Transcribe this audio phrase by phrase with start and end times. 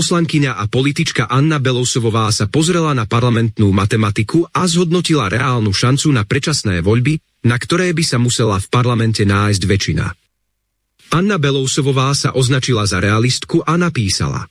[0.00, 6.24] poslankyňa a politička Anna Belousovová sa pozrela na parlamentnú matematiku a zhodnotila reálnu šancu na
[6.24, 10.06] predčasné voľby, na ktoré by sa musela v parlamente nájsť väčšina.
[11.12, 14.48] Anna Belousovová sa označila za realistku a napísala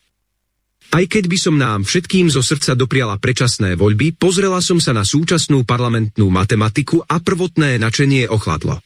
[0.93, 5.01] Aj keď by som nám všetkým zo srdca dopriala predčasné voľby, pozrela som sa na
[5.01, 8.85] súčasnú parlamentnú matematiku a prvotné načenie ochladlo.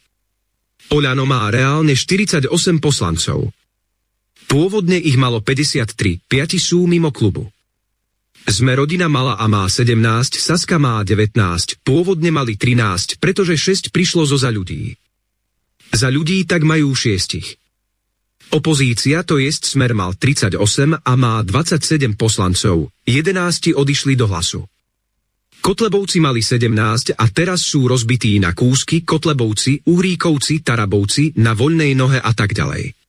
[0.96, 2.48] Oľano má reálne 48
[2.80, 3.52] poslancov–
[4.48, 7.50] Pôvodne ich malo 53, piati sú mimo klubu.
[8.44, 9.96] Sme rodina mala a má 17,
[10.36, 15.00] Saska má 19, pôvodne mali 13, pretože 6 prišlo zo za ľudí.
[15.96, 17.56] Za ľudí tak majú šiestich.
[18.52, 20.60] Opozícia, to jest Smer mal 38
[21.02, 24.68] a má 27 poslancov, 11 odišli do hlasu.
[25.64, 32.20] Kotlebovci mali 17 a teraz sú rozbití na kúsky Kotlebovci, Uhríkovci, Tarabovci, na voľnej nohe
[32.20, 33.03] a tak ďalej.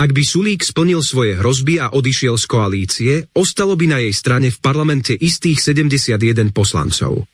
[0.00, 4.48] Ak by Sulík splnil svoje hrozby a odišiel z koalície, ostalo by na jej strane
[4.48, 7.28] v parlamente istých 71 poslancov.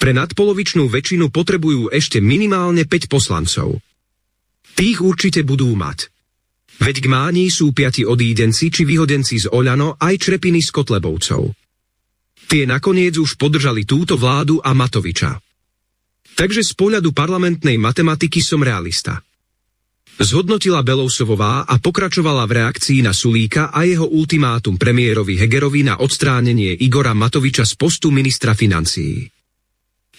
[0.00, 3.78] Pre nadpolovičnú väčšinu potrebujú ešte minimálne 5 poslancov.
[4.74, 6.08] Tých určite budú mať.
[6.80, 11.52] Veď k mání sú piati odídenci či vyhodenci z Oľano aj črepiny z Kotlebovcov.
[12.48, 15.36] Tie nakoniec už podržali túto vládu a Matoviča.
[16.34, 19.20] Takže z pohľadu parlamentnej matematiky som realista.
[20.20, 26.76] Zhodnotila Belousovová a pokračovala v reakcii na Sulíka a jeho ultimátum premiérovi Hegerovi na odstránenie
[26.76, 29.24] Igora Matoviča z postu ministra financií.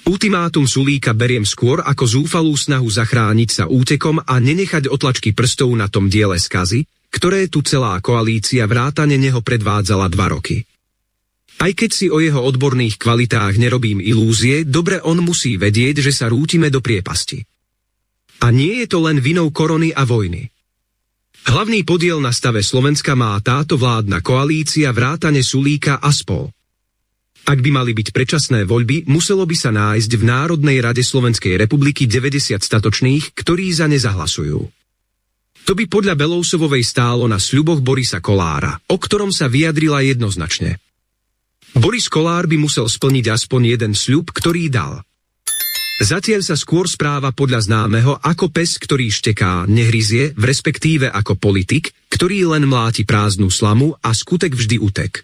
[0.01, 5.85] Ultimátum Sulíka beriem skôr ako zúfalú snahu zachrániť sa útekom a nenechať otlačky prstov na
[5.85, 10.65] tom diele skazy, ktoré tu celá koalícia vrátane neho predvádzala dva roky.
[11.61, 16.25] Aj keď si o jeho odborných kvalitách nerobím ilúzie, dobre on musí vedieť, že sa
[16.25, 17.50] rútime do priepasti.
[18.41, 20.49] A nie je to len vinou korony a vojny.
[21.41, 26.49] Hlavný podiel na stave Slovenska má táto vládna koalícia vrátane Sulíka a spol.
[27.41, 32.05] Ak by mali byť predčasné voľby, muselo by sa nájsť v Národnej rade Slovenskej republiky
[32.05, 34.61] 90 statočných, ktorí za ne zahlasujú.
[35.65, 40.77] To by podľa Belousovovej stálo na sľuboch Borisa Kolára, o ktorom sa vyjadrila jednoznačne.
[41.73, 45.01] Boris Kolár by musel splniť aspoň jeden sľub, ktorý dal–
[46.01, 51.93] Zatiaľ sa skôr správa podľa známeho ako pes, ktorý šteká, nehryzie, v respektíve ako politik,
[52.09, 55.21] ktorý len mláti prázdnu slamu a skutek vždy utek.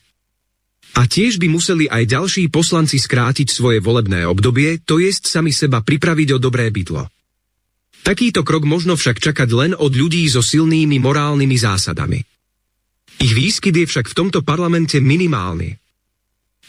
[0.94, 5.81] A tiež by museli aj ďalší poslanci skrátiť svoje volebné obdobie, to jest sami seba
[5.81, 7.09] pripraviť o dobré bydlo.
[8.06, 12.21] Takýto krok možno však čakať len od ľudí so silnými morálnymi zásadami.
[13.18, 15.74] Ich výskyt je však v tomto parlamente minimálny.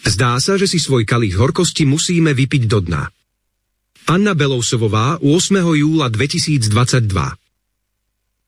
[0.08, 3.18] Zdá sa, že si svoj kalich horkosti musíme vypiť do dna.
[4.08, 5.69] Anna Belousovová 8.
[5.76, 7.12] júla 2022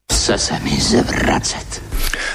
[0.08, 1.68] Chce sa mi zvracať.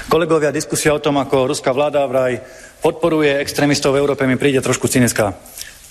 [0.06, 2.38] Kolegovia, diskusia o tom, ako ruská vláda vraj
[2.78, 5.34] podporuje extrémistov v Európe, mi príde trošku cynická.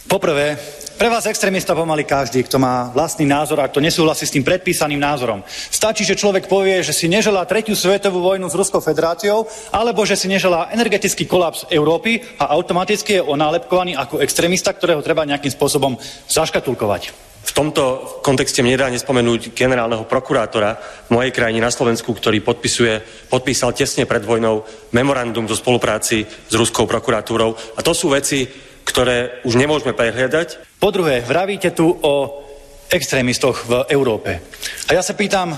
[0.06, 0.54] Poprvé,
[1.02, 5.02] pre vás extrémista pomaly každý, kto má vlastný názor a kto nesúhlasí s tým predpísaným
[5.02, 5.42] názorom.
[5.50, 10.14] Stačí, že človek povie, že si neželá tretiu svetovú vojnu s Ruskou federáciou, alebo že
[10.14, 15.98] si neželá energetický kolaps Európy a automaticky je onálepkovaný ako extrémista, ktorého treba nejakým spôsobom
[16.30, 17.34] zaškatulkovať.
[17.46, 20.78] V tomto kontexte mi nedá nespomenúť generálneho prokurátora
[21.10, 26.54] v mojej krajine na Slovensku, ktorý podpisuje, podpísal tesne pred vojnou memorandum zo spolupráci s
[26.58, 27.54] ruskou prokuratúrou.
[27.78, 30.80] A to sú veci, ktoré už nemôžeme prehliadať.
[30.80, 32.46] Po druhé, vravíte tu o
[32.88, 34.40] extrémistoch v Európe.
[34.88, 35.58] A ja sa pýtam,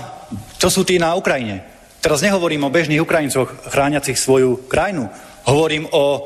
[0.56, 1.62] čo sú tí na Ukrajine?
[2.00, 5.06] Teraz nehovorím o bežných Ukrajincoch chrániacich svoju krajinu.
[5.44, 6.24] Hovorím o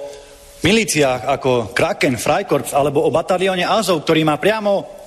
[0.63, 5.03] milíciách ako Kraken, Freikorps alebo o batalióne Azov, ktorý má priamo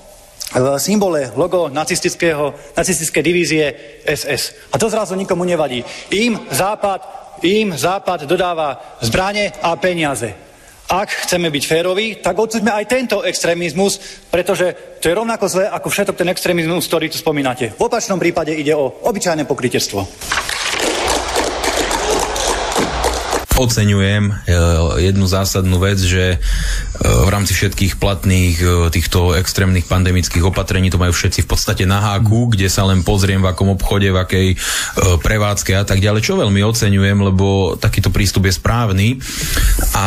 [0.53, 3.65] v symbole logo nacistického, nacistické divízie
[4.05, 4.69] SS.
[4.69, 5.81] A to zrazu nikomu nevadí.
[6.13, 7.01] Im západ,
[7.41, 10.44] im západ dodáva zbranie a peniaze.
[10.85, 13.97] Ak chceme byť féroví, tak odsuďme aj tento extrémizmus,
[14.29, 17.73] pretože to je rovnako zlé ako všetok ten extrémizmus, ktorý tu spomínate.
[17.73, 20.05] V opačnom prípade ide o obyčajné pokrytectvo.
[23.55, 24.33] Oceňujem e,
[24.99, 26.43] jednu zásadnú vec, že
[26.99, 32.03] v rámci všetkých platných e, týchto extrémnych pandemických opatrení to majú všetci v podstate na
[32.03, 34.47] háku, kde sa len pozriem v akom obchode, v akej
[35.23, 39.23] prevádzke a tak ďalej, čo veľmi oceňujem, lebo takýto prístup je správny
[39.95, 40.05] a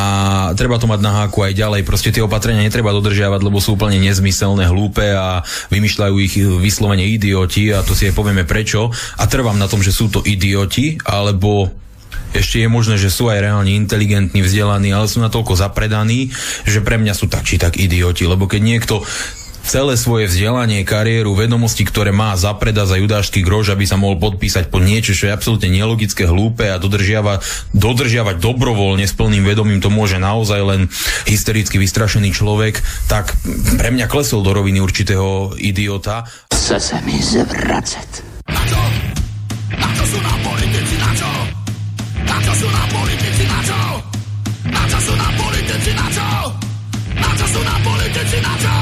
[0.53, 1.89] treba to mať na háku aj ďalej.
[1.89, 5.41] Proste tie opatrenia netreba dodržiavať, lebo sú úplne nezmyselné, hlúpe a
[5.73, 8.93] vymýšľajú ich vyslovene idioti a to si aj povieme prečo.
[9.17, 11.73] A trvám na tom, že sú to idioti, alebo
[12.37, 16.33] ešte je možné, že sú aj reálne inteligentní, vzdelaní, ale sú natoľko zapredaní,
[16.69, 19.05] že pre mňa sú tak či tak idioti, lebo keď niekto
[19.69, 24.73] celé svoje vzdelanie, kariéru, vedomosti, ktoré má zapreda za judášsky grož, aby sa mohol podpísať
[24.73, 27.45] pod niečo, čo je absolútne nelogické, hlúpe a dodržiava,
[27.77, 30.81] dodržiavať dobrovoľne s plným vedomím, to môže naozaj len
[31.29, 32.81] hystericky vystrašený človek,
[33.13, 33.37] tak
[33.77, 36.25] pre mňa klesol do roviny určitého idiota.
[36.49, 38.25] Chce sa mi zvracet.
[38.49, 38.81] Na čo?
[39.77, 41.38] Na čo sú nám politici, na čo?
[42.49, 43.77] Na čo sú nám politici, na čo?
[44.73, 46.29] Na čo sú nám politici, na čo?
[47.12, 48.73] Na čo sú nám politici, na čo?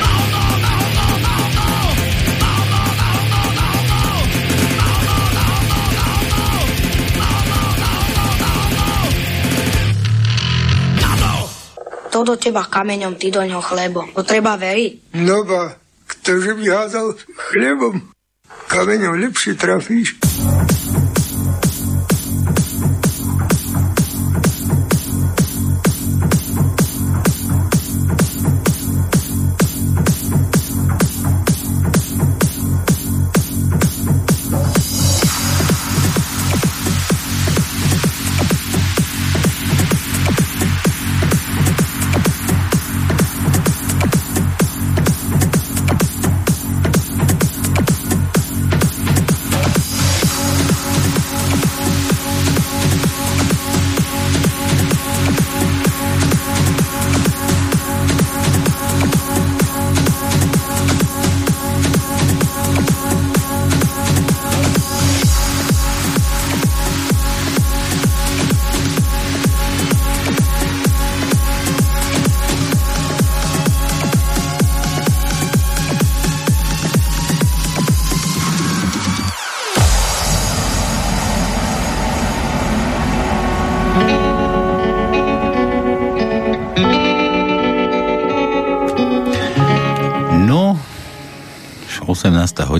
[0.00, 1.68] No, no, no, no, no, no.
[2.40, 4.08] No, no, no, no, no, no.
[4.80, 6.56] No, no, no, no, no, no.
[7.20, 8.88] No, no, no, no, no, no.
[11.04, 11.32] Na to!
[12.16, 14.08] To do teba kameňom, ty do ňoho chlebo.
[14.16, 15.20] To treba veriť.
[15.20, 15.76] No ba,
[16.08, 17.12] ktože by hádal
[17.52, 18.08] chlebom,
[18.72, 20.16] kameňom lepšie trafíš.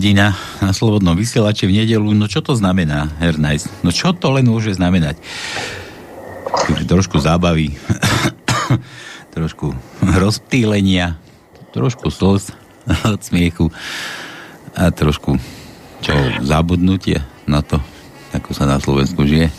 [0.01, 0.33] Hodina
[0.65, 2.17] na Slobodnom vysielači v nedelu.
[2.17, 3.69] No čo to znamená, Hernajs?
[3.85, 5.21] No čo to len môže znamenať?
[6.89, 7.77] Trošku zábavy,
[9.37, 11.21] trošku rozptýlenia,
[11.77, 12.57] trošku slz
[13.13, 13.69] od smiechu
[14.73, 15.37] a trošku
[16.01, 16.17] čo,
[16.49, 17.77] zabudnutie na to,
[18.33, 19.53] ako sa na Slovensku žije.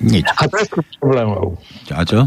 [0.00, 0.24] Nič.
[0.24, 1.60] A trošku problémov.
[1.92, 2.24] A čo?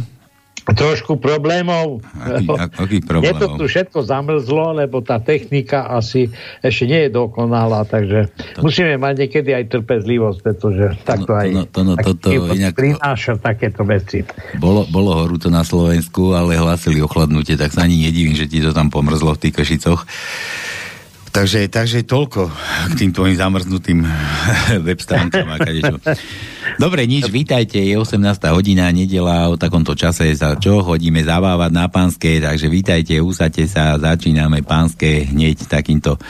[0.64, 2.00] Trošku problémov.
[2.16, 3.60] Aký, ak, aký Je to problémov?
[3.60, 6.32] tu všetko zamrzlo, lebo tá technika asi
[6.64, 8.64] ešte nie je dokonalá, takže to...
[8.64, 13.36] musíme mať niekedy aj trpezlivosť, pretože takto aj to no, taký toto život inak- prináša
[13.44, 14.24] takéto veci.
[14.56, 18.72] Bolo, bolo horúco na Slovensku, ale hlásili ochladnutie, tak sa ani nedivím, že ti to
[18.72, 20.08] tam pomrzlo v tých Kešicoch.
[21.34, 22.46] Takže, takže toľko
[22.88, 24.06] k tým tvojim zamrznutým
[24.86, 25.50] web stránkam.
[26.78, 28.22] Dobre, nič, vítajte, je 18.
[28.54, 33.98] hodina, nedela, o takomto čase sa čo, chodíme zabávať na pánske, takže vítajte, usadte sa,
[33.98, 36.22] začíname pánske hneď takýmto,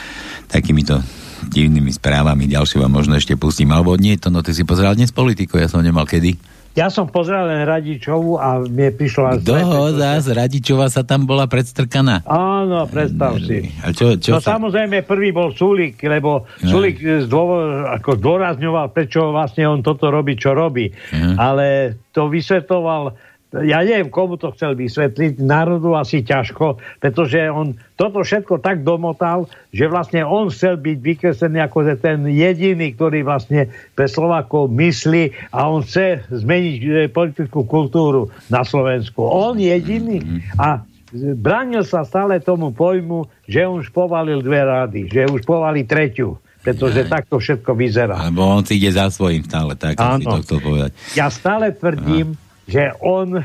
[0.48, 1.03] takýmito
[1.51, 5.12] divnými správami, ďalšie vám možno ešte pustím, alebo nie, to no ty si pozeral dnes
[5.12, 6.39] politiku, ja som nemal kedy.
[6.74, 8.89] Ja som pozeral len Radičovu a mne.
[8.98, 12.25] Kto ho zás, Radičová sa tam bola predstrkaná.
[12.25, 13.70] Áno, predstav si.
[13.86, 14.58] A čo, čo no sa...
[14.58, 16.80] samozrejme, prvý bol Sulik, lebo No.
[16.80, 20.89] Sulik zdôvo, ako zdôrazňoval, prečo vlastne on toto robí, čo robí.
[21.13, 21.36] Mhm.
[21.38, 21.65] Ale
[22.13, 23.18] to vysvetoval,
[23.62, 29.45] ja neviem, komu to chcel vysvetliť, národu asi ťažko, pretože on toto všetko tak domotal,
[29.69, 35.53] že vlastne on chcel byť vykreslený ako že ten jediný, ktorý vlastne pre Slovákov myslí
[35.53, 39.22] a on chce zmeniť e, politickú kultúru na Slovensku.
[39.22, 40.41] On jediný.
[40.57, 40.81] A
[41.13, 47.05] bránil sa stále tomu pojmu, že už povalil dve rady, že už povalí treťu, pretože
[47.05, 48.17] takto všetko vyzerá.
[48.25, 50.41] Lebo on si ide za svojím stále, tak si to Áno.
[50.41, 50.91] chcel povedať.
[51.13, 52.33] Ja stále tvrdím,
[52.67, 53.43] že on e,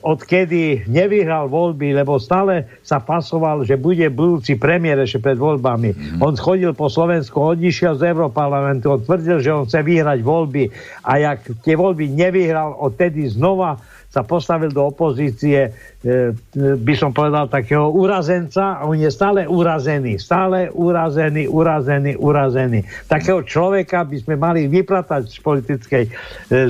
[0.00, 5.90] odkedy nevyhral voľby, lebo stále sa pasoval, že bude budúci premiér ešte pred voľbami.
[5.92, 6.18] Mhm.
[6.22, 10.70] On chodil po Slovensku, odišiel z Európarlamentu, on tvrdil, že on chce vyhrať voľby
[11.04, 13.78] a jak tie voľby nevyhral, odtedy znova
[14.14, 15.74] sa postavil do opozície,
[16.06, 22.86] e, by som povedal, takého urazenca a on je stále urazený, stále urazený, urazený, urazený.
[23.10, 26.10] Takého človeka by sme mali vypratať z politickej, e,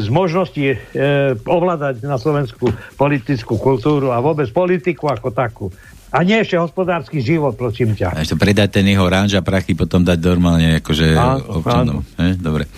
[0.01, 0.77] z možnosti e,
[1.45, 5.69] ovládať na Slovensku politickú kultúru a vôbec politiku ako takú.
[6.15, 8.15] A nie ešte hospodársky život, prosím ťa.
[8.15, 11.99] A ešte predať ten jeho ranž a prachy, potom dať normálne akože Áno, občanom.
[12.23, 12.71] Eh, dobre.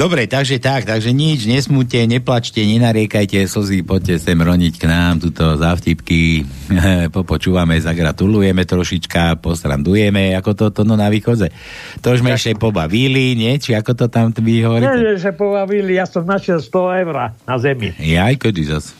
[0.00, 5.60] Dobre, takže tak, takže nič, nesmúte, neplačte, nenariekajte slzy, poďte sem roniť k nám, tuto
[5.60, 6.48] závtipky,
[7.16, 11.52] popočúvame, zagratulujeme trošička, posrandujeme, ako to, to no na východze.
[12.00, 13.60] To už sme ešte pobavili, nie?
[13.60, 14.88] Či ako to tam vy hovoríte?
[14.88, 17.92] Nie, že pobavili, ja som našiel 100 eur na zemi.
[18.00, 18.96] Jaj, kedy zas?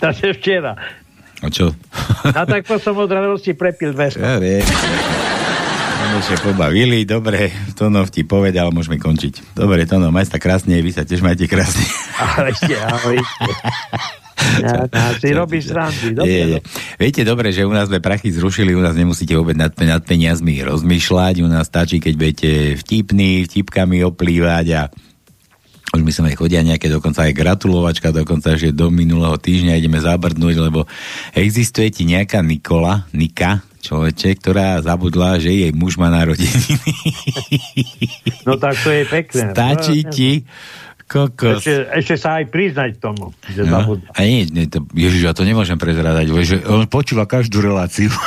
[0.00, 0.80] Takže včera.
[1.44, 1.76] A čo?
[2.24, 4.16] A tak po som od radosti prepil 200.
[5.27, 5.27] Ja
[6.08, 9.52] sa pobavili, dobre, Tono ti povedal, môžeme končiť.
[9.52, 11.84] Dobre, Tono, maj sa krásne, vy sa tiež majte krásne.
[12.16, 13.44] Ahojte, ahojte.
[14.58, 14.88] Ja,
[15.20, 16.16] si robíš srandy.
[16.16, 16.58] Dobre, Je, je.
[16.96, 20.64] Viete dobre, že u nás sme prachy zrušili, u nás nemusíte vôbec nad, nad peniazmi
[20.64, 22.50] rozmýšľať, u nás stačí, keď budete
[22.80, 24.82] vtipní, vtipkami oplývať a
[25.88, 30.56] už my sme chodia nejaké dokonca aj gratulovačka, dokonca že do minulého týždňa ideme zabrdnúť,
[30.60, 30.84] lebo
[31.32, 36.76] existuje ti nejaká Nikola, Nika, človeče, ktorá zabudla, že jej muž má narodeniny.
[38.44, 39.52] No tak to je pekné.
[39.52, 40.30] Stačí No, ti
[41.04, 41.60] kokos.
[41.60, 44.08] Ešte, ešte sa aj priznať tomu, že No, zabudla.
[44.08, 48.08] a nie, nie to, Ježiš, ja to nemôžem prezradať, že on počula každú reláciu.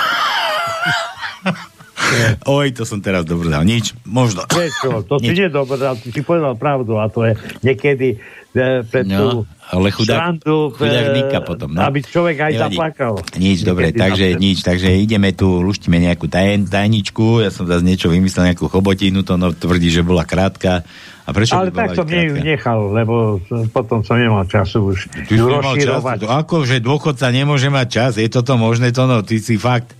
[2.49, 3.63] Oj, to som teraz dobro dal.
[3.63, 4.43] Nič, možno.
[4.47, 8.17] Vieš čo, to si nedobral, ty si povedal pravdu a to je niekedy
[8.53, 9.27] e, pre No, tú
[9.71, 10.43] ale chudák,
[10.75, 11.71] chudák e, Nika potom.
[11.71, 11.87] No.
[11.87, 12.75] aby človek aj Nevadí.
[12.75, 13.13] zaplakal.
[13.39, 14.43] Nič, dobre, takže napred.
[14.43, 19.23] nič, takže ideme tu, luštíme nejakú tajen, tajničku, ja som zase niečo vymyslel, nejakú chobotinu,
[19.23, 20.83] to no, tvrdí, že bola krátka.
[21.21, 23.39] A prečo Ale tak som ju nechal, lebo
[23.71, 26.17] potom som nemal času už Ty ju čas, rozširovať.
[26.17, 28.11] to ako, že dôchodca nemôže mať čas?
[28.19, 29.95] Je toto možné, to no, ty si fakt...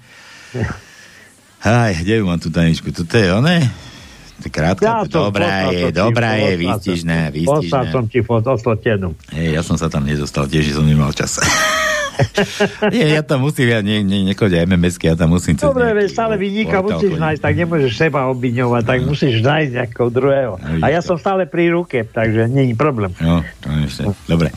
[1.61, 2.89] Aj, kde mám tú tajničku?
[2.89, 3.69] Toto je one?
[4.41, 7.81] To je krátka, Ja to dobrá je, to dobrá je, som- výstižná, Poslal výstižná.
[7.93, 9.13] som ti fot, oslotenú.
[9.29, 11.37] Hej, ja som sa tam nedostal, tiež som nemal čas.
[12.93, 16.05] Nie, ja tam musím, ja ne, ne, nechodia MMS-ky, ja tam musím cez Dobre, veď
[16.05, 20.53] stále vyníka musíš nájsť, tak nemôžeš seba obviňovať, tak musíš nájsť nejakého druhého.
[20.57, 23.13] No, A ja vidíš som stále pri ruke, takže nie je problém.
[23.17, 24.03] No, to ešte.
[24.25, 24.53] Dobre.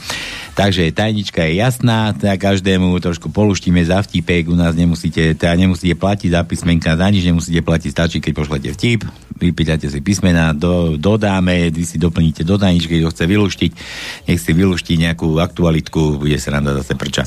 [0.54, 5.98] Takže tajnička je jasná, teda každému trošku poluštíme za vtipek, u nás nemusíte, teda nemusíte
[5.98, 9.02] platiť za písmenka, za nič nemusíte platiť, stačí, keď pošlete vtip,
[9.34, 13.72] vypýtate si písmena, do, dodáme, vy si doplníte do tajničky, kto chce vyluštiť,
[14.30, 17.26] nech si vyluští nejakú aktualitku, bude sa nám zase prča.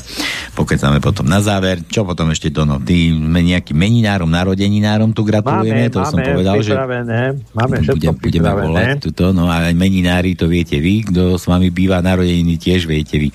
[0.56, 5.92] Pokecáme potom na záver, čo potom ešte to, no, tým nejakým meninárom, narodeninárom tu gratulujeme,
[5.92, 7.20] Máme, to som máme povedal, že pripravené,
[7.52, 11.44] máme všetko budem, budeme volať tuto, no a aj meninári to viete vy, kto s
[11.44, 13.28] vami býva narodeniny, tiež viete vy,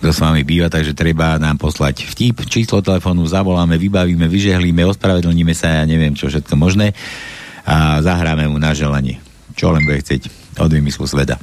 [0.00, 5.56] kto s vami býva, takže treba nám poslať vtip, číslo telefónu, zavoláme, vybavíme, vyžehlíme, ospravedlníme
[5.56, 6.92] sa, ja neviem čo všetko možné
[7.64, 9.18] a zahráme mu na želanie,
[9.56, 10.28] čo len bude chcieť
[10.60, 11.40] od vymyslu sveta.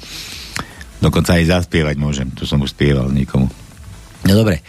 [1.02, 3.50] Dokonca aj zaspievať môžem, to som už spieval niekomu.
[4.30, 4.62] No dobre,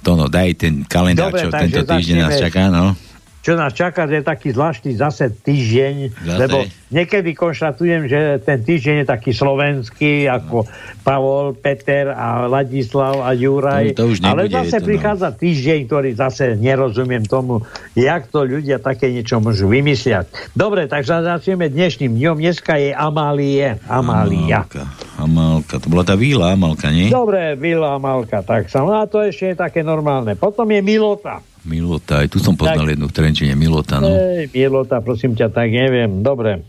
[0.00, 2.96] Tono, daj ten kalendár, Dobre, čo tento týždeň nás čaká, no.
[3.44, 6.40] Čo nás čaká, je taký zvláštny zase týždeň, Zase.
[6.40, 10.64] lebo niekedy konštatujem, že ten týždeň je taký slovenský, ako
[11.04, 14.00] Pavol, Peter a Ladislav a Juraj.
[14.00, 14.88] To už Ale nebude, zase to no.
[14.88, 17.60] prichádza týždeň, ktorý zase nerozumiem tomu,
[17.92, 20.24] jak to ľudia také niečo môžu vymysliať.
[20.56, 22.40] Dobre, takže začneme dnešným dňom.
[22.40, 23.76] Dneska je Amálie.
[23.84, 24.64] Amália.
[24.64, 24.88] Amálka,
[25.20, 27.12] Amálka, to bola tá víla Amálka, nie?
[27.12, 28.80] Dobre, Vila Amalka, tak sa.
[28.80, 30.32] No a to ešte je také normálne.
[30.32, 31.44] Potom je Milota.
[31.64, 34.12] Milota, aj tu som poznal jednu v Trenčine, Milota, no.
[34.12, 36.20] Ej, Milota, prosím ťa, tak neviem.
[36.20, 36.60] Dobre.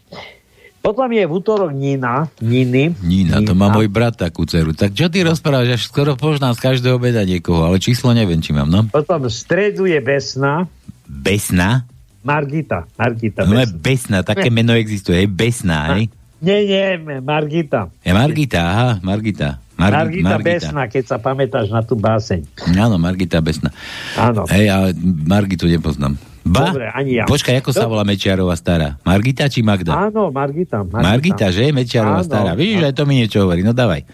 [0.86, 2.30] Potom je v útorok Nina.
[2.38, 2.94] Niny.
[3.02, 4.70] Nina, to má môj brat takú dceru.
[4.78, 8.54] Tak čo ty rozprávaš, až skoro poznám z každého obeda niekoho, ale číslo neviem, či
[8.54, 8.86] mám, no.
[8.94, 10.70] Potom v stredu je Besna.
[11.10, 11.90] Besna?
[12.22, 12.86] Margita.
[13.02, 13.82] Margita No je Besna.
[13.82, 16.14] Besna, také meno existuje, Besna, hej.
[16.38, 16.86] Nie, nie,
[17.18, 17.90] Margita.
[18.06, 19.65] Je Margita, aha, Margita.
[19.76, 22.48] Margi- Margita, Besna, keď sa pamätáš na tú báseň.
[22.74, 23.76] Áno, Margita Besna.
[24.16, 24.48] Áno.
[24.48, 24.88] Hej, ale
[25.28, 26.16] Margitu nepoznám.
[26.42, 26.70] Ba?
[26.70, 27.26] Dobre, ani ja.
[27.26, 27.92] Počkaj, ako sa Dobre.
[27.92, 29.02] volá Mečiarová stará?
[29.02, 29.92] Margita či Magda?
[29.92, 30.86] Áno, Margita.
[30.86, 31.74] Margita, Margita, že?
[31.74, 32.28] Mečiarová Áno.
[32.28, 32.52] stará.
[32.54, 33.60] Vidíš, aj to mi niečo hovorí.
[33.60, 34.06] No dávaj.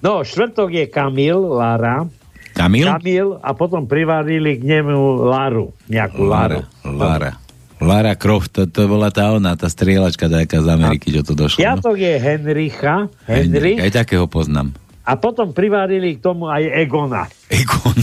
[0.00, 2.08] No, štvrtok je Kamil, Lara.
[2.54, 2.86] Kamil?
[2.88, 5.76] Kamil a potom privarili k nemu Laru.
[5.86, 6.64] Nejakú Laru.
[6.82, 7.36] Lara.
[7.78, 11.58] Lara Croft, to, to bola tá ona, tá strieľačka taká z Ameriky, čo to došlo.
[11.58, 11.62] No.
[11.62, 12.94] Piatok je Henricha.
[13.28, 13.76] Henry.
[13.76, 14.72] Aj takého poznám.
[15.04, 17.28] A potom privarili k tomu aj Egona.
[17.52, 17.98] Egon.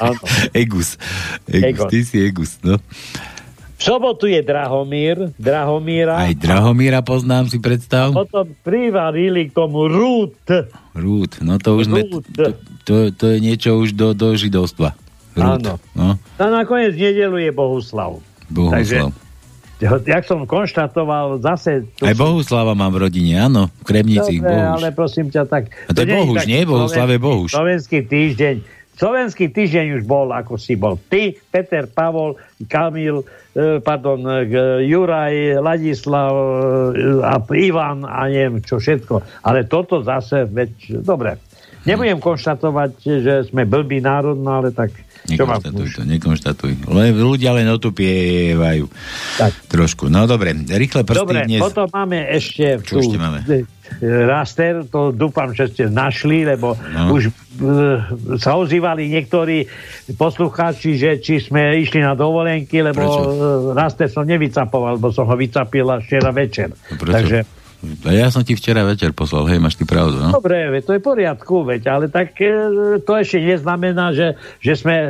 [0.62, 1.00] Egus.
[1.48, 1.64] Egus.
[1.64, 1.88] Egon.
[1.88, 2.76] Ty si Egus, no.
[2.76, 6.14] V sobotu je Drahomír, Drahomíra.
[6.14, 8.14] Aj Drahomíra poznám, si predstav.
[8.14, 10.38] Potom privarili k tomu Rút.
[10.94, 12.54] Rút, no to už sme, to,
[12.86, 14.94] to, to je niečo už do, do židovstva.
[15.34, 15.66] Rút.
[15.66, 15.82] Áno.
[15.98, 18.22] No, A nakoniec nedelu je Bohuslav.
[18.52, 19.10] Bohuslav.
[19.82, 21.90] Jak som konštatoval, zase...
[21.98, 24.74] Aj Bohuslava mám v rodine, áno, v Kremnici, Dobre, Bohuš.
[24.78, 25.74] ale prosím ťa, tak...
[25.86, 26.62] A to je tak nie?
[26.62, 27.18] Bohuslav je
[27.50, 28.56] slovenský- týždeň.
[28.92, 32.38] Slovenský týždeň už bol, ako si bol ty, Peter, Pavol,
[32.70, 33.24] Kamil,
[33.56, 34.46] e, pardon, e,
[34.86, 36.44] Juraj, Ladislav e,
[37.24, 39.42] a Ivan a neviem čo všetko.
[39.42, 41.40] Ale toto zase, veď, dobre.
[41.82, 46.70] Nebudem konštatovať, že sme blbý národ, no ale tak Nekonštatuj to, nekonštatuj.
[46.84, 48.84] Le, ľudia len otupievajú.
[49.36, 49.52] Tak.
[49.66, 50.06] Trošku.
[50.06, 51.62] No dobre, rýchle prsty Dobre, dnes.
[51.62, 53.38] potom máme ešte Čo ešte máme?
[53.42, 53.62] e,
[54.26, 57.14] raster, to dúfam, že ste našli, lebo No.
[57.14, 57.32] už e,
[58.36, 59.62] sa ozývali niektorí
[60.12, 63.20] poslucháči, že či sme išli na dovolenky, lebo Prečo?
[63.22, 63.34] e,
[63.72, 66.74] raster som nevycapoval, lebo som ho vycapil až včera večer.
[66.90, 67.14] Prečo?
[67.14, 67.38] Takže,
[68.06, 70.30] ja som ti včera večer poslal, hej, máš ty pravdu, no?
[70.30, 72.50] dobre, veď to je v poriadku, veď, ale tak e,
[73.02, 75.08] to ešte neznamená, že, že sme e,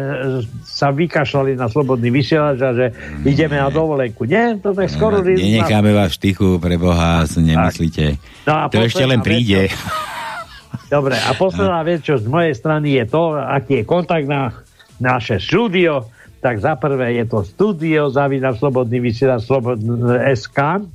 [0.65, 2.87] sa vykašľali na slobodný vysielač a že
[3.29, 4.25] ideme na dovolenku.
[4.25, 5.21] Nie, to tak skoro...
[5.21, 8.17] No, Nenecháme vás v štichu, pre Boha, si nemyslíte.
[8.49, 9.69] No a to ešte len príde.
[10.89, 14.53] Dobre, a posledná vec, čo z mojej strany je to, aký je kontakt na
[15.03, 16.09] naše štúdio,
[16.43, 20.87] tak za prvé je to studio, zavina slobodný vysielač slobodný SK.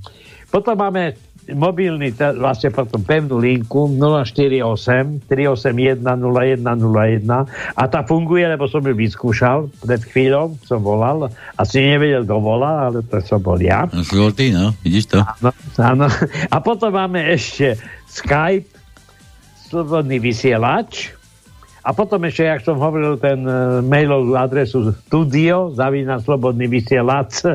[0.47, 8.83] Potom máme mobilný, vlastne potom pevnú linku 048 381 0101 a tá funguje, lebo som
[8.83, 13.87] ju vyskúšal pred chvíľou, som volal, asi nevedel, kto volá, ale to som bol ja.
[13.91, 15.19] No, si bol ty, no, vidíš to?
[15.23, 16.05] Áno, áno.
[16.51, 18.77] A potom máme ešte Skype,
[19.67, 21.11] slobodný vysielač.
[21.87, 27.47] A potom ešte, jak som hovoril, ten e, mailovú adresu studio, zavina slobodný vysielač,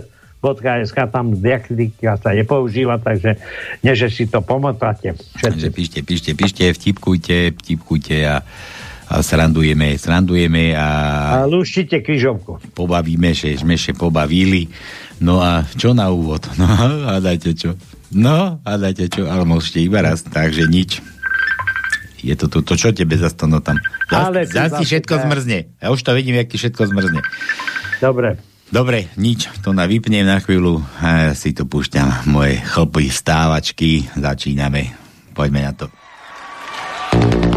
[0.43, 3.39] .sk, tam diakritika sa nepoužíva, takže
[3.81, 5.15] nie, že si to pomotáte.
[5.39, 8.43] Takže píšte, píšte, píšte, vtipkujte, vtipkujte a,
[9.07, 10.87] a srandujeme, srandujeme a
[11.41, 12.59] A lúštite kryžovku.
[12.75, 14.67] pobavíme, že sme sa pobavili.
[15.23, 16.43] No a čo na úvod?
[16.59, 16.67] No,
[17.15, 17.79] hádajte čo?
[18.11, 19.31] No, hádajte čo?
[19.31, 20.99] Ale môžete iba raz, takže nič.
[22.19, 23.79] Je to tu, to čo tebe zas to no tam?
[24.11, 25.59] Ale Zas, tu zas ti všetko zmrzne.
[25.79, 27.19] Ja už to vidím, jak ti všetko zmrzne.
[27.99, 28.39] Dobre.
[28.73, 34.09] Dobre, nič, to na vypnem na chvíľu ja si tu púšťam moje chlpy stávačky.
[34.17, 34.97] Začíname.
[35.37, 35.93] Poďme na to.
[37.13, 37.52] Thank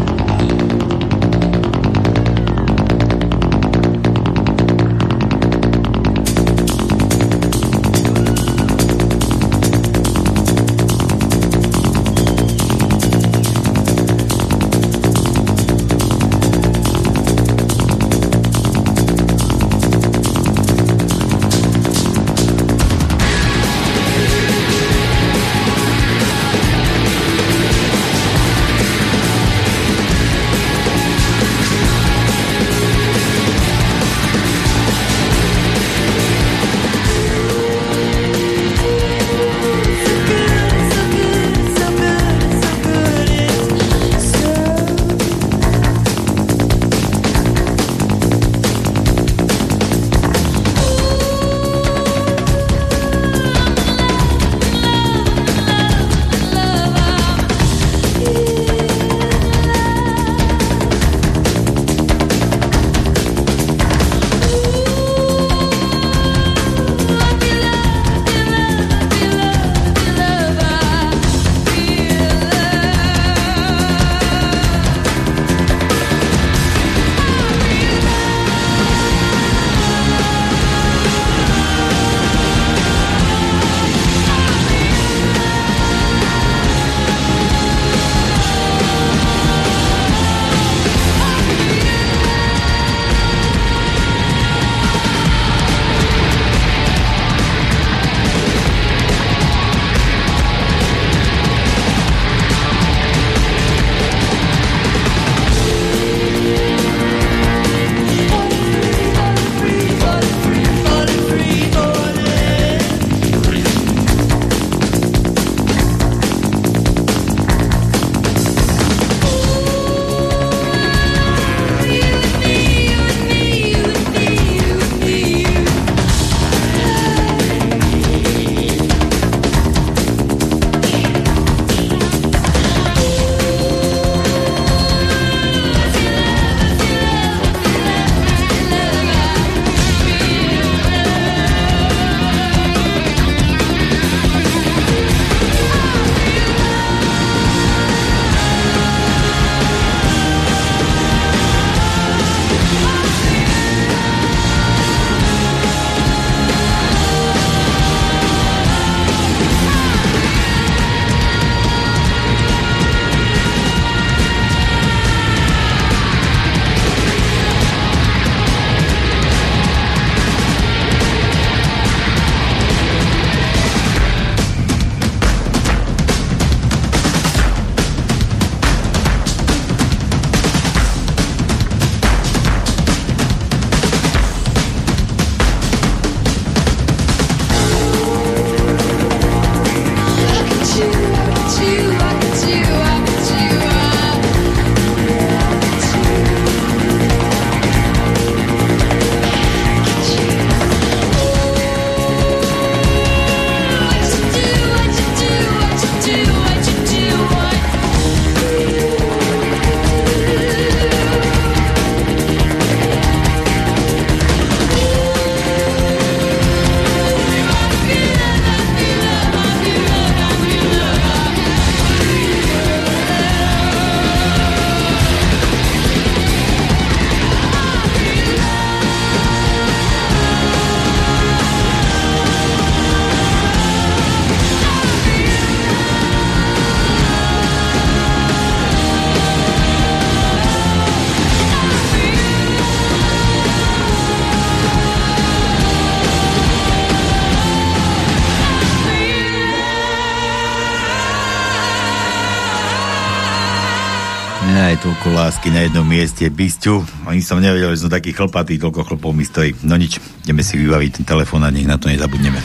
[255.66, 257.06] jednom mieste, bysťu.
[257.10, 259.66] Ani som nevedel, že som taký chlpatý, toľko chlpov mi stojí.
[259.66, 262.38] No nič, ideme si vybaviť ten telefón a nech na to nezabudneme.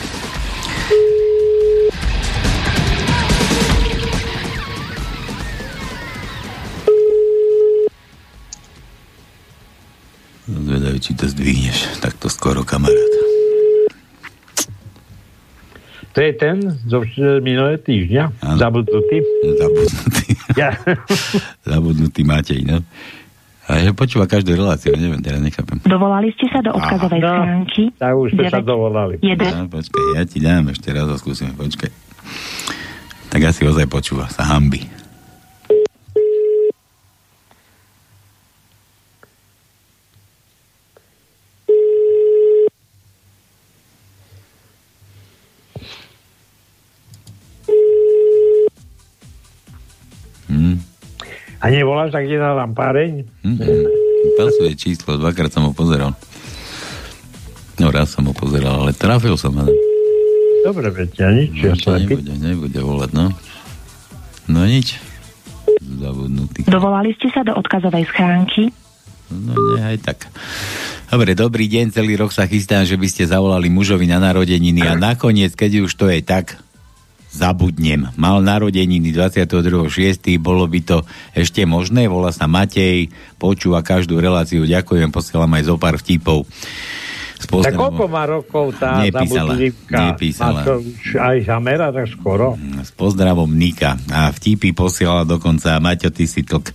[10.50, 12.02] Zvedajú, či to zdvihneš.
[12.02, 13.12] Takto skoro, kamarát.
[16.12, 17.00] To je ten zo
[17.40, 18.24] minulé týždňa?
[18.44, 18.58] Ano.
[18.60, 19.24] Zabudnutý?
[19.56, 20.26] Zabudnutý.
[20.58, 20.76] Ja.
[21.92, 22.80] Zabudnutý Matej, no.
[23.68, 25.78] A že počúva každú reláciu, neviem, teraz nechápem.
[25.84, 27.82] Dovolali ste sa do odkazovej no, schránky?
[27.94, 29.20] Tak už ste sa dovolali.
[29.20, 31.92] No, počkaj, ja ti dám ešte raz a skúsim, počkaj.
[33.28, 34.82] Tak asi ozaj počúva, sa hambi.
[51.62, 53.22] A nevoláš, tak kde dám páreň?
[53.46, 53.82] Mm-hmm.
[54.34, 56.10] Pasuje číslo, dvakrát som ho pozeral.
[57.78, 59.54] No raz som ho pozeral, ale trafil som.
[59.54, 59.70] Ale...
[60.66, 61.54] Dobre, veď ja nič.
[61.54, 63.30] No, ja nebude, nebude volať, no.
[64.50, 64.98] No nič.
[65.82, 66.66] Zabudnutý.
[66.66, 68.70] Dovolali ste sa do odkazovej schránky?
[69.30, 70.18] No nie, aj tak.
[71.10, 74.94] Dobre, dobrý deň, celý rok sa chystám, že by ste zavolali mužovi na narodeniny a
[74.94, 76.61] nakoniec, keď už to je tak,
[77.32, 78.12] zabudnem.
[78.20, 80.36] Mal narodeniny 22.6.
[80.36, 80.98] Bolo by to
[81.32, 82.04] ešte možné?
[82.06, 83.08] Volá sa Matej,
[83.40, 84.68] počúva každú reláciu.
[84.68, 86.44] Ďakujem, posielam aj zo pár vtipov.
[87.46, 89.52] Tak koľko má rokov tá nepísala,
[89.90, 90.60] nepísala.
[90.62, 90.74] Má to
[91.18, 92.54] aj zamera tak skoro?
[92.80, 93.98] S pozdravom Nika.
[94.10, 96.72] A vtipy posielala dokonca Maťo, ty si tlk.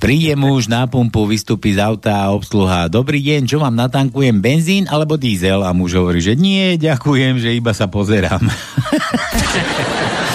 [0.00, 2.88] Príde muž na pumpu, vystúpi z auta a obsluha.
[2.88, 5.64] Dobrý deň, čo vám natankujem, benzín alebo diesel?
[5.64, 8.42] A muž hovorí, že nie, ďakujem, že iba sa pozerám.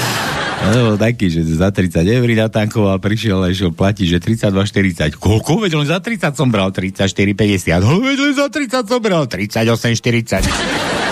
[0.64, 5.20] No, taký, že za 30 eur natankoval, prišiel a išiel platiť, že 32,40.
[5.20, 5.60] Koľko?
[5.60, 7.84] Veď len za 30 som bral, 34,50.
[7.84, 11.04] No, veď len za 30 som bral, 38,40.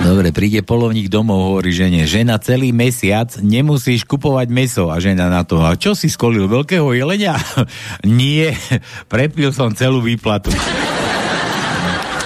[0.00, 4.88] Dobre, príde polovník domov, hovorí žene, žena celý mesiac nemusíš kupovať meso.
[4.88, 7.36] A žena na to, a čo si skolil, veľkého jelenia?
[8.08, 8.56] Nie,
[9.12, 10.48] prepil som celú výplatu.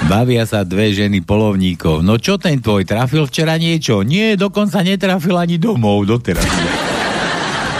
[0.05, 2.05] Bavia sa dve ženy polovníkov.
[2.05, 4.05] No čo ten tvoj, trafil včera niečo?
[4.05, 6.45] Nie, dokonca netrafil ani domov doteraz.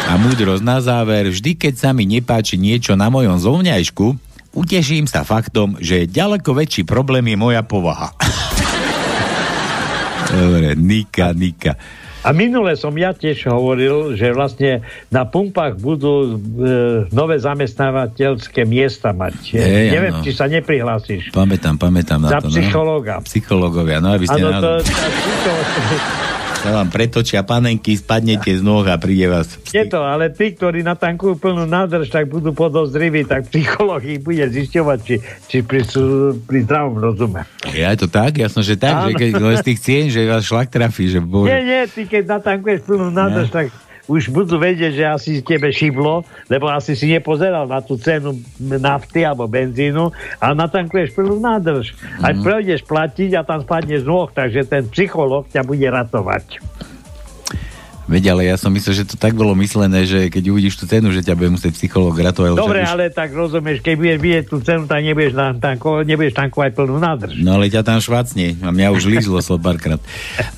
[0.09, 4.07] A múdrosť na záver, vždy keď sa mi nepáči niečo na mojom zovňajšku,
[4.57, 8.17] uteším sa faktom, že ďaleko väčší problém je moja povaha.
[10.33, 11.77] Dobre, Nika, Nika.
[12.25, 14.81] A minule som ja tiež hovoril, že vlastne
[15.13, 19.53] na pumpách budú e, nové zamestnávateľské miesta mať.
[19.53, 20.25] Hey, Neviem, ano.
[20.25, 21.37] či sa neprihlásiš.
[21.37, 22.49] Pamätám, pamätám na Za to.
[22.49, 23.21] Za psychológa.
[23.21, 23.29] No?
[23.29, 24.41] Psychológovia, no aby ste...
[24.41, 24.73] Ano, to,
[26.65, 29.61] sa vám pretočia panenky, spadnete z nôh a príde vás.
[29.69, 34.99] Je to, ale tí, ktorí natankujú plnú nádrž, tak budú podozriví, tak psychológii bude zisťovať,
[35.05, 35.85] či, či pri,
[36.49, 37.45] pri zdravom rozume.
[37.77, 39.13] Ja je to tak, jasno, že tak, Áno.
[39.13, 41.53] že keď z tých cien, že vás šlak trafí, že bože.
[41.53, 43.55] Nie, nie, ty keď natankuješ plnú nádrž, ja.
[43.61, 43.67] tak
[44.05, 49.25] už budú vedieť, že asi tebe šiblo, lebo asi si nepozeral na tú cenu nafty
[49.25, 51.97] alebo benzínu a natankuješ plnú nádrž.
[51.97, 52.23] Mm.
[52.25, 56.61] Aj prejdeš platiť a tam spadneš z nôh, takže ten psycholog ťa bude ratovať.
[58.05, 61.09] Veď, ale ja som myslel, že to tak bolo myslené, že keď uvidíš tú cenu,
[61.09, 62.53] že ťa bude musieť psychológ ratovať.
[62.53, 67.01] Dobre, ale tak rozumieš, keď budeš vidieť tú cenu, tak nebudeš, tanko, nebudeš tankovať plnú
[67.01, 67.41] nádrž.
[67.41, 68.61] No ale ťa tam švacne.
[68.61, 69.97] A mňa už lízlo so párkrát.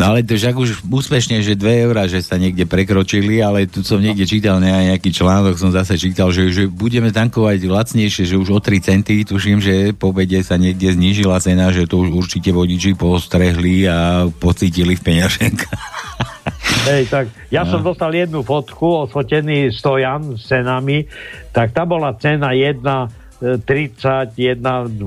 [0.03, 3.87] No ale to však už úspešne, že 2 eurá, že sa niekde prekročili, ale tu
[3.87, 8.49] som niekde čítal nejaký článok, som zase čítal, že, že budeme tankovať lacnejšie, že už
[8.51, 12.51] o 3 centy, tuším, že po bede sa niekde znížila cena, že to už určite
[12.51, 16.35] vodiči postrehli a pocítili v peňaženkách.
[16.87, 17.71] Hej, tak ja no.
[17.75, 21.11] som dostal jednu fotku, odfotený stojan s cenami,
[21.51, 25.05] tak tá bola cena jedna 30, 1, 28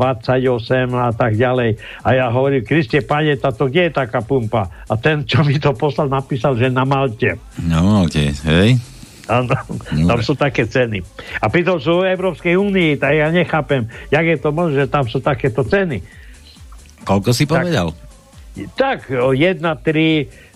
[0.93, 1.81] a tak ďalej.
[2.05, 4.69] A ja hovorím, Kriste, pane, táto, kde je taká pumpa?
[4.85, 7.41] A ten, čo mi to poslal, napísal, že na Malte.
[7.65, 8.77] Na Malte, hej?
[9.29, 9.53] Áno,
[10.09, 11.01] tam sú také ceny.
[11.41, 15.05] A pritom sú v Európskej únii, tak ja nechápem, jak je to možné, že tam
[15.05, 16.01] sú takéto ceny.
[17.05, 17.93] Koľko si povedal?
[18.77, 20.48] Tak, tak 1, 3,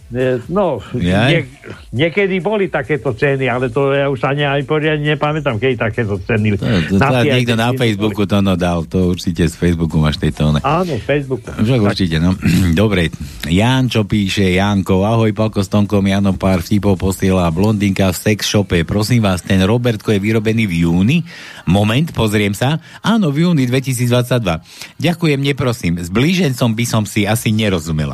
[0.45, 1.49] No, nie,
[1.89, 6.53] niekedy boli takéto ceny, ale to ja už ani aj poriadne nepamätám, keď takéto ceny.
[6.53, 10.21] To, to, na to, niekto na Facebooku to no dal, to určite z Facebooku máš
[10.21, 10.53] tejto.
[10.53, 10.61] Ne.
[10.61, 11.49] Áno, z Facebooku.
[11.49, 12.37] Však určite, no.
[12.81, 13.09] Dobre,
[13.49, 18.45] Jan, čo píše, Janko, ahoj, Palko s Tonkom, Jano pár vtipov posiela blondinka v sex
[18.45, 18.85] shope.
[18.85, 21.17] Prosím vás, ten Robertko je vyrobený v júni?
[21.65, 22.77] Moment, pozriem sa.
[23.01, 24.61] Áno, v júni 2022.
[25.01, 25.97] Ďakujem, neprosím.
[25.97, 28.13] S blížencom by som si asi nerozumela.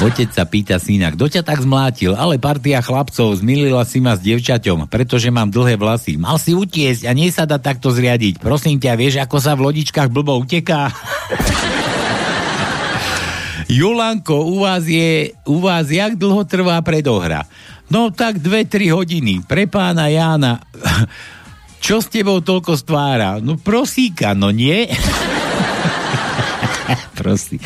[0.00, 2.16] Otec sa pýta syna, kto ťa tak zmlátil?
[2.16, 6.16] Ale partia chlapcov zmilila si ma s devčaťom, pretože mám dlhé vlasy.
[6.16, 8.40] Mal si utiesť a nie sa dá takto zriadiť.
[8.40, 10.88] Prosím ťa, vieš, ako sa v lodičkách blbo uteká?
[13.76, 17.44] Julanko, u vás je, u vás jak dlho trvá predohra?
[17.92, 19.44] No tak dve, tri hodiny.
[19.44, 20.64] Pre pána Jána.
[21.84, 23.36] Čo s tebou toľko stvára?
[23.44, 24.88] No prosíka, no nie?
[27.20, 27.60] Prosí.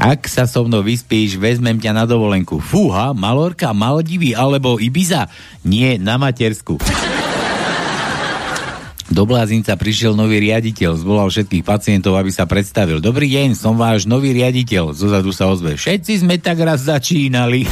[0.00, 2.56] Ak sa so mnou vyspíš, vezmem ťa na dovolenku.
[2.56, 5.28] Fúha, Malorka, Maldivy alebo Ibiza?
[5.60, 6.80] Nie, na matersku.
[9.12, 13.04] Do Blázinca prišiel nový riaditeľ, zvolal všetkých pacientov, aby sa predstavil.
[13.04, 14.96] Dobrý deň, som váš nový riaditeľ.
[14.96, 15.76] Zozadu sa ozve.
[15.76, 17.68] Všetci sme tak raz začínali.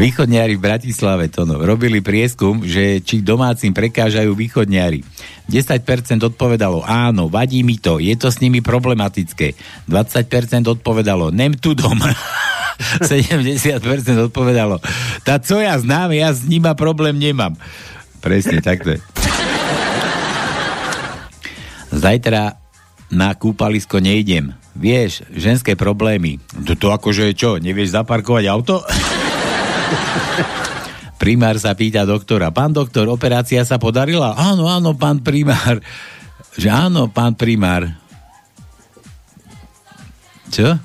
[0.00, 5.04] Východniari v Bratislave to no, robili prieskum, že či domácim prekážajú východniari.
[5.44, 9.52] 10% odpovedalo áno, vadí mi to, je to s nimi problematické.
[9.92, 12.16] 20% odpovedalo nem tu doma.
[12.80, 13.76] 70%
[14.32, 14.80] odpovedalo
[15.20, 17.52] tá co ja znám, ja s nima problém nemám.
[18.24, 18.96] Presne, takto.
[21.92, 22.56] Zajtra
[23.12, 24.56] na kúpalisko nejdem.
[24.72, 26.40] Vieš, ženské problémy.
[26.64, 28.80] To, to akože čo, nevieš zaparkovať auto?
[31.20, 34.32] Primár sa pýta doktora, pán doktor, operácia sa podarila?
[34.40, 35.84] Áno, áno, pán primár.
[36.56, 37.92] Že áno, pán primár.
[40.48, 40.80] Čo?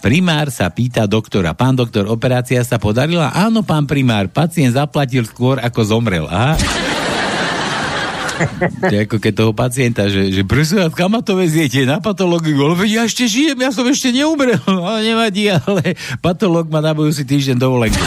[0.00, 3.36] Primár sa pýta doktora, pán doktor, operácia sa podarila?
[3.36, 6.24] Áno, pán primár, pacient zaplatil skôr, ako zomrel.
[6.24, 6.56] Aha.
[8.80, 11.88] To je ako keď toho pacienta, že, že prosím kam ma to veziete?
[11.88, 12.60] Na patológiu.
[12.68, 14.60] Ale ja ešte žijem, ja som ešte neumrel.
[14.68, 18.04] Ale nevadí, ale patológ ma na budúci týždeň dovolenku.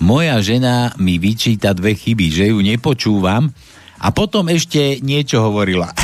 [0.00, 3.48] Moja žena mi vyčíta dve chyby, že ju nepočúvam
[3.96, 5.92] a potom ešte niečo hovorila.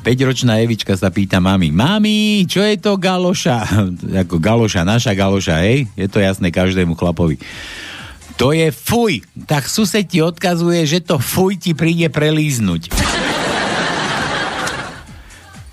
[0.00, 3.68] 5-ročná Evička sa pýta mami, mami, čo je to galoša?
[4.26, 5.86] Ako galoša, naša galoša, hej?
[5.94, 7.36] Je to jasné každému chlapovi.
[8.40, 9.20] To je fuj.
[9.44, 12.88] Tak sused ti odkazuje, že to fuj ti príde prelíznuť.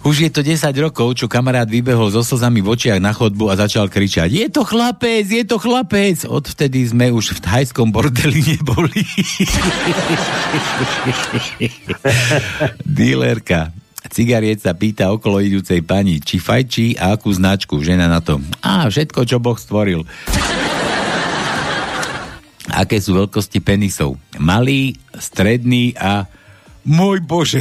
[0.08, 3.60] Už je to 10 rokov, čo kamarát vybehol so slzami v očiach na chodbu a
[3.60, 6.24] začal kričať Je to chlapec, je to chlapec!
[6.24, 9.04] Odvtedy sme už v thajskom bordeli neboli.
[12.88, 13.76] Dílerka.
[14.08, 17.76] Cigariet sa pýta okolo idúcej pani, či fajčí a akú značku.
[17.84, 18.40] Žena na to.
[18.64, 20.08] A všetko, čo Boh stvoril.
[22.72, 24.16] Aké sú veľkosti penisov?
[24.40, 26.32] Malý, stredný a...
[26.88, 27.60] Môj Bože!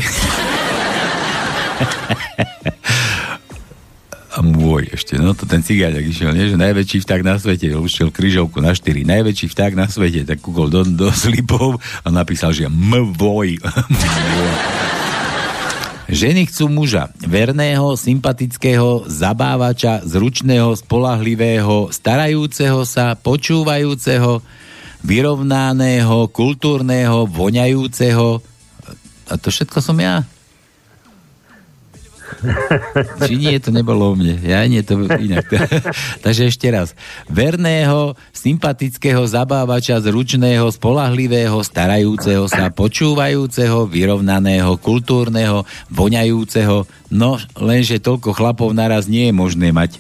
[4.37, 6.53] A môj ešte, no to ten cigáďak išiel, nie?
[6.53, 10.69] že najväčší vták na svete, šiel kryžovku na 4, najväčší vták na svete, tak kúkol
[10.69, 13.57] do, do slipov a napísal, že mvoj.
[16.07, 24.39] Ženy chcú muža, verného, sympatického, zabávača, zručného, spolahlivého, starajúceho sa, počúvajúceho,
[25.03, 28.39] vyrovnaného, kultúrneho, voňajúceho.
[29.27, 30.23] A to všetko som ja.
[33.27, 34.39] Či nie, to nebolo o mne.
[34.45, 35.47] Ja nie, to inak.
[36.25, 36.93] Takže ešte raz.
[37.29, 46.85] Verného, sympatického zabávača, zručného, spolahlivého, starajúceho sa, počúvajúceho, vyrovnaného, kultúrneho, voňajúceho.
[47.13, 49.99] No, lenže toľko chlapov naraz nie je možné mať.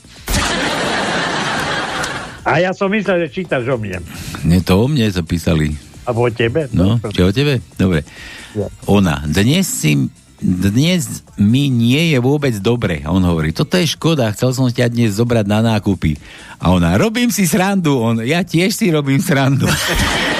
[2.46, 3.98] A ja som myslel, že čítaš o mne.
[4.46, 5.74] Nie, to o mne zapísali.
[6.06, 6.70] A o tebe?
[6.70, 7.58] No, čo o tebe?
[7.74, 8.06] Dobre.
[8.86, 9.26] Ona.
[9.26, 10.06] Dnes si
[10.40, 13.00] dnes mi nie je vôbec dobre.
[13.08, 16.20] On hovorí, toto je škoda, chcel som ťa dnes zobrať na nákupy.
[16.60, 17.96] A ona, robím si srandu.
[17.96, 19.68] On, ja tiež si robím srandu.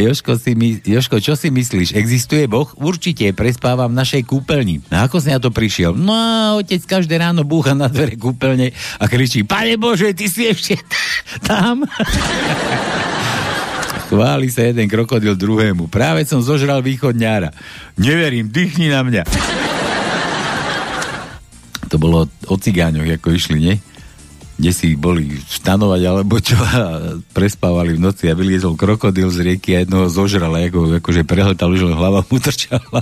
[0.00, 1.92] Joško, si my, Joško, čo si myslíš?
[1.92, 2.68] Existuje Boh?
[2.80, 4.80] Určite, prespávam v našej kúpeľni.
[4.88, 5.92] A ako si na to prišiel?
[5.92, 10.48] No a otec každé ráno búcha na dvere kúpeľne a kričí, Pane Bože, ty si
[10.48, 10.80] ešte
[11.48, 11.84] tam?
[14.10, 15.86] Chváli sa jeden krokodil druhému.
[15.86, 17.54] Práve som zožral východňára.
[17.94, 19.22] Neverím, dýchni na mňa.
[21.86, 23.74] To bolo o cigáňoch, ako išli, nie?
[24.58, 29.78] Kde si boli stanovať, alebo čo, a prespávali v noci a vyliezol krokodil z rieky
[29.78, 33.00] a jednoho zožral, ako, akože prehletal, už hlava mu trčala.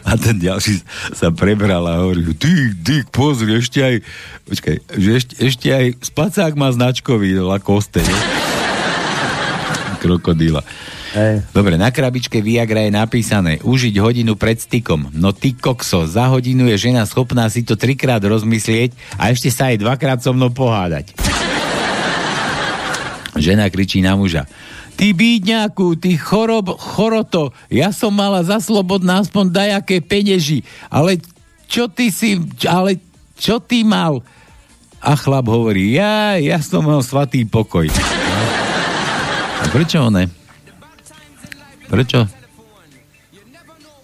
[0.00, 0.80] A ten ďalší
[1.12, 3.96] sa prebral a hovorí, ty, ty, pozri, ešte aj,
[4.48, 8.55] počkaj, že ešte, ešte aj spacák má značkový, lakoste, nie?
[10.06, 10.62] Krokodíla.
[11.10, 11.42] Hey.
[11.50, 15.10] Dobre, na krabičke Viagra je napísané užiť hodinu pred stykom.
[15.10, 19.74] No ty kokso, za hodinu je žena schopná si to trikrát rozmyslieť a ešte sa
[19.74, 21.10] aj dvakrát so mnou pohádať.
[23.36, 24.46] Žena kričí na muža.
[24.96, 31.20] Ty bídňaku, ty chorob, choroto, ja som mala za slobodná aspoň dajaké peneži, ale
[31.68, 32.96] čo ty si, ale
[33.36, 34.24] čo ty mal?
[35.04, 37.92] A chlap hovorí, ja, ja som mal svatý pokoj.
[39.72, 40.24] Prečo ne?
[41.86, 42.26] Prečo?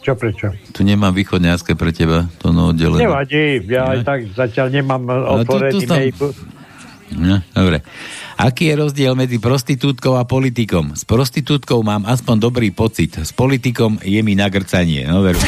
[0.02, 0.50] Čo prečo?
[0.74, 3.06] Tu nemám východňarské pre teba, to no oddelené.
[3.06, 6.14] Nevadí, ja aj tak zatiaľ nemám otvorený som- mail.
[7.12, 7.84] No, dobre.
[8.40, 10.96] Aký je rozdiel medzi prostitútkou a politikom?
[10.96, 15.06] S prostitútkou mám aspoň dobrý pocit, s politikom je mi nagrcanie.
[15.06, 15.38] No veru.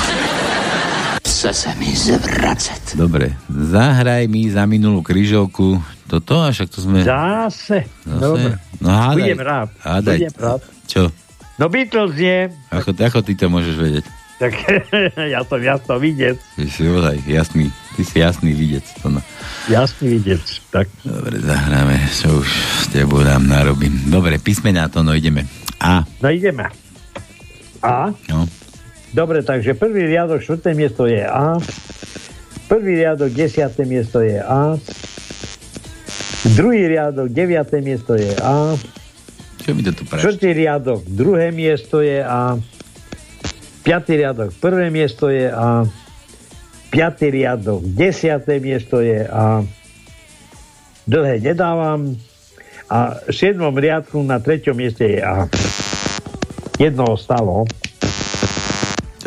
[1.45, 2.97] Chce se mi zvracet.
[2.97, 5.77] Dobre, zahraj mi za minulú kryžovku.
[6.09, 7.05] Toto, a však to sme...
[7.05, 7.85] Zase.
[7.85, 8.17] Zase?
[8.17, 8.57] Dobre.
[8.81, 9.29] No hádaj.
[9.29, 9.69] Budem rád.
[9.85, 10.17] Hádaj.
[10.25, 10.61] Budem rád.
[10.89, 11.13] Čo?
[11.61, 12.49] No Beatles nie.
[12.73, 14.05] Ako, ako ty to môžeš vedieť?
[14.41, 14.53] Tak
[15.37, 16.41] ja som jasno videc.
[16.57, 18.89] Ty si ozaj jasný, ty si jasný videc.
[19.05, 19.21] To no.
[19.69, 20.41] Jasný videc.
[20.73, 20.89] Tak.
[21.05, 23.93] Dobre, zahráme, čo už s tebou dám narobím.
[24.09, 25.45] Dobre, písmená to, no ideme.
[25.77, 26.09] A.
[26.25, 26.73] No ideme.
[27.85, 28.09] A?
[28.33, 28.49] No.
[29.15, 31.55] Dobre, takže prvý riadok, štvrté miesto je A.
[32.67, 34.75] Prvý riadok, desiaté miesto je A.
[36.59, 38.75] Druhý riadok, deviaté miesto je A.
[39.63, 40.03] Čo mi to tu?
[40.03, 42.59] Štvrtý riadok, druhé miesto je A.
[43.87, 45.87] Piatý riadok, prvé miesto je A.
[46.91, 49.63] Piatý riadok, desiaté miesto je A.
[51.07, 52.19] Dlhé nedávam.
[52.91, 55.47] A v siedmom riadku na treťom mieste je A.
[56.83, 57.65] Jedno ostalo.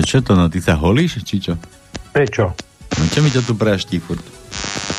[0.08, 1.60] Čo to, no ty sa holíš, či čo?
[2.16, 2.56] Prečo?
[2.96, 4.24] No čo mi to tu praští furt?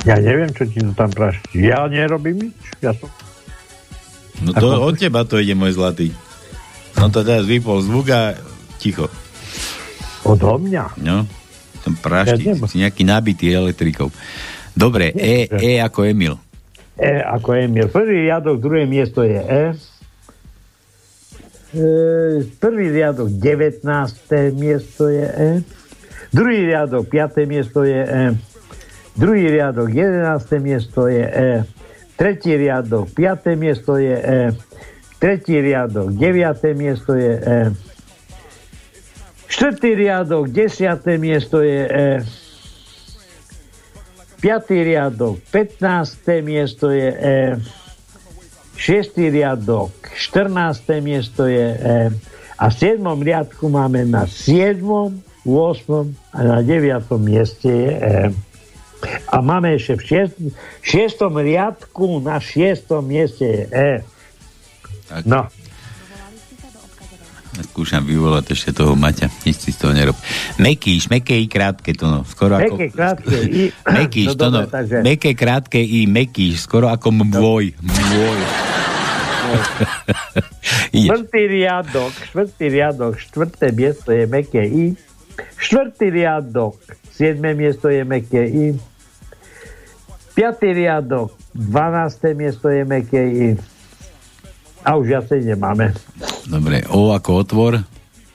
[0.04, 1.64] Ja neviem, čo ti to tam praští.
[1.64, 2.56] Ja nerobím nič.
[2.84, 3.08] Ja som...
[4.44, 6.12] No to od teba to ide, môj zlatý.
[6.92, 8.36] Som to teraz vypol zvuk a
[8.76, 9.08] ticho.
[10.28, 11.00] Odo mňa?
[11.00, 11.24] No,
[11.80, 14.12] tam praští, Ja si nejaký nabitý elektrikou.
[14.76, 16.36] Dobre, E, E ako Emil.
[17.00, 17.88] E ako Emil.
[17.88, 19.72] Prvý riadok, druhé miesto je E.
[21.74, 24.56] E, Prvý riadok, 19.
[24.56, 25.50] miesto je E.
[26.32, 27.44] Druhý riadok, 5.
[27.44, 28.24] miesto je E.
[29.16, 30.64] Druhý riadok, 11.
[30.64, 31.64] miesto je E.
[32.16, 33.56] Tretí riadok, 5.
[33.56, 34.40] miesto je E.
[35.20, 36.72] Tretí riadok, 9.
[36.72, 37.58] miesto je E.
[39.48, 41.20] Štvrtý riadok, 10.
[41.20, 42.08] miesto je E.
[44.40, 46.40] Piatý riadok, 15.
[46.40, 47.36] miesto je E.
[48.78, 51.02] Šiestý riadok, 14.
[51.02, 51.98] miesto je E.
[52.58, 53.02] A v 7.
[53.02, 54.78] riadku máme na 7.,
[55.42, 56.14] 8.
[56.30, 57.10] a na 9.
[57.18, 58.18] mieste je E.
[59.26, 60.02] A máme ešte v
[60.86, 61.18] 6.
[61.18, 61.42] 6.
[61.42, 63.02] riadku na 6.
[63.02, 63.92] mieste je E.
[65.10, 65.26] Tak.
[65.26, 65.50] No.
[67.62, 69.26] Skúšam vyvolať ešte toho Maťa.
[69.42, 70.14] Nič si z toho nerob.
[70.56, 72.20] Mekíš, meké i krátke to no.
[72.22, 72.74] Skoro ako...
[72.78, 73.62] Meké, krátke i...
[73.98, 74.60] Mekíš, No to no.
[74.66, 76.64] takže- Meké, krátke i mekíš.
[76.64, 77.74] Skoro ako mvoj.
[77.78, 78.40] Mvoj.
[80.92, 81.08] Ideš.
[81.08, 84.84] Štvrtý riadok, štvrtý riadok, štvrté miesto je meké I.
[85.56, 86.76] Štvrtý riadok,
[87.08, 88.66] siedme miesto je meké I.
[90.36, 93.48] Piatý riadok, dvanácté miesto je meké I.
[94.88, 95.92] A už viacej nemáme.
[96.48, 97.72] Dobre, O ako otvor.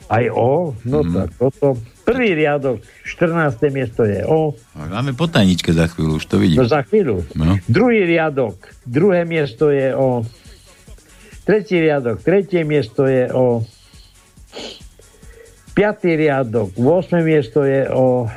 [0.06, 1.10] Aj O, no Mhm.
[1.12, 1.68] tak toto.
[2.04, 3.72] Prvý riadok, 14.
[3.72, 4.54] miesto je O.
[4.76, 6.60] Máme po tajničke za chvíľu, už to No vidím.
[6.62, 7.24] za chvíľu.
[7.34, 7.58] No.
[7.66, 8.54] Druhý riadok,
[8.86, 10.22] druhé miesto je O.
[11.44, 13.66] Tretí riadok, tretie miesto je O.
[15.74, 17.24] Piatý riadok, 8.
[17.24, 18.30] miesto je O.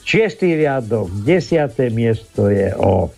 [0.00, 3.10] Šiestý riadok, desiaté miesto je O.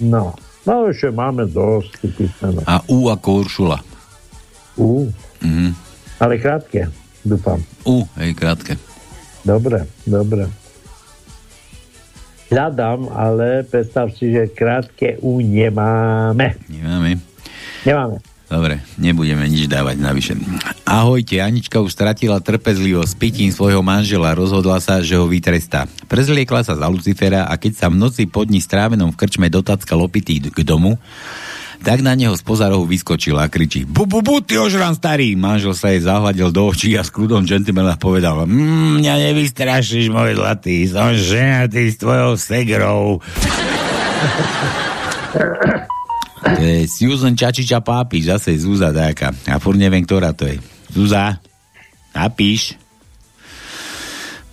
[0.00, 2.64] No, no ešte máme dosť tých písmenok.
[2.64, 3.78] A U ako Uršula.
[4.74, 5.10] U,
[5.42, 5.68] Mhm.
[6.16, 6.86] ale krátke,
[7.20, 7.58] dúfam.
[7.82, 8.78] U, hej, krátke.
[9.42, 10.46] Dobre, dobre.
[12.46, 16.60] Hľadám, ale predstav si, že krátke U nemáme.
[16.68, 17.16] Nemáme.
[17.82, 18.16] Nemáme.
[18.52, 20.36] Dobre, nebudeme nič dávať navyše.
[20.84, 25.88] Ahojte, Anička už stratila trpezlivosť pitím svojho manžela, rozhodla sa, že ho vytrestá.
[26.04, 30.04] Prezliekla sa za Lucifera a keď sa v noci pod ní strávenom v krčme dotackal
[30.04, 31.00] opitý k domu,
[31.80, 35.32] tak na neho spoza rohu vyskočila a kričí Bu, bu, bu, ty ožran starý!
[35.32, 40.36] Manžel sa jej zahľadil do očí a s kľudom gentlemana povedal mmm, mňa nevystrašíš, môj
[40.36, 43.16] zlatý, som ženatý s tvojou segrou.
[46.42, 49.30] To je Susan Čačiča Pápiš, zase Zúza dáka.
[49.46, 50.58] A furt neviem, ktorá to je.
[50.90, 51.38] Zúza,
[52.10, 52.74] napíš.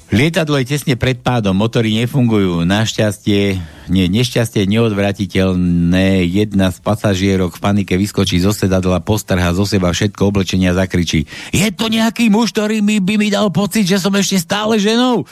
[0.09, 2.65] Lietadlo je tesne pred pádom, motory nefungujú.
[2.65, 3.61] Našťastie,
[3.93, 6.25] nie, nešťastie neodvratiteľné.
[6.25, 11.29] Jedna z pasažierok v panike vyskočí zo sedadla, postrhá zo seba všetko oblečenia a zakričí.
[11.53, 15.29] Je to nejaký muž, ktorý mi, by mi dal pocit, že som ešte stále ženou?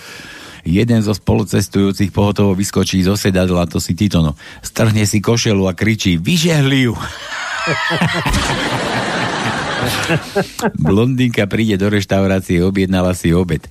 [0.68, 4.36] Jeden zo spolucestujúcich pohotovo vyskočí zo sedadla, to si Titono.
[4.60, 6.94] Strhne si košelu a kričí, vyžehli ju.
[10.76, 13.64] Blondinka príde do reštaurácie, objednala si obed.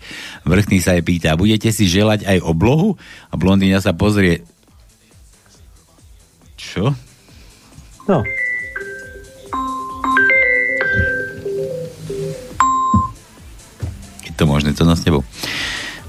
[0.49, 2.97] Vrchný sa jej pýta, budete si želať aj oblohu?
[3.29, 4.49] A blondína sa pozrie.
[6.57, 6.97] Čo?
[8.09, 8.25] No.
[14.25, 15.21] Je to možné, to nás nebol.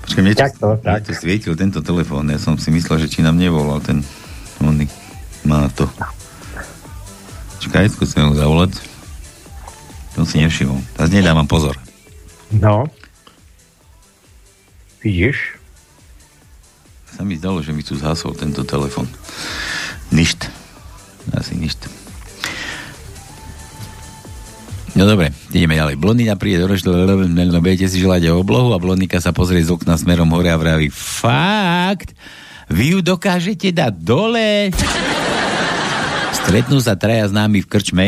[0.07, 2.31] Počkaj, mne Tak to, mne to svietil tento telefón.
[2.31, 3.99] Ja som si myslel, že či nám nevolal ten...
[4.63, 4.71] On
[5.43, 5.83] má to.
[7.59, 8.79] Čakaj, skúsim ho zavolať.
[10.15, 10.79] To si nevšimol.
[10.95, 11.75] Teraz nedávam pozor.
[12.49, 12.87] No.
[15.03, 15.59] Vidíš?
[17.11, 19.05] Sa mi zdalo, že mi tu zhasol tento telefon.
[20.15, 20.47] Ništ.
[21.35, 22.06] Asi ništ.
[24.97, 26.01] No dobre, ideme ďalej.
[26.01, 27.05] Blondína príde do roštla,
[27.61, 32.17] budete si želať oblohu a blondíka sa pozrie z okna smerom hore a vraví Fakt?
[32.65, 34.73] Vy ju dokážete dať dole?
[36.33, 38.05] Stretnú sa traja známi v krčme.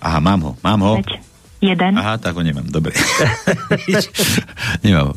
[0.00, 0.92] Aha, mám ho, mám ho.
[1.60, 1.92] Jeden.
[2.00, 2.96] Aha, tak ho nemám, dobre.
[4.86, 5.14] nemám ho.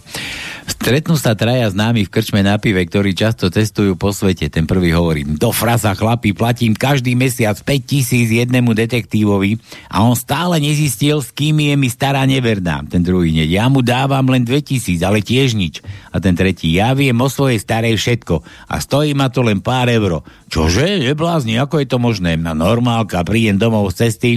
[0.72, 4.47] Stretnú sa traja známi v krčme na pive, ktorí často cestujú po svete.
[4.47, 9.59] Ten prvý hovorí, do frasa chlapi, platím každý mesiac 5 tisíc jednému detektívovi
[9.91, 12.88] a on stále nezistil, s kým je mi stará neverná.
[12.88, 15.84] Ten druhý nie, ja mu dávam len 2 tisíc, ale tiež nič.
[16.15, 18.39] A ten tretí, ja viem o svojej starej všetko
[18.72, 20.24] a stojí ma to len pár euro.
[20.47, 21.03] Čože?
[21.03, 22.39] Neblázni, ako je to možné?
[22.39, 24.32] Na normálka, príjem domov z cesty,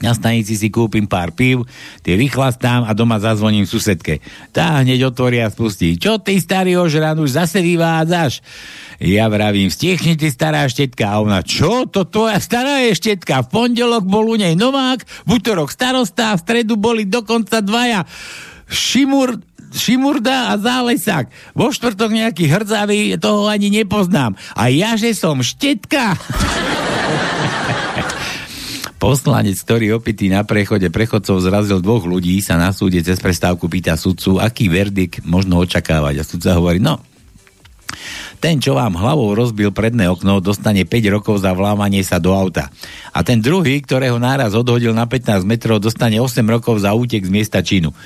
[0.00, 1.68] na stanici si kúpim pár pív,
[2.00, 4.24] tie vychlastám a doma zazvoním susedke.
[4.48, 6.00] Tá hneď otvorí a spustí.
[6.00, 8.40] Čo ty, starý ožran, už zase vyvádzaš?
[9.00, 11.12] Ja vravím, stiechni ty stará štetka.
[11.12, 11.84] A ona, čo?
[11.88, 13.44] To tvoja stará je štetka.
[13.44, 18.08] V pondelok bol u nej Novák, v útorok starosta, v stredu boli dokonca dvaja.
[18.72, 19.36] Šimur,
[19.70, 21.52] Šimurda a Zálesák.
[21.52, 24.34] Vo štvrtok nejaký hrdzavý, toho ani nepoznám.
[24.56, 26.16] A ja, že som štetka.
[29.00, 33.96] Poslanec, ktorý opitý na prechode prechodcov zrazil dvoch ľudí, sa na súde cez prestávku pýta
[33.96, 36.20] sudcu, aký verdik možno očakávať.
[36.20, 37.00] A sudca hovorí, no,
[38.44, 42.68] ten, čo vám hlavou rozbil predné okno, dostane 5 rokov za vlámanie sa do auta.
[43.16, 47.32] A ten druhý, ktorého náraz odhodil na 15 metrov, dostane 8 rokov za útek z
[47.32, 47.96] miesta činu.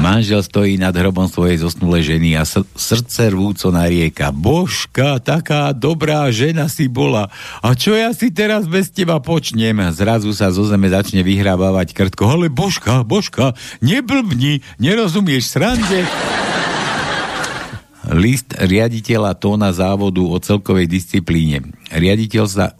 [0.00, 4.32] Manžel stojí nad hrobom svojej zosnulej ženy a sr- srdce rvúco narieka.
[4.32, 7.28] Božka, taká dobrá žena si bola.
[7.60, 9.76] A čo ja si teraz bez teba počnem?
[9.92, 12.32] Zrazu sa zo zeme začne vyhrávať krtko.
[12.32, 13.52] Ale Božka, Božka,
[13.84, 16.08] neblbni, nerozumieš srande?
[18.08, 21.76] List riaditeľa tóna závodu o celkovej disciplíne.
[21.92, 22.72] Riaditeľ sa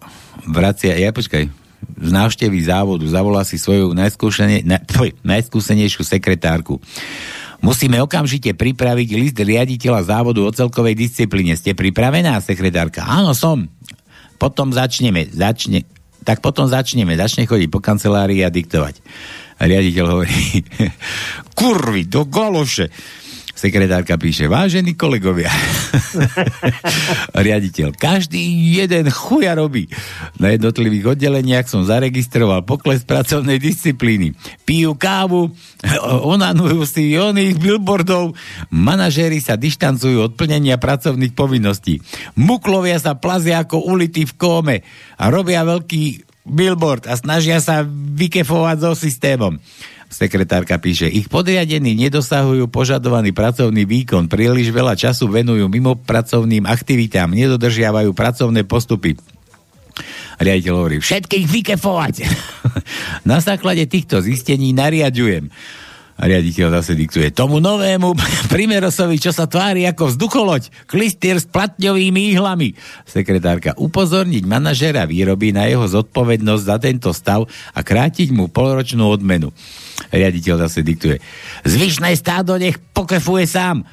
[0.49, 0.97] vracia...
[0.97, 1.60] Ja počkaj,
[2.01, 3.93] z návštevy závodu zavolá si svoju
[5.25, 6.81] najskúsenejšiu sekretárku.
[7.61, 11.53] Musíme okamžite pripraviť list riaditeľa závodu o celkovej disciplíne.
[11.53, 13.05] Ste pripravená, sekretárka?
[13.05, 13.69] Áno, som.
[14.41, 15.29] Potom začneme.
[15.29, 15.85] Začne,
[16.25, 17.13] tak potom začneme.
[17.21, 19.05] Začne chodiť po kancelárii a diktovať.
[19.61, 20.65] A riaditeľ hovorí,
[21.61, 22.89] kurvy, do galoše.
[23.61, 25.53] Sekretárka píše, vážení kolegovia.
[27.45, 28.41] Riaditeľ, každý
[28.81, 29.85] jeden chuja robí.
[30.41, 34.33] Na jednotlivých oddeleniach som zaregistroval pokles pracovnej disciplíny.
[34.65, 35.53] Pijú kávu,
[36.33, 38.33] onanujú si oných billboardov,
[38.73, 42.01] manažéri sa dištancujú od plnenia pracovných povinností.
[42.41, 44.77] Muklovia sa plazia ako ulity v kóme
[45.21, 49.61] a robia veľký billboard a snažia sa vykefovať so systémom.
[50.11, 57.31] Sekretárka píše, ich podriadení nedosahujú požadovaný pracovný výkon, príliš veľa času venujú mimo pracovným aktivitám,
[57.31, 59.15] nedodržiavajú pracovné postupy.
[60.43, 62.15] Riaditeľ hovorí, všetkých vykefovať.
[63.31, 65.47] Na základe týchto zistení nariadujem.
[66.21, 68.13] A riaditeľ zase diktuje tomu novému
[68.55, 72.77] primerosovi, čo sa tvári ako vzducholoď, klistier s platňovými ihlami.
[73.07, 79.55] Sekretárka upozorniť manažera výroby na jeho zodpovednosť za tento stav a krátiť mu polročnú odmenu.
[80.09, 81.21] Riaditeľ zase diktuje.
[81.69, 83.85] Zvyšné stádo nech pokefuje sám.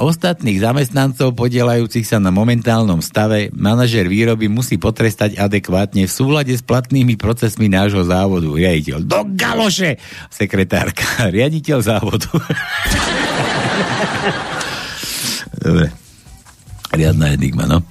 [0.00, 6.64] Ostatných zamestnancov podielajúcich sa na momentálnom stave manažer výroby musí potrestať adekvátne v súlade s
[6.64, 8.48] platnými procesmi nášho závodu.
[8.48, 10.00] Riaditeľ, do galoše!
[10.32, 11.04] Sekretárka,
[11.36, 12.32] riaditeľ závodu.
[15.60, 15.99] Dobre.
[16.90, 17.86] Riadna enigma, no.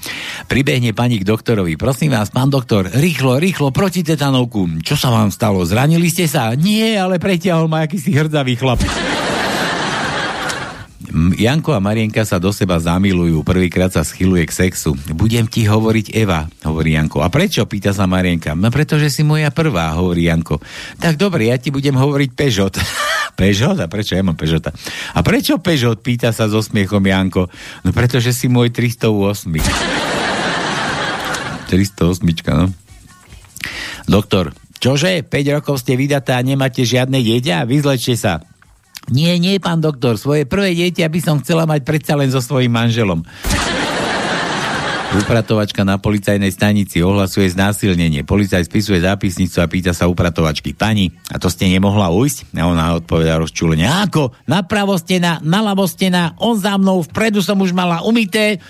[0.52, 1.80] Pribehne pani k doktorovi.
[1.80, 4.84] Prosím vás, pán doktor, rýchlo, rýchlo, proti tetanovku.
[4.84, 5.64] Čo sa vám stalo?
[5.64, 6.52] Zranili ste sa?
[6.60, 8.84] Nie, ale preťahol ma akýsi hrdzavý chlap.
[11.14, 14.94] Janko a Marienka sa do seba zamilujú, prvýkrát sa schyluje k sexu.
[15.18, 17.26] Budem ti hovoriť Eva, hovorí Janko.
[17.26, 17.66] A prečo?
[17.66, 18.54] Pýta sa Marienka.
[18.54, 20.62] No pretože si moja prvá, hovorí Janko.
[21.02, 22.78] Tak dobre, ja ti budem hovoriť Pežot.
[23.40, 23.82] Pežot?
[23.82, 24.70] A prečo ja mám Pežota?
[25.18, 26.06] A prečo Pežot?
[26.06, 27.50] Pýta sa so smiechom Janko.
[27.82, 29.58] No pretože si môj 308.
[31.74, 32.22] 308,
[32.60, 32.70] no.
[34.10, 35.22] Doktor, čože?
[35.26, 37.66] 5 rokov ste vydatá a nemáte žiadne dieťa?
[37.66, 38.42] Vyzlečte sa.
[39.10, 42.74] Nie, nie, pán doktor, svoje prvé dieťa by som chcela mať predsa len so svojím
[42.74, 43.26] manželom.
[45.10, 48.22] Upratovačka na policajnej stanici ohlasuje znásilnenie.
[48.22, 50.78] Policaj spisuje zápisnicu a pýta sa upratovačky.
[50.78, 52.54] Pani, a to ste nemohla ujsť?
[52.54, 53.90] A ona odpoveda rozčúlenie.
[53.90, 54.38] Ako?
[54.46, 58.62] Napravo stena, naľavo stena, on za mnou, vpredu som už mala umité.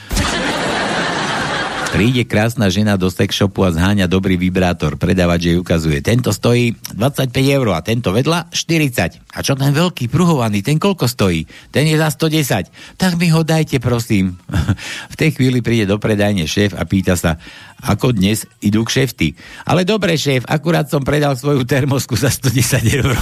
[1.89, 4.93] Príde krásna žena do sex shopu a zháňa dobrý vibrátor.
[4.93, 6.05] Predávač jej ukazuje.
[6.05, 9.17] Tento stojí 25 eur a tento vedľa 40.
[9.33, 11.49] A čo ten veľký pruhovaný, ten koľko stojí?
[11.73, 12.69] Ten je za 110.
[12.93, 14.37] Tak mi ho dajte, prosím.
[15.13, 17.41] v tej chvíli príde do predajne šéf a pýta sa,
[17.81, 19.33] ako dnes idú kšefty.
[19.65, 23.17] Ale dobre, šéf, akurát som predal svoju termosku za 110 eur.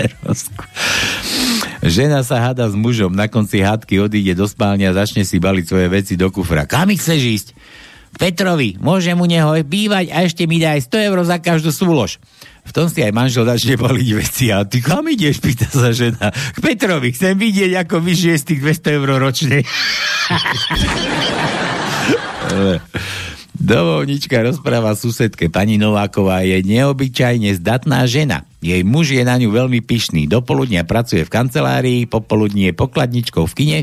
[0.00, 0.64] termosku.
[1.80, 5.64] Žena sa hada s mužom, na konci hádky odíde do spálne a začne si baliť
[5.64, 6.68] svoje veci do kufra.
[6.68, 7.48] Kam chceš ísť?
[8.20, 12.18] Petrovi, môžem u neho bývať a ešte mi dá aj 100 eur za každú súlož.
[12.68, 14.52] V tom si aj manžel začne baliť veci.
[14.52, 16.28] A ty kam ideš, pýta sa žena.
[16.28, 19.64] K Petrovi, chcem vidieť, ako vyžije z tých 200 eur ročne.
[23.60, 25.48] Domovnička rozpráva susedke.
[25.48, 28.49] Pani Nováková je neobyčajne zdatná žena.
[28.60, 30.28] Jej muž je na ňu veľmi pyšný.
[30.28, 33.80] Dopoludnia pracuje v kancelárii, popoludní je pokladničkou v kine,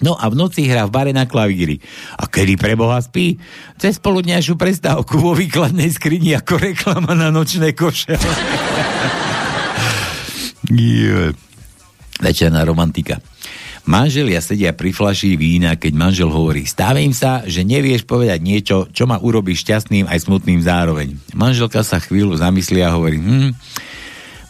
[0.00, 1.76] No a v noci hrá v bare na klavíri.
[2.16, 3.36] A kedy preboha spí?
[3.76, 8.16] Cez poludňajšiu prestávku vo výkladnej skrini ako reklama na nočné koše.
[10.72, 11.36] yeah.
[12.16, 13.20] Večerná romantika.
[13.88, 19.08] Manželia sedia pri flaši vína, keď manžel hovorí, stávim sa, že nevieš povedať niečo, čo
[19.08, 21.16] ma urobí šťastným aj smutným zároveň.
[21.32, 23.56] Manželka sa chvíľu zamyslí a hovorí, hm,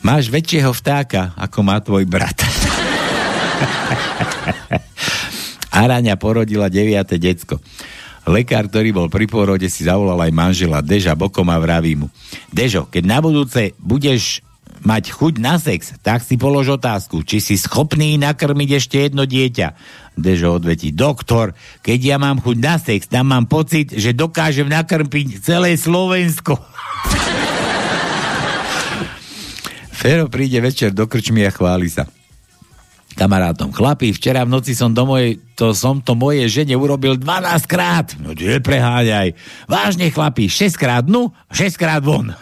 [0.01, 2.41] máš väčšieho vtáka, ako má tvoj brat.
[5.71, 7.63] Araňa porodila deviate decko.
[8.29, 12.13] Lekár, ktorý bol pri pôrode, si zavolal aj manžela Deža bokom a vraví mu.
[12.53, 14.45] Dežo, keď na budúce budeš
[14.81, 19.69] mať chuť na sex, tak si polož otázku, či si schopný nakrmiť ešte jedno dieťa.
[20.17, 25.41] Dežo odvetí, doktor, keď ja mám chuť na sex, tam mám pocit, že dokážem nakrmiť
[25.41, 26.61] celé Slovensko.
[30.01, 32.09] Fero príde večer do krčmy a chváli sa
[33.21, 33.69] kamarátom.
[33.69, 38.17] Chlapi, včera v noci som, do mojej, to, som to moje žene urobil 12 krát.
[38.17, 39.37] No nie preháňaj.
[39.69, 42.33] Vážne chlapi, 6 krát no, 6 krát von.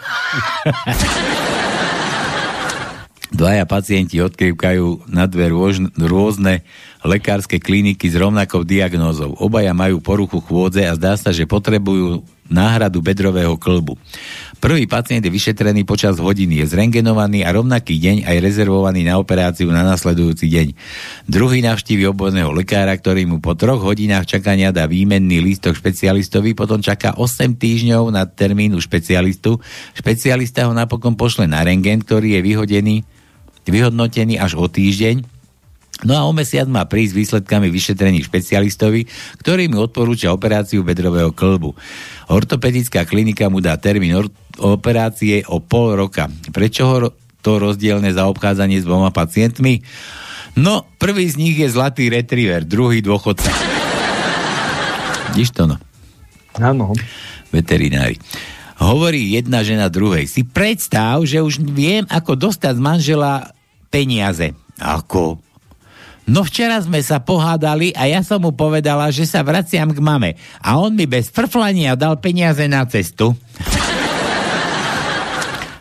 [3.29, 5.53] Dvaja pacienti odkrývkajú na dve
[6.01, 6.65] rôzne
[7.05, 9.37] lekárske kliniky s rovnakou diagnózou.
[9.37, 14.01] Obaja majú poruchu chôdze a zdá sa, že potrebujú náhradu bedrového klbu.
[14.59, 19.71] Prvý pacient je vyšetrený počas hodiny, je zrengenovaný a rovnaký deň aj rezervovaný na operáciu
[19.71, 20.69] na nasledujúci deň.
[21.31, 26.83] Druhý navštívi obvodného lekára, ktorý mu po troch hodinách čakania dá výmenný lístok špecialistovi, potom
[26.83, 29.63] čaká 8 týždňov na termínu špecialistu.
[29.95, 32.97] Špecialista ho napokon pošle na rengen, ktorý je vyhodený
[33.69, 35.38] vyhodnotený až o týždeň,
[36.07, 39.11] No a o mesiac má prísť výsledkami vyšetrení špecialistovi,
[39.43, 41.75] ktorý mu odporúča operáciu bedrového klbu.
[42.31, 44.31] Ortopedická klinika mu dá termín or-
[44.63, 46.31] operácie o pol roka.
[46.55, 46.97] Prečo ho
[47.43, 49.83] to rozdielne zaobchádzanie s dvoma pacientmi?
[50.55, 53.51] No, prvý z nich je zlatý retriever, druhý dôchodca.
[55.35, 55.77] Vidíš to no?
[56.59, 56.95] Áno.
[57.51, 58.19] Veterinári.
[58.79, 60.31] Hovorí jedna žena druhej.
[60.31, 63.51] Si predstav, že už viem, ako dostať z manžela
[63.91, 64.55] peniaze.
[64.79, 65.43] Ako?
[66.29, 70.37] No včera sme sa pohádali a ja som mu povedala, že sa vraciam k mame.
[70.61, 73.33] A on mi bez frflania dal peniaze na cestu.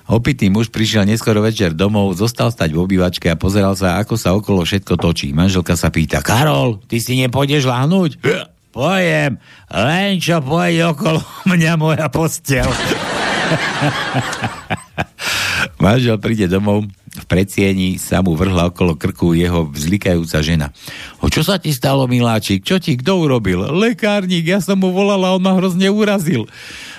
[0.07, 4.31] Opitý muž prišiel neskoro večer domov, zostal stať v obývačke a pozeral sa, ako sa
[4.39, 5.35] okolo všetko točí.
[5.35, 8.23] Manželka sa pýta, Karol, ty si nepôjdeš láhnuť?
[8.71, 9.35] Pojem,
[9.67, 11.19] len čo pôjde okolo
[11.51, 12.71] mňa moja postel.
[15.77, 16.87] Manžel príde domov,
[17.17, 20.69] v predsieni sa mu vrhla okolo krku jeho vzlikajúca žena.
[21.17, 22.61] O čo sa ti stalo, miláčik?
[22.61, 23.65] Čo ti kto urobil?
[23.73, 26.45] Lekárnik, ja som mu volala, on ma hrozne urazil.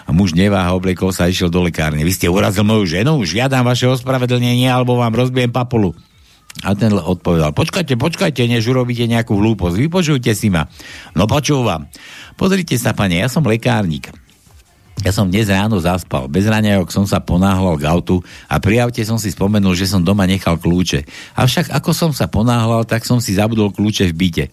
[0.05, 2.03] A muž neváha, oblekol sa a išiel do lekárne.
[2.03, 3.15] Vy ste urazil moju ženu?
[3.23, 5.95] Žiadam vaše ospravedlnenie, alebo vám rozbijem papulu.
[6.67, 10.67] A ten odpovedal, počkajte, počkajte, než urobíte nejakú hlúposť, vypočujte si ma.
[11.15, 11.87] No počúvam.
[12.35, 14.11] Pozrite sa, pane, ja som lekárnik.
[15.07, 16.27] Ja som dnes ráno zaspal.
[16.27, 18.17] Bez raňajok som sa ponáhľal k autu
[18.51, 21.07] a pri aute som si spomenul, že som doma nechal kľúče.
[21.39, 24.45] Avšak ako som sa ponáhľal, tak som si zabudol kľúče v byte.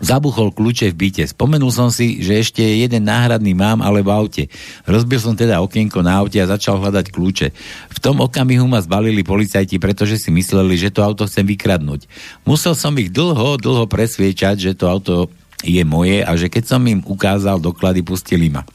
[0.00, 1.24] Zabuchol kľúče v byte.
[1.28, 4.44] Spomenul som si, že ešte jeden náhradný mám, ale v aute.
[4.88, 7.48] Rozbil som teda okienko na aute a začal hľadať kľúče.
[7.94, 12.08] V tom okamihu ma zbalili policajti, pretože si mysleli, že to auto chcem vykradnúť.
[12.48, 15.28] Musel som ich dlho, dlho presviečať, že to auto
[15.62, 18.66] je moje a že keď som im ukázal doklady, pustili ma.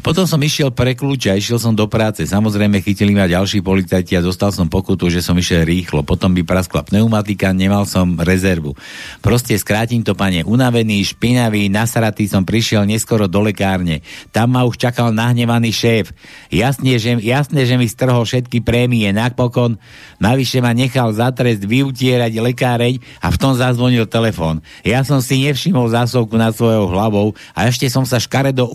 [0.00, 2.24] Potom som išiel pre kľúč a išiel som do práce.
[2.24, 6.04] Samozrejme chytili ma ďalší policajti a dostal som pokutu, že som išiel rýchlo.
[6.04, 8.76] Potom by praskla pneumatika, nemal som rezervu.
[9.20, 14.04] Proste skrátim to, pane, unavený, špinavý, nasratý som prišiel neskoro do lekárne.
[14.30, 16.12] Tam ma už čakal nahnevaný šéf.
[16.52, 19.80] Jasne, že, jasne, že mi strhol všetky prémie napokon.
[20.20, 24.64] Navyše ma nechal za trest vyutierať lekáreň a v tom zazvonil telefón.
[24.84, 28.68] Ja som si nevšimol zásovku nad svojou hlavou a ešte som sa škaredo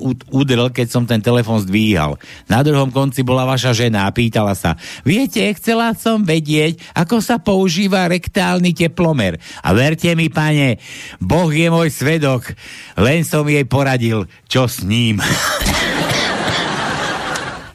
[0.51, 2.19] udrel, keď som ten telefon zdvíhal.
[2.51, 4.75] Na druhom konci bola vaša žena a pýtala sa,
[5.07, 9.39] viete, chcela som vedieť, ako sa používa rektálny teplomer.
[9.63, 10.75] A verte mi, pane,
[11.23, 12.51] Boh je môj svedok,
[12.99, 15.23] len som jej poradil, čo s ním.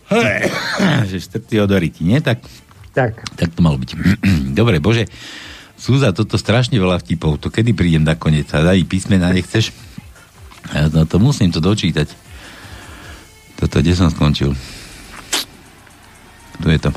[1.10, 2.20] že štrtý odoriti, nie?
[2.20, 2.44] Tak,
[2.92, 3.24] tak.
[3.24, 3.90] tak to malo byť.
[4.58, 5.08] Dobre, Bože,
[5.76, 7.36] Súza, toto strašne veľa vtipov.
[7.44, 8.48] To kedy prídem na koniec?
[8.56, 9.76] A daj písmena, nechceš?
[10.72, 12.25] No to musím to dočítať.
[13.56, 14.52] Toto, kde som skončil?
[16.60, 16.90] Tu je to.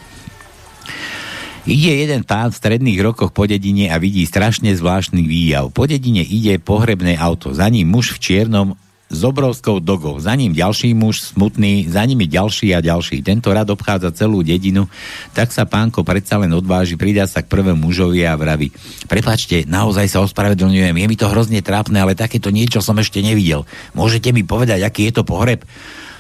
[1.69, 5.69] Ide jeden pán v stredných rokoch po dedine a vidí strašne zvláštny výjav.
[5.69, 8.73] Po dedine ide pohrebné auto, za ním muž v čiernom
[9.09, 10.21] s obrovskou dogou.
[10.21, 13.25] Za ním ďalší muž smutný, za nimi ďalší a ďalší.
[13.25, 14.85] Tento rad obchádza celú dedinu,
[15.33, 18.69] tak sa pánko predsa len odváži, pridá sa k prvému mužovi a vraví.
[19.09, 23.65] Prepačte, naozaj sa ospravedlňujem, je mi to hrozne trápne, ale takéto niečo som ešte nevidel.
[23.97, 25.65] Môžete mi povedať, aký je to pohreb?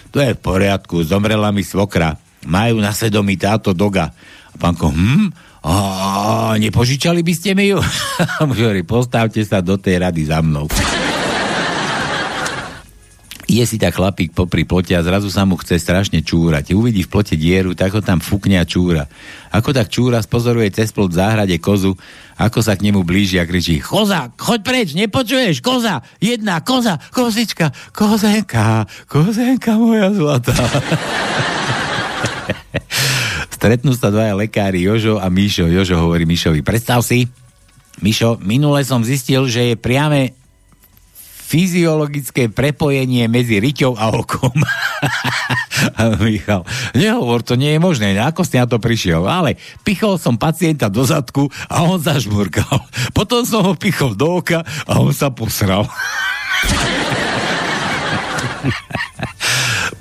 [0.09, 2.17] To je v poriadku, zomrela mi svokra.
[2.49, 4.09] Majú na svedomí táto doga.
[4.49, 5.29] A pánko, hm?
[5.59, 7.83] A nepožičali by ste mi ju?
[8.41, 10.71] Hovorí, postavte sa do tej rady za mnou.
[13.49, 16.77] Je si tak chlapík popri plote a zrazu sa mu chce strašne čúrať.
[16.77, 19.09] Uvidí v plote dieru, tak ho tam fúkne a čúra.
[19.49, 21.97] Ako tak čúra, spozoruje cez plot v záhrade kozu,
[22.37, 27.73] ako sa k nemu blíži a kričí Koza, choď preč, nepočuješ, koza, jedna, koza, kozička,
[27.89, 30.53] kozenka, kozenka moja zlatá.
[33.57, 35.65] Stretnú sa dvaja lekári, Jožo a Mišo.
[35.65, 37.25] Jožo hovorí Mišovi, predstav si,
[38.05, 40.37] Mišo, minule som zistil, že je priame
[41.49, 44.53] fyziologické prepojenie medzi riťou a okom.
[46.21, 46.61] Michal,
[46.93, 51.01] nehovor, to nie je možné, ako si na to prišiel, ale pichol som pacienta do
[51.01, 52.85] zadku a on zažmurkal.
[53.17, 55.89] Potom som ho pichol do oka a on sa posral.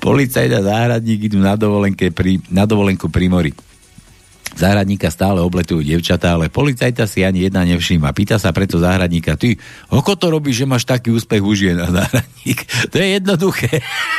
[0.05, 3.51] Policajt a záhradník idú na, dovolenke pri, na dovolenku pri mori.
[4.57, 8.09] Záhradníka stále obletujú devčatá, ale policajta si ani jedna nevšíma.
[8.17, 9.59] Pýta sa preto záhradníka, ty,
[9.93, 11.77] ako to robíš, že máš taký úspech už žien?
[11.77, 13.69] A záhradník, to je jednoduché.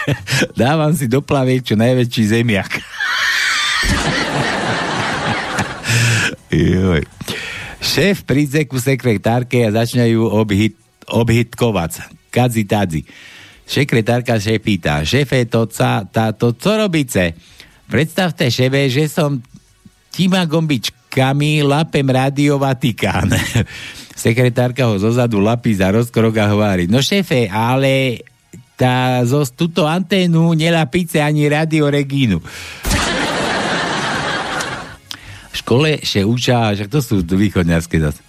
[0.61, 1.21] Dávam si do
[1.65, 2.71] čo najväčší zemiak.
[6.51, 7.03] Joj.
[7.81, 10.77] Šéf príde ku sekretárke a začínajú obhit,
[11.09, 12.13] obhitkovať.
[12.31, 13.03] Kadzi tadzi.
[13.65, 17.39] Sekretárka šéf pýta, šéfe, to, ca, tá, to co robíte?
[17.91, 19.43] Predstavte šebe, že som
[20.11, 23.31] Tima gombičkami lapem Radio Vatikán.
[24.21, 28.27] Sekretárka ho zozadu lapí za rozkrok a hovorí, no šéfe, ale
[28.75, 32.43] tá, zo túto anténu nelapíce ani Radio Regínu.
[35.51, 38.21] V škole še učá, že to sú východňarské zase.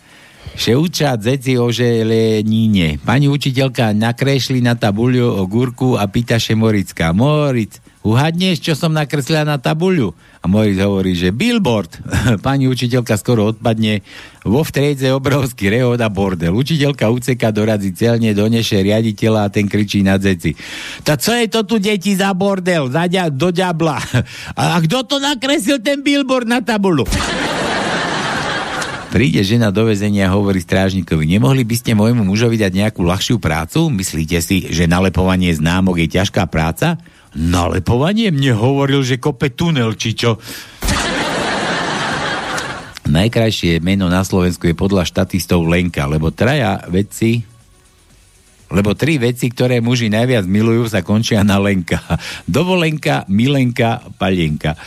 [0.51, 2.99] Še učá dzeci o želeníne.
[3.01, 7.15] Pani učiteľka nakresli na tabuľu o gurku a pýta še Morická.
[7.15, 10.11] Moric, uhadneš, čo som nakreslila na tabuľu?
[10.42, 12.02] A Moritz hovorí, že billboard.
[12.46, 14.02] Pani učiteľka skoro odpadne.
[14.42, 16.58] Vo vtriedze obrovský rehod a bordel.
[16.58, 20.58] Učiteľka uceka dorazí celne, doneše riaditeľa a ten kričí na dzeci.
[21.06, 22.89] Tak co je to tu, deti, za bordel?
[22.89, 24.02] Za ďa, do ďabla.
[24.58, 27.06] A kto to nakreslil, ten billboard na tabulu?
[29.14, 33.44] Príde žena do väzenia a hovorí strážnikovi, nemohli by ste môjmu mužovi dať nejakú ľahšiu
[33.44, 33.92] prácu?
[33.92, 36.96] Myslíte si, že nalepovanie známok je ťažká práca?
[37.32, 38.32] Nalepovanie?
[38.32, 40.36] Mne hovoril, že kope tunel, či čo?
[43.11, 47.43] Najkrajšie meno na Slovensku je podľa štatistov Lenka, lebo traja veci
[48.71, 51.99] lebo tri veci, ktoré muži najviac milujú, sa končia na Lenka.
[52.47, 54.79] Dovolenka, Milenka, Palienka.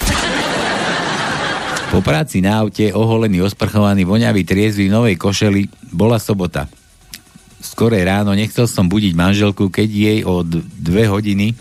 [1.92, 6.64] Po práci na aute, oholený, osprchovaný, voňavý, triezvy novej košeli, bola sobota.
[7.60, 10.40] Skore ráno nechcel som budiť manželku, keď jej o
[10.80, 11.52] dve hodiny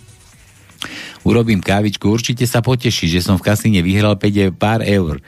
[1.27, 5.23] urobím kávičku, určite sa poteší, že som v kasíne vyhral 5 pár eur.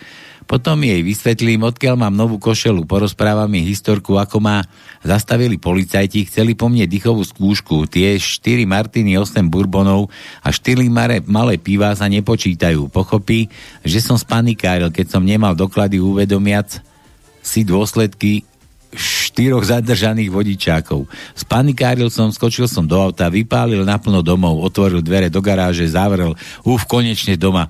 [0.45, 4.61] Potom jej vysvetlím, odkiaľ mám novú košelu, porozprávam jej historku, ako ma
[5.01, 10.13] zastavili policajti, chceli po mne dýchovú skúšku, tie 4 Martiny, 8 Bourbonov
[10.45, 12.93] a 4 mare, malé piva sa nepočítajú.
[12.93, 13.49] Pochopí,
[13.81, 16.77] že som spanikáril, keď som nemal doklady uvedomiac
[17.41, 18.45] si dôsledky
[19.35, 21.11] štyroch zadržaných vodičákov.
[21.35, 26.87] Spanikáril som, skočil som do auta, vypálil naplno domov, otvoril dvere do garáže, zavrel, uf,
[26.87, 27.67] konečne doma.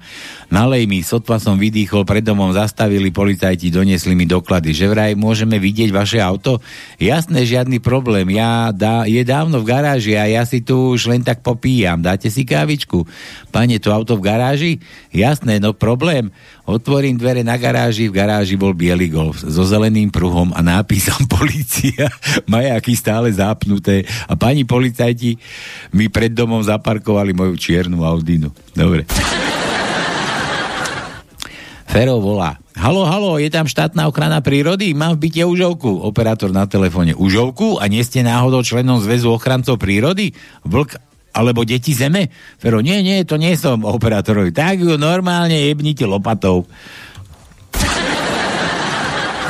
[0.53, 5.57] Nalej mi, sotva som vydýchol, pred domom zastavili policajti, doniesli mi doklady, že vraj môžeme
[5.57, 6.61] vidieť vaše auto?
[7.01, 11.25] Jasné, žiadny problém, ja dá, je dávno v garáži a ja si tu už len
[11.25, 13.09] tak popíjam, dáte si kávičku?
[13.49, 14.71] Pane, to auto v garáži?
[15.09, 16.29] Jasné, no problém.
[16.69, 21.25] Otvorím dvere na garáži, v garáži bol biely golf so zeleným pruhom a nápisom
[21.55, 22.11] policia,
[22.51, 25.39] majaky stále zapnuté a pani policajti
[25.95, 28.51] mi pred domom zaparkovali moju čiernu Audinu.
[28.75, 29.07] Dobre.
[31.87, 32.59] Fero volá.
[32.75, 34.91] Halo, halo, je tam štátna ochrana prírody?
[34.91, 36.03] Mám v byte užovku.
[36.03, 37.15] Operátor na telefóne.
[37.15, 37.79] Užovku?
[37.79, 40.35] A nie ste náhodou členom Zväzu ochrancov prírody?
[40.67, 40.99] Vlk
[41.31, 42.27] alebo deti zeme?
[42.59, 44.51] Fero, nie, nie, to nie som operátorovi.
[44.51, 46.67] Tak ju normálne jebnite lopatou.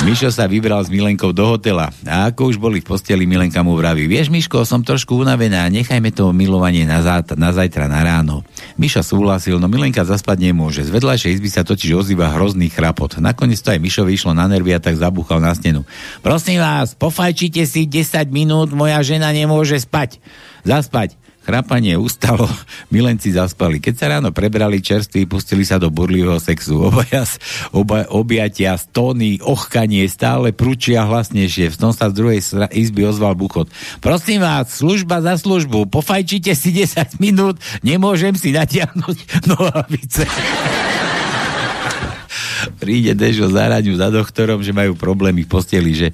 [0.06, 3.74] Mišo sa vybral s Milenkou do hotela a ako už boli v posteli, Milenka mu
[3.74, 8.46] vraví, vieš Miško, som trošku unavená, nechajme to milovanie na, zát, na zajtra, na ráno.
[8.78, 10.86] Miša súhlasil, no Milenka zaspať nemôže.
[10.86, 13.18] Z vedľajšej izby sa totiž ozýva hrozný chrapot.
[13.18, 15.82] Nakoniec to aj Mišovi išlo na nervy a tak zabúchal na stenu.
[16.22, 20.22] Prosím vás, pofajčite si 10 minút, moja žena nemôže spať.
[20.62, 21.18] Zaspať.
[21.46, 22.50] Chrapanie ustalo,
[22.94, 23.78] milenci zaspali.
[23.78, 26.82] Keď sa ráno prebrali čerství, pustili sa do burlivého sexu.
[26.82, 27.22] Obaja,
[27.70, 31.70] oba, objatia, stóny, ochkanie, stále prúčia hlasnejšie.
[31.70, 32.42] V tom sa z druhej
[32.74, 33.70] izby ozval buchot.
[34.02, 39.18] Prosím vás, služba za službu, pofajčite si 10 minút, nemôžem si natiahnuť
[39.54, 40.26] nohavice.
[42.82, 46.10] Príde Dežo záraniu za doktorom, že majú problémy v posteli, že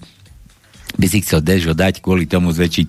[0.99, 2.87] by si chcel Dežo dať kvôli tomu zväčšiť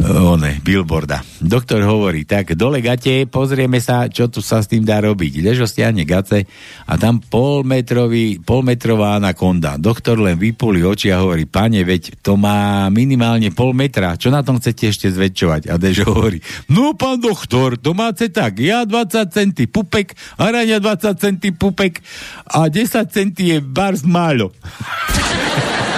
[0.00, 1.20] one, billboarda.
[1.40, 5.44] Doktor hovorí, tak dole gate, pozrieme sa, čo tu sa s tým dá robiť.
[5.44, 6.48] Ležo stiahne gace
[6.88, 9.76] a tam polmetrový, polmetrová anakonda.
[9.76, 14.40] Doktor len vypuli oči a hovorí, pane, veď to má minimálne pol metra, čo na
[14.40, 15.68] tom chcete ešte zväčšovať?
[15.68, 16.40] A Dežo hovorí,
[16.72, 22.00] no pán doktor, to máte tak, ja 20 centy pupek, Araňa 20 centy pupek
[22.48, 24.56] a 10 centy je bars málo.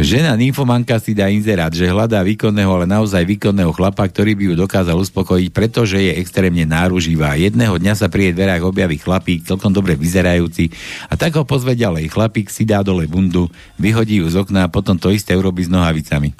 [0.00, 4.54] Žena nymfomanka si dá inzerát, že hľadá výkonného, ale naozaj výkonného chlapa, ktorý by ju
[4.56, 7.36] dokázal uspokojiť, pretože je extrémne náruživá.
[7.36, 10.72] Jedného dňa sa pri jej dverách objaví chlapík, celkom dobre vyzerajúci,
[11.12, 12.16] a tak ho pozve ďalej.
[12.16, 15.70] Chlapík si dá dole bundu, vyhodí ju z okna a potom to isté urobí s
[15.70, 16.32] nohavicami.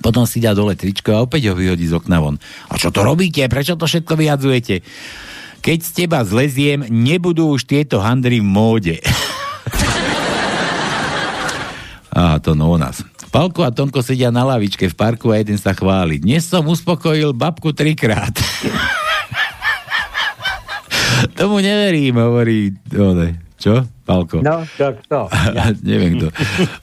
[0.00, 2.40] Potom si dá dole tričko a opäť ho vyhodí z okna von.
[2.72, 3.44] A čo to robíte?
[3.52, 4.80] Prečo to všetko vyjadzujete?
[5.60, 8.96] Keď z teba zleziem, nebudú už tieto handry v móde.
[12.18, 13.06] A to no u nás.
[13.30, 16.18] Palko a Tonko sedia na lavičke v parku a jeden sa chváli.
[16.18, 18.34] Dnes som uspokojil babku trikrát.
[21.38, 23.38] Tomu neverím, hovorí one.
[23.58, 23.86] Čo?
[24.06, 24.42] Palko.
[24.42, 25.26] No, tak to.
[25.30, 25.74] Ja.
[25.82, 26.30] Neviem kto.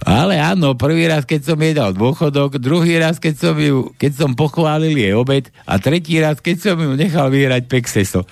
[0.03, 4.11] Ale áno, prvý raz, keď som jej dal dôchodok, druhý raz, keď som, ju, keď
[4.11, 8.27] som pochválil jej obed a tretí raz, keď som ju nechal vyhrať pexeso.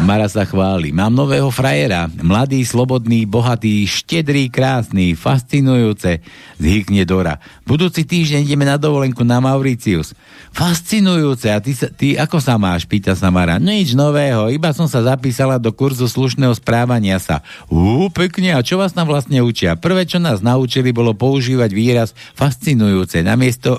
[0.00, 0.96] Mara sa chváli.
[0.96, 2.08] Mám nového frajera.
[2.08, 6.24] Mladý, slobodný, bohatý, štedrý, krásny, fascinujúce.
[6.56, 7.36] Zhykne Dora.
[7.68, 10.16] Budúci týždeň ideme na dovolenku na Mauricius.
[10.56, 11.52] Fascinujúce.
[11.52, 12.88] A ty, sa, ty ako sa máš?
[12.88, 13.60] Pýta sa Mara.
[13.60, 14.48] Nič nového.
[14.48, 17.44] Iba som sa zapísala do kurzu slušného správania sa.
[17.68, 18.56] Ú, pekne.
[18.56, 19.76] A čo vás tam vlastne učia?
[19.76, 23.20] Prvé, čo nás naučili, bolo používať výraz fascinujúce.
[23.20, 23.76] Namiesto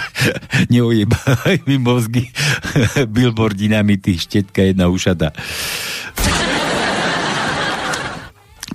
[0.72, 2.30] neujebaj mi mozgy
[3.14, 5.39] billboard dynamity, štetka jedna ušata.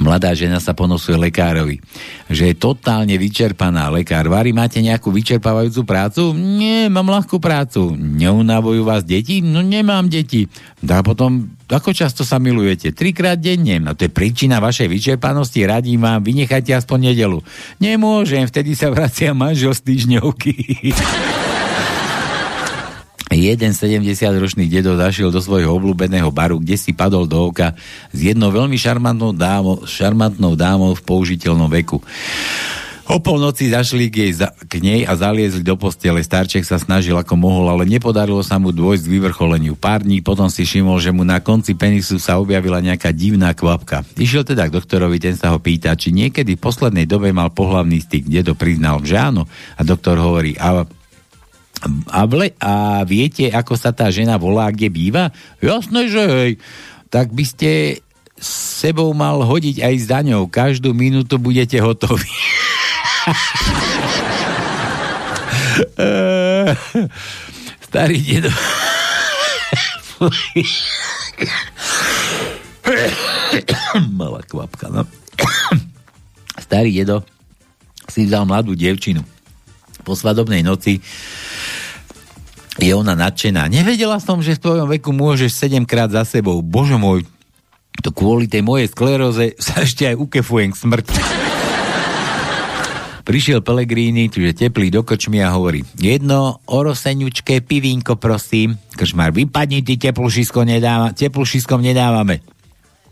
[0.06, 1.82] Mladá žena sa ponosuje lekárovi,
[2.30, 3.90] že je totálne vyčerpaná.
[3.90, 6.30] Lekár, Vary, máte nejakú vyčerpávajúcu prácu?
[6.36, 7.98] Nie, mám ľahkú prácu.
[7.98, 9.42] Neunavujú vás deti?
[9.42, 10.46] No nemám deti.
[10.86, 12.94] A potom, ako často sa milujete?
[12.94, 13.82] Trikrát denne.
[13.82, 15.66] No to je príčina vašej vyčerpanosti.
[15.66, 17.42] Radím vám, vynechajte aspoň nedelu.
[17.82, 20.54] Nemôžem, vtedy sa vracia manžel z týždňovky.
[23.36, 27.76] Jeden 70-ročný dedo zašiel do svojho obľúbeného baru, kde si padol do oka
[28.16, 32.00] s jednou veľmi šarmantnou dámou, šarmantnou dámou v použiteľnom veku.
[33.06, 34.34] O polnoci zašli k, jej,
[34.66, 36.26] k nej a zaliezli do postele.
[36.26, 39.78] Starček sa snažil ako mohol, ale nepodarilo sa mu dôjsť k vyvrcholeniu.
[39.78, 44.02] Pár dní potom si všimol, že mu na konci penisu sa objavila nejaká divná kvapka.
[44.18, 48.02] Išiel teda k doktorovi, ten sa ho pýta, či niekedy v poslednej dobe mal pohlavný
[48.02, 48.26] styk.
[48.26, 49.46] Dedo priznal, že áno.
[49.78, 50.82] A doktor hovorí, a
[52.10, 55.30] a, vle, a viete, ako sa tá žena volá, kde býva?
[55.62, 56.58] Jasné, že hej.
[57.14, 58.02] Tak by ste
[58.36, 60.50] s sebou mal hodiť aj s daňou.
[60.52, 62.28] Každú minútu budete hotoví.
[67.88, 68.52] Starý dedo.
[74.20, 75.08] Malá kvapka, no.
[76.60, 77.24] Starý dedo
[78.10, 79.35] si vzal mladú devčinu.
[80.06, 81.02] Po svadobnej noci
[82.78, 83.66] je ona nadšená.
[83.66, 86.62] Nevedela som, že v tvojom veku môžeš 7 krát za sebou.
[86.62, 87.26] Bože môj,
[88.06, 91.20] to kvôli tej mojej skleróze sa ešte aj ukefujem k smrti.
[93.26, 98.78] Prišiel Pelegrini, čiže teplý do krčmy a hovorí, jedno oroseňučké pivínko, prosím.
[98.94, 102.46] Krčmár, vypadni, ty teplušisko nedáva, teplušiskom nedávame.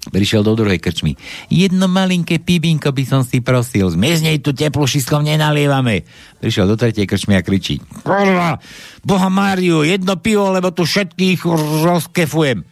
[0.04, 1.16] Prišiel do druhej krčmy.
[1.48, 3.88] Jedno malinké pivínko by som si prosil.
[3.88, 6.04] Zmiznej tu teplušiskom nenalievame.
[6.44, 7.80] Prišiel do tretej krčmy a kričí.
[8.04, 8.60] Kurva,
[9.00, 11.48] boha Máriu, jedno pivo, lebo tu všetkých
[11.88, 12.68] rozkefujem.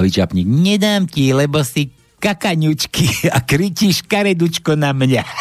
[0.00, 3.04] Vyčapník, nedám ti, lebo si kakaňučky
[3.36, 5.22] a kričíš karedučko na mňa.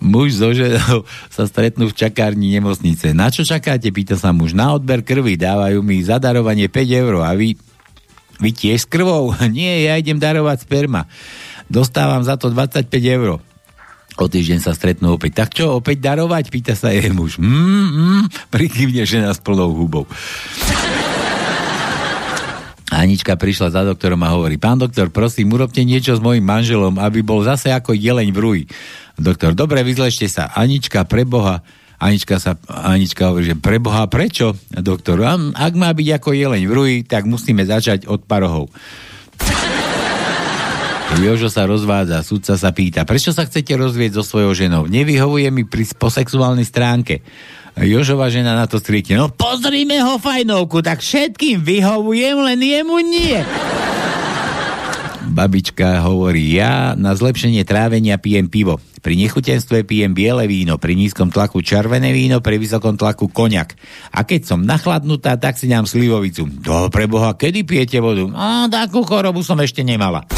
[0.00, 3.12] Muž so ženou sa stretnú v čakárni nemocnice.
[3.12, 3.92] Na čo čakáte?
[3.92, 4.56] Pýta sa muž.
[4.56, 7.52] Na odber krvi dávajú mi zadarovanie 5 eur a vy,
[8.40, 9.36] vy tiež s krvou?
[9.56, 11.06] Nie, ja idem darovať sperma.
[11.70, 13.38] Dostávam za to 25 eur.
[14.20, 15.44] O týždeň sa stretnú opäť.
[15.44, 16.52] Tak čo, opäť darovať?
[16.52, 17.40] Pýta sa jej muž.
[17.40, 18.22] Mm, mm,
[18.52, 20.04] prikývne žena s plnou hubou.
[22.90, 27.22] Anička prišla za doktorom a hovorí, pán doktor, prosím, urobte niečo s mojim manželom, aby
[27.22, 28.64] bol zase ako jeleň v rúji.
[29.14, 30.50] Doktor, dobre, vyzlešte sa.
[30.52, 31.62] Anička, preboha.
[32.00, 34.56] Anička, sa, Anička hovorí, že preboha, prečo?
[34.72, 35.20] Doktor,
[35.52, 38.72] ak má byť ako jeleň v ruji, tak musíme začať od parohov.
[41.20, 44.88] Jožo sa rozvádza, sudca sa pýta, prečo sa chcete rozvieť so svojou ženou?
[44.88, 47.20] Nevyhovuje mi pri, po sexuálnej stránke.
[47.76, 53.38] Jožova žena na to striekne, no pozrime ho fajnovku, tak všetkým vyhovujem, len jemu nie
[55.40, 58.76] babička hovorí, ja na zlepšenie trávenia pijem pivo.
[59.00, 63.72] Pri nechutenstve pijem biele víno, pri nízkom tlaku červené víno, pri vysokom tlaku koniak.
[64.12, 66.44] A keď som nachladnutá, tak si dám slivovicu.
[66.60, 68.28] Do preboha, kedy pijete vodu?
[68.36, 70.28] A takú chorobu som ešte nemala.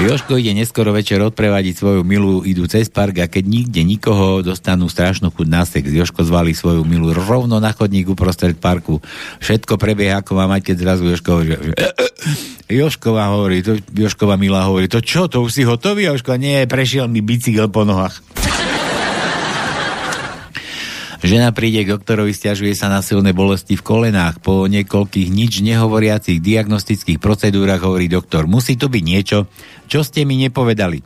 [0.00, 4.88] Joško ide neskoro večer odprevadiť svoju milú, idú cez park a keď nikde nikoho dostanú
[4.88, 5.92] strašnú chuť na sex.
[5.92, 9.04] Joško zvalí svoju milú rovno na chodník uprostred parku.
[9.44, 11.56] Všetko prebieha, ako má mať, keď zrazu Joško hovorí, že...
[12.80, 16.40] Jošková hovorí, to, Jošková milá hovorí, to čo, to už si hotový, Joško?
[16.40, 18.24] Nie, prešiel mi bicykel po nohách.
[21.22, 24.42] Žena príde k doktorovi, stiažuje sa na silné bolesti v kolenách.
[24.42, 29.46] Po niekoľkých nič nehovoriacich diagnostických procedúrach hovorí doktor, musí to byť niečo,
[29.86, 30.98] čo ste mi nepovedali.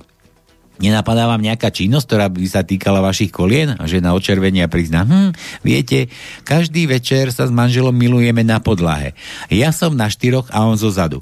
[0.81, 3.77] Nenapadá vám nejaká činnosť, ktorá by sa týkala vašich kolien?
[3.77, 6.09] A žena očervenia prizná, hm, viete,
[6.49, 9.12] každý večer sa s manželom milujeme na podlahe.
[9.53, 11.21] Ja som na štyroch a on zo zadu.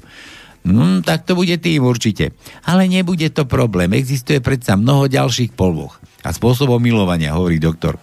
[0.63, 2.31] Hm, tak to bude tým určite.
[2.63, 3.91] Ale nebude to problém.
[3.91, 7.99] Existuje predsa mnoho ďalších polvoch a spôsobov milovania, hovorí doktor.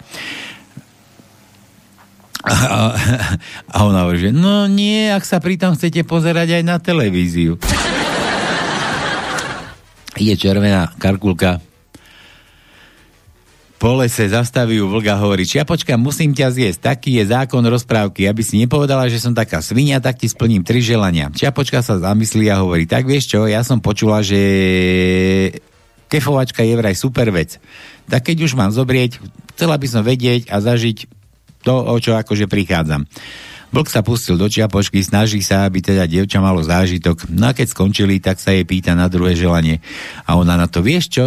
[2.42, 2.94] A,
[3.70, 7.54] a ona hovorí, že no nie, ak sa pritom chcete pozerať aj na televíziu.
[10.18, 11.62] Je červená karkulka
[13.82, 18.38] po lese zastaví ju vlga, hovorí, Čiapočka, musím ťa zjesť, taký je zákon rozprávky, aby
[18.38, 21.34] si nepovedala, že som taká svinia, tak ti splním tri želania.
[21.34, 24.38] Čiapočka sa zamyslí a hovorí, tak vieš čo, ja som počula, že
[26.06, 27.58] kefovačka je vraj super vec.
[28.06, 29.18] Tak keď už mám zobrieť,
[29.58, 31.21] chcela by som vedieť a zažiť
[31.62, 33.06] to, o čo akože prichádzam.
[33.72, 37.32] Vlk sa pustil do čiapočky, snaží sa, aby teda dievča malo zážitok.
[37.32, 39.80] No a keď skončili, tak sa jej pýta na druhé želanie.
[40.28, 41.24] A ona na to, vieš čo,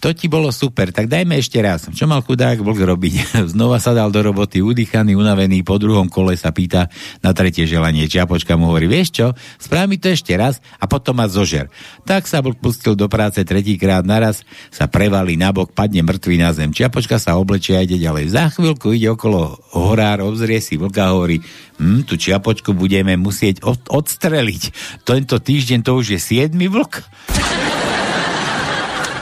[0.00, 1.84] to ti bolo super, tak dajme ešte raz.
[1.92, 3.14] Čo mal chudák vlk robiť?
[3.52, 6.88] Znova sa dal do roboty, udýchaný, unavený, po druhom kole sa pýta
[7.20, 8.08] na tretie želanie.
[8.08, 9.26] Čiapočka mu hovorí, vieš čo,
[9.60, 11.68] správ mi to ešte raz a potom ma zožer.
[12.08, 14.40] Tak sa vlk pustil do práce tretíkrát naraz,
[14.72, 16.72] sa prevalí nabok, padne mŕtvý na zem.
[16.72, 18.32] Čiapočka sa oblečie a ide ďalej.
[18.32, 21.44] Za chvíľku ide okolo horár, obzrie si vlka a hovorí,
[21.76, 24.62] hm, tú čiapočku budeme musieť od- odstreliť.
[25.04, 27.04] Tento týždeň to už je siedmy vlk.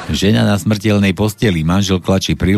[0.09, 2.57] Žena na smrteľnej posteli, manžel klačí pri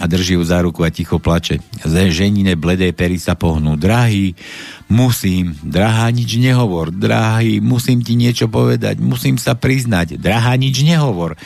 [0.00, 1.60] a drží ju za ruku a ticho plače.
[1.84, 3.76] Ze ženine bledé pery sa pohnú.
[3.76, 4.32] Drahý,
[4.88, 6.88] musím, drahá, nič nehovor.
[6.88, 10.16] Drahý, musím ti niečo povedať, musím sa priznať.
[10.16, 11.36] Drahá, nič nehovor.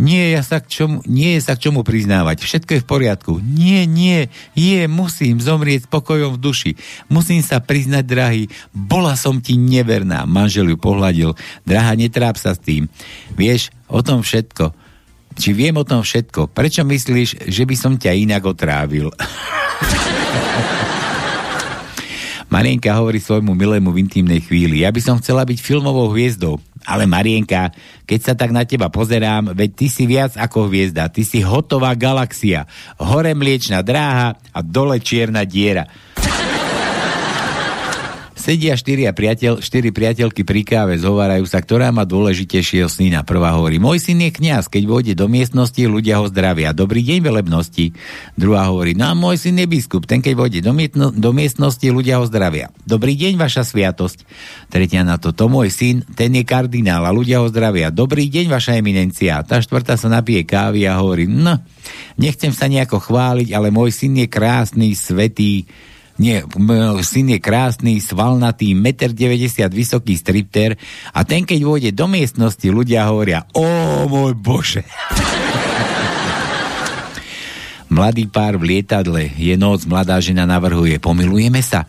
[0.00, 2.40] Nie, ja sa k čomu, nie je sa k čomu priznávať.
[2.40, 3.32] Všetko je v poriadku.
[3.44, 6.72] Nie, nie, je, musím zomrieť spokojom v duši.
[7.12, 8.42] Musím sa priznať, drahý,
[8.72, 10.24] bola som ti neverná.
[10.24, 11.36] Manžel ju pohľadil.
[11.68, 12.88] Drahá, netráp sa s tým.
[13.36, 14.87] Vieš, o tom všetko.
[15.36, 16.48] Či viem o tom všetko?
[16.54, 19.12] Prečo myslíš, že by som ťa inak otrávil?
[22.48, 24.80] Marienka hovorí svojmu milému v intimnej chvíli.
[24.80, 26.56] Ja by som chcela byť filmovou hviezdou.
[26.88, 27.68] Ale Marienka,
[28.08, 31.12] keď sa tak na teba pozerám, veď ty si viac ako hviezda.
[31.12, 32.64] Ty si hotová galaxia.
[32.96, 35.84] Hore mliečna dráha a dole čierna diera.
[38.38, 43.26] Sedia štyria priateľ, štyri priateľky pri káve, zhovárajú sa, ktorá má dôležitejšieho syna.
[43.26, 46.70] Prvá hovorí, môj syn je kňaz, keď vôjde do miestnosti, ľudia ho zdravia.
[46.70, 47.98] Dobrý deň, velebnosti.
[48.38, 51.82] Druhá hovorí, no a môj syn je biskup, ten keď vôjde do, mietno, do miestnosti,
[51.82, 52.70] ľudia ho zdravia.
[52.86, 54.22] Dobrý deň, vaša sviatosť.
[54.70, 57.90] Tretia na to, to môj syn, ten je kardinál a ľudia ho zdravia.
[57.90, 59.42] Dobrý deň, vaša eminencia.
[59.42, 61.58] Tá štvrtá sa napije kávy a hovorí, no,
[62.14, 65.66] nechcem sa nejako chváliť, ale môj syn je krásny, svetý,
[66.18, 70.74] nie, môj syn je krásny, svalnatý, 1,90 m vysoký stripter
[71.14, 73.62] a ten, keď vôjde do miestnosti, ľudia hovoria, o
[74.10, 74.82] môj bože.
[77.94, 81.88] Mladý pár v lietadle, je noc, mladá žena navrhuje, pomilujeme sa.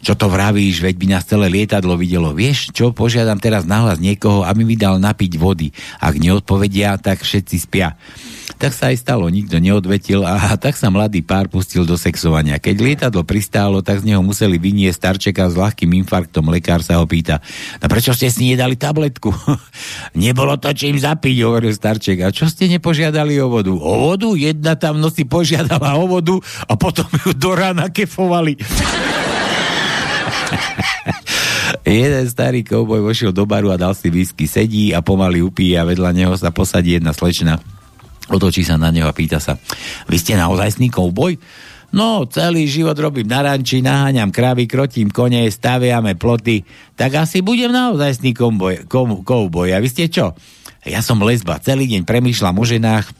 [0.00, 2.32] Čo to vravíš, veď by nás celé lietadlo videlo.
[2.32, 5.76] Vieš čo, požiadam teraz nahlas niekoho, aby mi dal napiť vody.
[6.00, 7.92] Ak neodpovedia, tak všetci spia.
[8.60, 12.60] Tak sa aj stalo, nikto neodvetil a tak sa mladý pár pustil do sexovania.
[12.60, 16.52] Keď lietadlo pristálo, tak z neho museli vyniesť starčeka s ľahkým infarktom.
[16.52, 17.40] Lekár sa ho pýta,
[17.80, 19.32] no prečo ste si nedali tabletku?
[20.20, 22.20] Nebolo to čím zapiť, hovoril starček.
[22.20, 23.72] A čo ste nepožiadali o vodu?
[23.72, 24.28] O vodu?
[24.36, 26.36] Jedna tam noci požiadala o vodu
[26.68, 28.60] a potom ju do rána kefovali.
[31.88, 34.44] Jeden starý kouboj vošiel do baru a dal si whisky.
[34.44, 37.56] Sedí a pomaly upíje a vedľa neho sa posadí jedna slečna.
[38.30, 39.58] Otočí sa na neho a pýta sa,
[40.06, 41.34] vy ste naozajstný kouboj?
[41.90, 46.62] No, celý život robím na ranči, naháňam kravy, krotím kone, staviame ploty,
[46.94, 48.30] tak asi budem naozajstný
[49.26, 49.68] kouboj.
[49.74, 50.38] A vy ste čo?
[50.86, 53.10] Ja som lesba, celý deň premýšľam o ženách,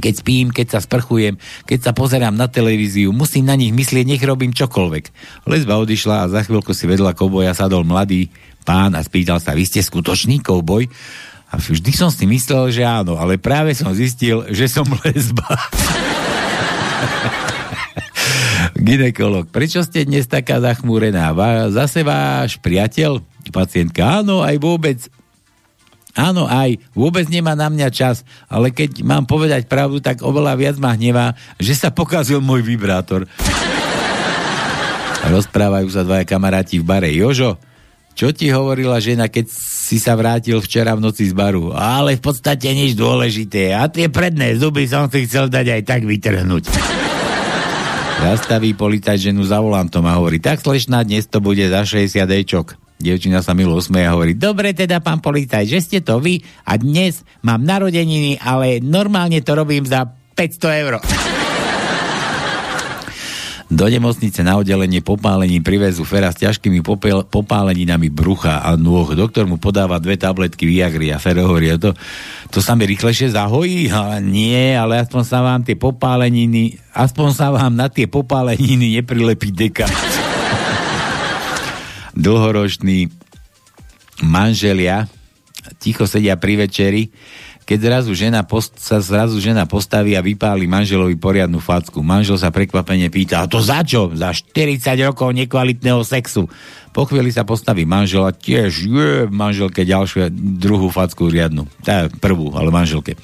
[0.00, 1.36] keď spím, keď sa sprchujem,
[1.68, 5.04] keď sa pozerám na televíziu, musím na nich myslieť, nech robím čokoľvek.
[5.44, 8.32] Lesba odišla a za chvíľku si vedľa kouboja sadol mladý
[8.64, 10.88] pán a spýtal sa, vy ste skutočný kouboj?
[11.52, 15.44] A vždy som si myslel, že áno, ale práve som zistil, že som lesba.
[18.82, 21.28] Ginekolog, prečo ste dnes taká zachmúrená?
[21.68, 23.20] Zase váš priateľ?
[23.52, 24.98] Pacientka, áno, aj vôbec
[26.12, 26.76] Áno, aj.
[26.92, 31.32] Vôbec nemá na mňa čas, ale keď mám povedať pravdu, tak oveľa viac ma hnevá,
[31.56, 33.24] že sa pokazil môj vibrátor.
[35.32, 37.08] Rozprávajú sa dvaja kamaráti v bare.
[37.08, 37.56] Jožo,
[38.12, 41.72] čo ti hovorila žena, keď si sa vrátil včera v noci z baru?
[41.72, 43.72] Ale v podstate nič dôležité.
[43.72, 46.64] A tie predné zuby som si chcel dať aj tak vytrhnúť.
[48.22, 52.78] Zastaví policajt ženu za volantom a hovorí, tak slečná, dnes to bude za 60 ečok.
[53.02, 56.78] Dievčina sa milo usmeje a hovorí, dobre teda, pán policajt, že ste to vy a
[56.78, 60.06] dnes mám narodeniny, ale normálne to robím za
[60.38, 60.94] 500 eur.
[63.72, 69.16] Do nemocnice na oddelenie popálení privezú Fera s ťažkými popel, popáleninami brucha a nôh.
[69.16, 71.96] Doktor mu podáva dve tabletky Viagry a Fero hovorí, to,
[72.52, 73.88] to sa mi rýchlejšie zahojí?
[73.88, 79.48] A nie, ale aspoň sa vám tie popáleniny, aspoň sa vám na tie popáleniny neprilepí
[79.48, 79.88] deka
[82.12, 83.08] dlhoroční
[84.20, 85.08] manželia
[85.78, 87.10] ticho sedia pri večeri,
[87.62, 92.02] keď zrazu žena post, sa zrazu žena postaví a vypáli manželovi poriadnu facku.
[92.02, 94.10] Manžel sa prekvapene pýta, a to za čo?
[94.12, 96.50] Za 40 rokov nekvalitného sexu.
[96.92, 100.28] Po chvíli sa postaví manžel a tiež je manželke ďalšiu
[100.60, 101.64] druhú facku riadnu.
[101.80, 103.16] Tá prvú, ale manželke.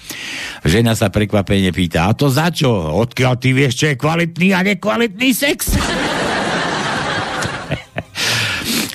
[0.64, 2.72] Žena sa prekvapene pýta, a to za čo?
[2.72, 5.74] Odkiaľ ty vieš, čo je kvalitný a nekvalitný sex?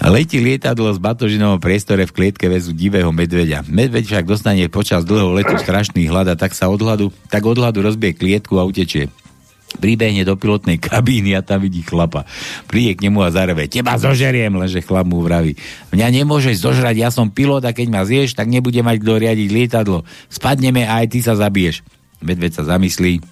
[0.04, 3.64] Letí lietadlo z batožinovom priestore v klietke väzu divého medveďa.
[3.64, 8.20] Medveď však dostane počas dlhého letu strašný hlad a tak sa odhľadu, tak odhľadu rozbije
[8.20, 9.08] klietku a utečie.
[9.80, 12.28] Pribehne do pilotnej kabíny a tam vidí chlapa.
[12.68, 13.72] Príde k nemu a zareve.
[13.72, 15.56] Teba zožeriem, lenže chlap mu vraví.
[15.95, 19.49] Mňa nemôžeš zožrať, ja som pilot a keď ma zješ, tak nebude mať kto riadiť
[19.56, 20.04] lietadlo.
[20.28, 21.80] Spadneme a aj ty sa zabiješ.
[22.20, 23.24] Medveď sa zamyslí,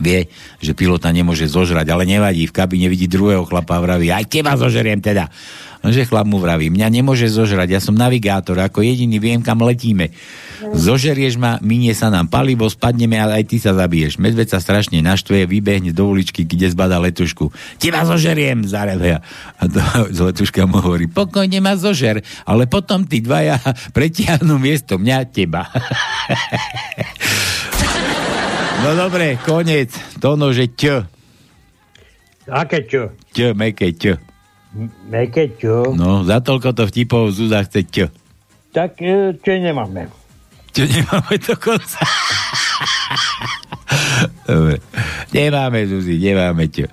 [0.00, 0.26] vie,
[0.58, 4.56] že pilota nemôže zožrať, ale nevadí, v kabíne vidí druhého chlapa a vraví, aj teba
[4.56, 5.28] zožeriem teda.
[5.82, 10.14] Že chlap mu vraví, mňa nemôže zožrať, ja som navigátor, ako jediný viem, kam letíme.
[10.62, 14.22] Zožerieš ma, minie sa nám palivo, spadneme a aj ty sa zabiješ.
[14.22, 17.50] Medveď sa strašne naštve, vybehne do uličky, kde zbada letušku.
[17.82, 19.18] Teba zožeriem, zareve.
[19.58, 19.82] A to
[20.16, 23.58] z letuška mu hovorí, pokojne ma zožer, ale potom tí dvaja
[23.96, 25.66] pretiahnu miesto mňa teba.
[28.86, 29.90] no dobre, koniec.
[30.22, 31.10] Tono, že ť.
[32.46, 33.10] Aké čo?
[33.34, 34.31] Ť, meké ť.
[35.08, 35.92] Meké čo?
[35.92, 38.06] No, za toľko to vtipov Zúza chce čo?
[38.72, 40.08] Tak e, čo nemáme?
[40.72, 42.00] Čo nemáme dokonca?
[44.48, 44.80] Dobre.
[45.36, 46.88] Nemáme, Zuzi, nemáme čo.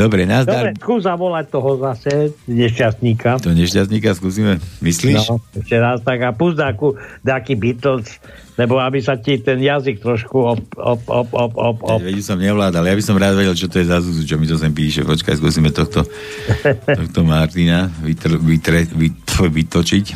[0.00, 0.64] Dobre, Dobre, nazdar.
[0.80, 3.36] skús zavolať toho zase, nešťastníka.
[3.44, 4.56] To nešťastníka skúsime.
[4.80, 5.28] Myslíš?
[5.28, 8.16] No, ešte raz tak a pust takú, taký Beatles,
[8.56, 12.00] lebo aby sa ti ten jazyk trošku op, op, op, op, op, op.
[12.00, 12.88] Veď som nevládal.
[12.88, 15.04] Ja by som rád vedel, čo to je za Zuzu, čo mi to sem píše.
[15.04, 16.08] Počkaj, skúsime tohto,
[16.98, 20.06] tohto Martina vytr, vytre, vyt, vytočiť.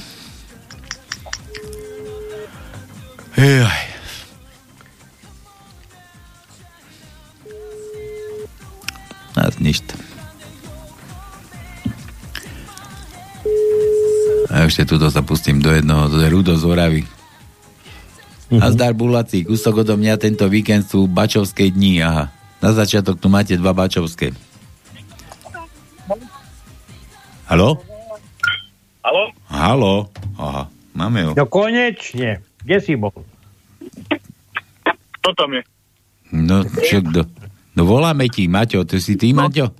[3.36, 3.93] Jaj.
[9.44, 9.84] Nás nič.
[14.48, 17.02] A ešte tuto sa pustím do jednoho, to je Rudo z Oravy.
[18.48, 22.32] Nazdar Bulací, kúsok odo mňa tento víkend sú bačovské dní, aha.
[22.64, 24.32] Na začiatok tu máte dva bačovské.
[27.44, 27.84] Halo?
[29.04, 29.24] Halo?
[29.52, 29.94] Halo?
[30.40, 31.32] Aha, máme ho.
[31.36, 32.40] No konečne.
[32.64, 33.12] Kde si bol?
[35.20, 35.62] Kto tam je?
[36.32, 37.28] No, čo, kto?
[37.74, 39.74] No voláme ti, Maťo, to si ty, Maťo?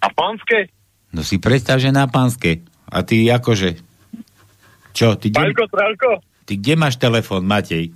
[0.00, 0.66] A pánske?
[1.14, 2.62] No si predstav, že na pánske.
[2.90, 3.78] A ty akože?
[4.90, 6.10] Čo, ty kde, Paľko, Trálko?
[6.42, 7.94] ty kde máš telefón, Matej?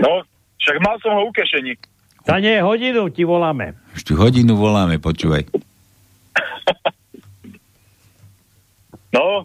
[0.00, 0.12] No,
[0.56, 1.76] však mal som ho ukešení.
[2.24, 3.76] Za nie hodinu ti voláme.
[4.00, 5.44] Tu hodinu voláme, počúvaj.
[9.12, 9.44] No,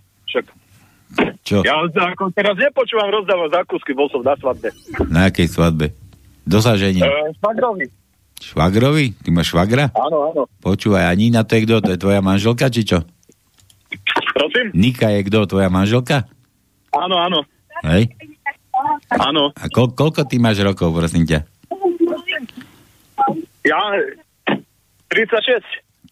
[1.41, 1.63] Čo?
[1.63, 4.69] ja ako teraz nepočúvam rozdávať zákusky, bol som na svadbe.
[5.07, 5.95] Na akej svadbe?
[6.43, 7.03] Dosaženie.
[7.03, 7.87] E, Švagrovi.
[8.37, 9.05] Švagrovi?
[9.17, 9.89] Ty máš švagra?
[9.95, 10.41] Áno, áno.
[10.59, 11.75] Počúvaj, a Nina to je kto?
[11.81, 13.01] To je tvoja manželka, či čo?
[14.35, 14.69] Prosím?
[14.75, 15.47] Nika je kto?
[15.47, 16.27] Tvoja manželka?
[16.93, 17.39] Áno, áno.
[17.87, 18.13] Hej?
[19.09, 19.49] Áno.
[19.55, 21.47] A kol- koľko ty máš rokov, prosím ťa?
[23.65, 23.81] Ja
[25.09, 25.63] 36.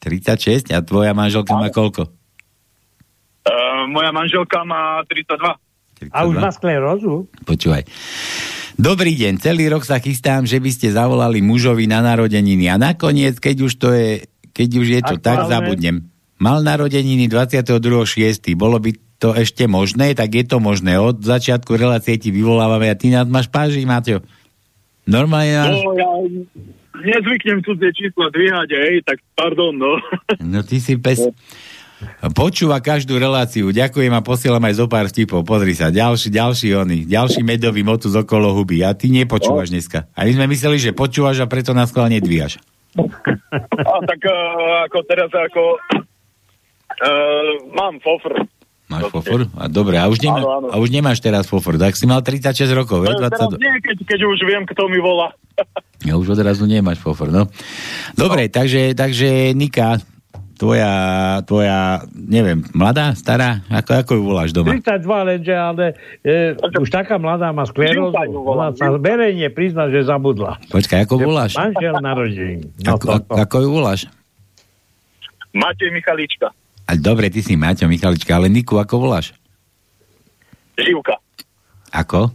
[0.02, 0.74] 36?
[0.74, 2.10] A tvoja manželka má koľko?
[3.46, 6.12] Uh, moja manželka má 32.
[6.12, 7.30] A už má sklerózu?
[7.46, 7.86] Počúvaj.
[8.76, 13.40] Dobrý deň, celý rok sa chystám, že by ste zavolali mužovi na narodeniny a nakoniec,
[13.40, 15.52] keď už to je, keď už je to tak, Aktuálne.
[15.54, 15.98] zabudnem.
[16.36, 17.80] Mal narodeniny 22.6.
[18.60, 21.00] Bolo by to ešte možné, tak je to možné.
[21.00, 24.20] Od začiatku relácie ti vyvolávame a ty nás máš páži, Maťo.
[25.08, 25.76] Normálne máš...
[25.80, 26.10] No, ja
[27.06, 30.02] nezvyknem cudzie čísla dvíhať, hej, tak pardon, no.
[30.42, 31.22] No ty si pes...
[32.34, 33.70] Počúva každú reláciu.
[33.70, 35.46] Ďakujem a posielam aj zo pár vtipov.
[35.46, 38.82] Pozri sa, ďalší, ďalší oný, ďalší medový motus okolo huby.
[38.86, 40.10] A ty nepočúvaš dneska.
[40.14, 42.58] A my sme mysleli, že počúvaš a preto nás schválne dvíjaš.
[43.76, 48.48] A tak uh, ako teraz ako uh, mám fofr.
[48.86, 49.50] Máš fofor?
[49.58, 50.68] A dobre, a už, nemá, Áno, áno.
[50.70, 51.82] a už nemáš teraz fofor.
[51.82, 53.18] Tak si mal 36 rokov, ve?
[53.18, 53.58] teraz 22.
[53.58, 55.34] nie, keď, keď už viem, kto mi volá.
[56.06, 57.50] Ja už odrazu nemáš fofor, no.
[58.14, 59.98] Dobre, takže, takže Nika,
[60.56, 60.92] tvoja,
[61.44, 64.72] tvoja, neviem, mladá, stará, ako, ako ju voláš doma?
[64.80, 65.86] 32, lenže ale
[66.24, 68.16] e, už taká mladá má sklerózu.
[68.32, 70.58] Ona sa verejne prizna, že zabudla.
[70.72, 71.60] Počkaj, ako voláš?
[71.60, 72.72] Manžel narodení.
[72.82, 74.02] No, Ako, ako, ako ju voláš?
[75.56, 76.52] Matej Michalička.
[76.86, 79.34] A dobre, ty si Maťo Michalička, ale Niku ako voláš?
[80.76, 81.16] Živka.
[81.96, 82.30] Ako?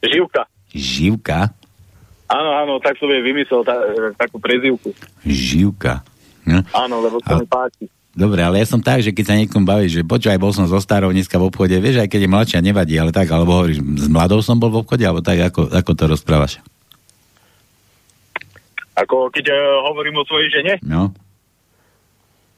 [0.00, 0.42] Živka.
[0.72, 1.52] Živka?
[2.30, 4.94] Áno, áno, tak som jej vymyslel tá, e, takú prezivku.
[5.26, 6.02] Živka.
[6.50, 6.60] No.
[6.74, 7.84] Áno, lebo sa Ale- mi páči.
[8.10, 10.82] Dobre, ale ja som tak, že keď sa niekom baví, že počúvaj, bol som so
[10.82, 14.08] starou dneska v obchode, vieš, aj keď je mladšia, nevadí, ale tak, alebo hovoríš, s
[14.10, 16.52] mladou som bol v obchode, alebo tak, ako, ako to rozprávaš?
[18.98, 20.74] Ako keď uh, hovorím o svojej žene.
[20.82, 21.14] No,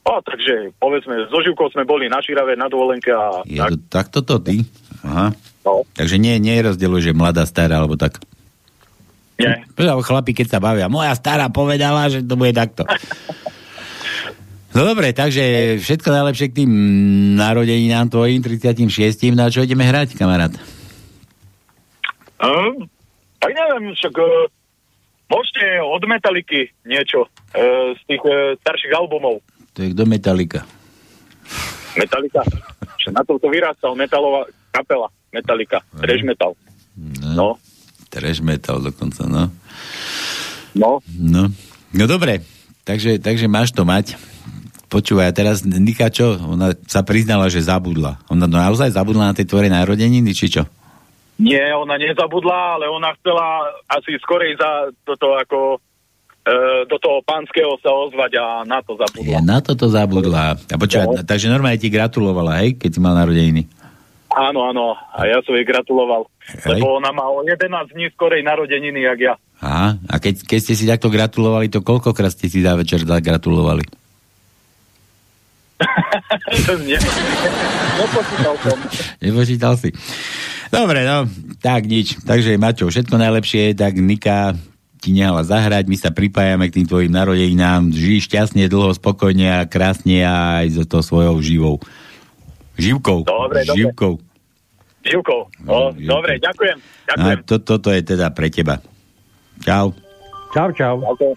[0.02, 3.70] O, takže povedzme, so Živkou sme boli na Širave na dovolenke a je tak.
[3.70, 4.66] to takto to ty?
[5.06, 5.30] Aha.
[5.62, 8.18] No, Takže nie, nie rozdeľuj, že mladá, stará, alebo tak.
[9.38, 9.62] nie.
[9.78, 12.82] Chlapi, keď sa bavia, moja stará povedala, že to bude takto.
[14.72, 16.72] No dobre, takže všetko najlepšie k tým
[17.36, 18.88] narodeninám tvojim 36.
[19.36, 20.52] No a čo ideme hrať, kamarát?
[22.40, 22.88] Um,
[23.36, 24.48] tak neviem, však uh,
[25.28, 29.44] môžete od Metaliky niečo uh, z tých uh, starších albumov.
[29.76, 30.08] To je kto.
[31.92, 32.40] Metallica.
[32.96, 35.12] Že na to vyrastal metalová kapela.
[35.32, 35.84] Metallica.
[36.00, 36.56] Trash metal.
[37.20, 37.60] No.
[38.08, 39.52] Trash metal dokonca, no.
[40.72, 41.04] No.
[41.12, 41.52] No,
[41.92, 42.40] no dobre,
[42.88, 44.16] takže, takže máš to mať.
[44.92, 46.36] Počúvaj, a teraz Nika čo?
[46.36, 48.20] Ona sa priznala, že zabudla.
[48.28, 50.68] Ona naozaj zabudla na tej tvorej narodeniny, či čo?
[51.40, 55.80] Nie, ona nezabudla, ale ona chcela asi skorej za toto ako
[56.44, 59.24] e, do toho pánskeho sa ozvať a na to zabudla.
[59.24, 60.60] Ja na toto zabudla.
[60.60, 61.24] A počúvaj, No.
[61.24, 63.64] takže normálne ti gratulovala, hej, keď si mal narodeniny.
[64.28, 66.28] Áno, áno, a ja som jej gratuloval.
[66.68, 66.68] Hej.
[66.68, 69.34] Lebo ona má o 11 dní skorej narodeniny, jak ja.
[69.64, 74.01] Aha, a keď, keď ste si takto gratulovali, to koľkokrát ste si za večer gratulovali?
[76.88, 76.98] Nie.
[77.98, 78.78] Nepočítal som.
[79.22, 79.90] Nepočítal si.
[80.72, 81.28] Dobre, no,
[81.60, 82.24] tak nič.
[82.24, 84.56] Takže Maťo, všetko najlepšie, tak Nika
[85.02, 89.66] ti nehala zahrať, my sa pripájame k tým tvojim narodeninám, žij šťastne, dlho, spokojne a
[89.66, 91.76] krásne a aj so to svojou živou.
[92.78, 93.26] Živkou.
[93.26, 93.82] Dobre, dobre.
[93.82, 94.12] Živkou.
[95.02, 95.40] Živkou.
[95.66, 96.06] No, Živkou.
[96.06, 96.78] dobre, ďakujem.
[96.78, 97.38] A ďakujem.
[97.50, 98.78] to, toto je teda pre teba.
[99.66, 99.90] Čau.
[100.54, 100.96] Čau, čau.
[101.18, 101.34] Čau.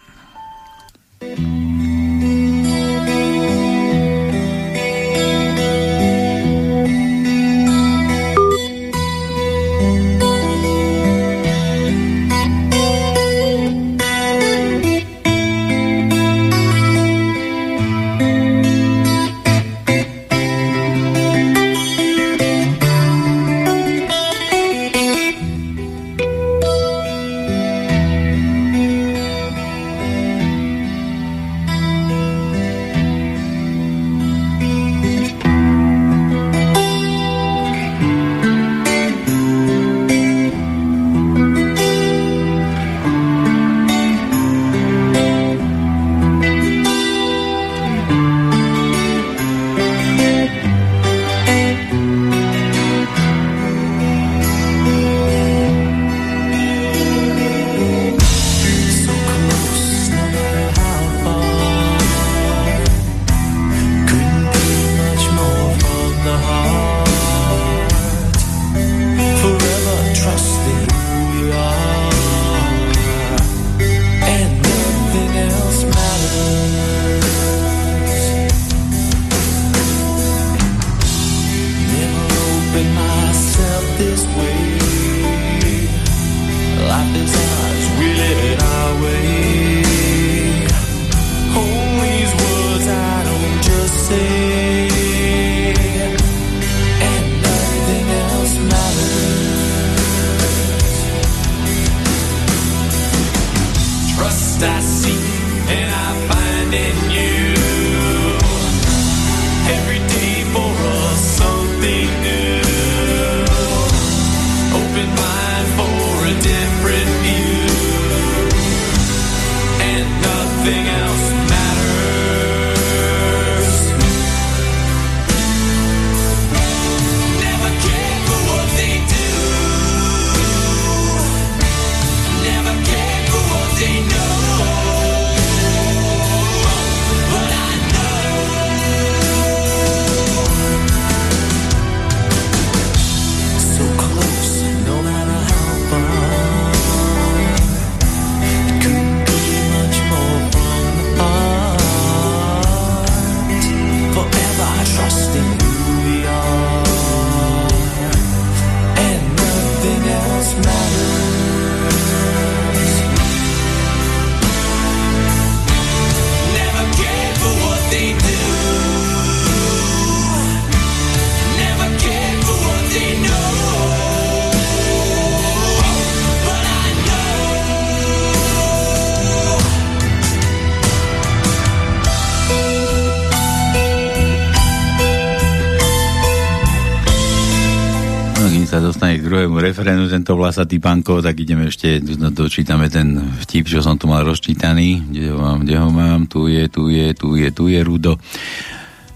[189.86, 192.02] Referendu tento vlasatý panko, tak ideme ešte,
[192.34, 195.14] dočítame ten vtip, čo som tu mal rozčítaný.
[195.14, 196.26] Kde ho mám, kde ho mám?
[196.26, 198.18] Tu je, tu je, tu je, tu je Rudo.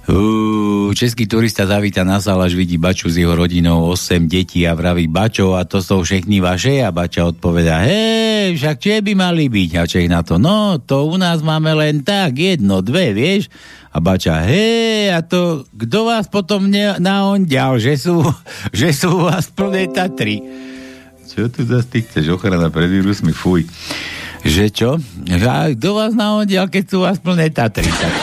[0.05, 5.09] Uh, český turista zavíta na sálaž, vidí Baču s jeho rodinou, 8 detí a vraví
[5.09, 6.85] Bačo, a to sú všechny vaše?
[6.85, 9.71] A Bača odpoveda, hej, však či by mali byť?
[9.73, 13.49] A Čech na to, no, to u nás máme len tak, jedno, dve, vieš?
[13.99, 18.23] A Bača, hej, a to, kto vás potom ne, naondial, že sú,
[18.71, 20.39] že sú vás plné Tatry?
[21.27, 22.31] Čo tu zase ty chceš?
[22.31, 23.67] Ochrana pred vírusmi, fuj.
[24.47, 24.89] Že čo?
[25.43, 27.91] A kto vás naondial, keď sú vás plné Tatry?
[27.91, 28.13] Tak.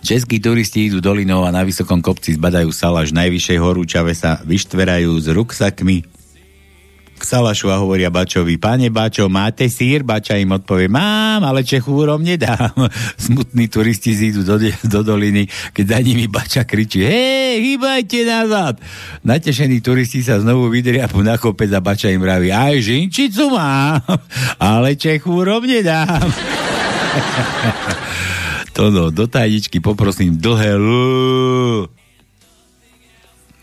[0.00, 5.28] Českí turisti idú dolinou a na vysokom kopci zbadajú salaš najvyššej horúčave sa vyštverajú s
[5.28, 6.19] ruksakmi
[7.20, 10.00] k salašu a hovoria Bačovi, pane Bačo, máte sír?
[10.00, 12.72] Bača im odpovie, mám, ale Čechúrom nedám.
[13.28, 14.56] Smutní turisti zídu do,
[14.88, 15.44] do doliny,
[15.76, 18.80] keď za nimi Bača kričí, hej, hýbajte nazad.
[19.20, 24.00] Natešení turisti sa znovu vydriapu na kopec a Bača im vraví, aj žinčicu mám,
[24.72, 26.24] ale Čechúrom nedám.
[28.76, 30.88] to no, do tajničky poprosím dlhé L.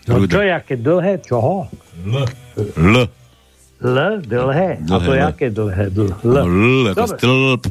[0.08, 1.20] No čo, jaké dlhé?
[1.20, 1.68] Čoho?
[2.06, 2.24] L.
[2.78, 3.17] L.
[3.78, 4.82] L, dlhé.
[4.82, 5.84] A to Dlhé, jaké dlhé?
[5.94, 6.10] L.
[6.26, 7.18] No, L ako Dobre.
[7.18, 7.62] stĺp.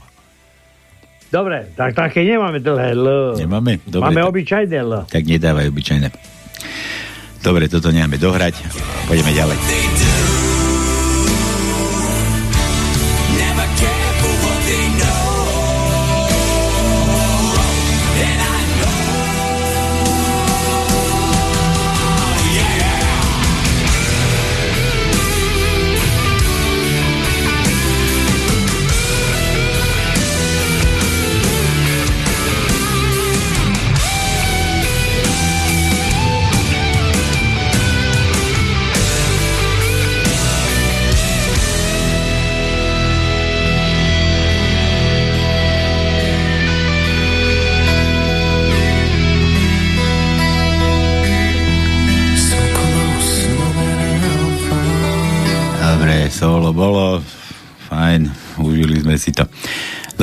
[1.28, 3.36] Dobre, tak také nemáme dlhé L.
[3.36, 3.84] Nemáme?
[3.84, 4.92] Dobre, Máme tak- obyčajné L.
[5.04, 6.08] Tak nedávaj obyčajné.
[7.44, 8.56] Dobre, toto necháme dohrať.
[9.08, 9.58] Poďme ďalej.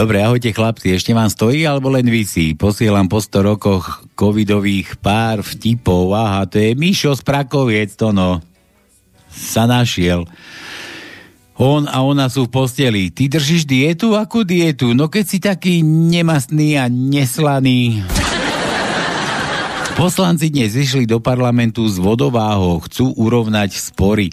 [0.04, 2.52] Dobre, ahojte chlapci, ešte vám stojí alebo len vysí?
[2.52, 6.12] Posielam po 100 rokoch covidových pár vtipov.
[6.12, 8.44] Aha, to je Mišo z Prakoviec, to no.
[9.32, 10.28] Sa našiel.
[11.56, 13.08] On a ona sú v posteli.
[13.16, 14.12] Ty držíš dietu?
[14.12, 14.92] Akú dietu?
[14.92, 18.04] No keď si taký nemastný a neslaný.
[19.96, 22.84] Poslanci dnes vyšli do parlamentu s vodováhou.
[22.84, 24.28] Chcú urovnať spory.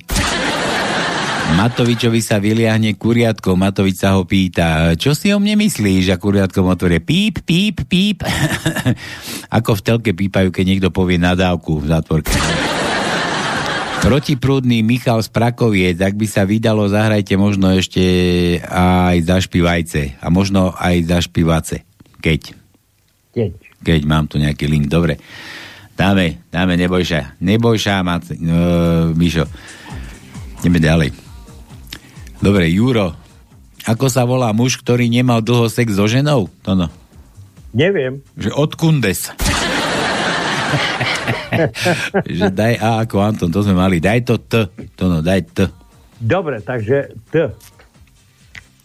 [1.51, 3.59] Matovičovi sa vyliahne kuriatko.
[3.59, 6.15] Matovič sa ho pýta, čo si o mne myslíš?
[6.15, 8.23] A kuriatko otvorí píp, píp, píp.
[9.57, 12.33] Ako v telke pípajú, keď niekto povie nadávku v zátvorke.
[14.01, 18.01] Protiprúdny Michal z Prakoviec, ak by sa vydalo, zahrajte možno ešte
[18.65, 20.17] aj zašpívajce.
[20.17, 21.85] A možno aj zašpívace.
[22.17, 22.57] Keď.
[23.37, 23.51] Keď.
[23.85, 24.89] Keď mám tu nejaký link.
[24.89, 25.21] Dobre.
[25.93, 27.37] Dáme, dáme, neboj sa.
[27.37, 29.45] Neboj sa, Mac- no, Mišo.
[30.65, 31.20] Ideme ďalej.
[32.41, 33.13] Dobre, Juro,
[33.85, 36.49] ako sa volá muž, ktorý nemal dlho sex so ženou?
[36.65, 36.89] To no.
[37.69, 38.25] Neviem.
[38.33, 39.29] Že od kundes.
[42.41, 44.01] že daj A ako Anton, to sme mali.
[44.01, 44.73] Daj to T.
[44.97, 45.69] To no, daj T.
[46.17, 47.53] Dobre, takže T.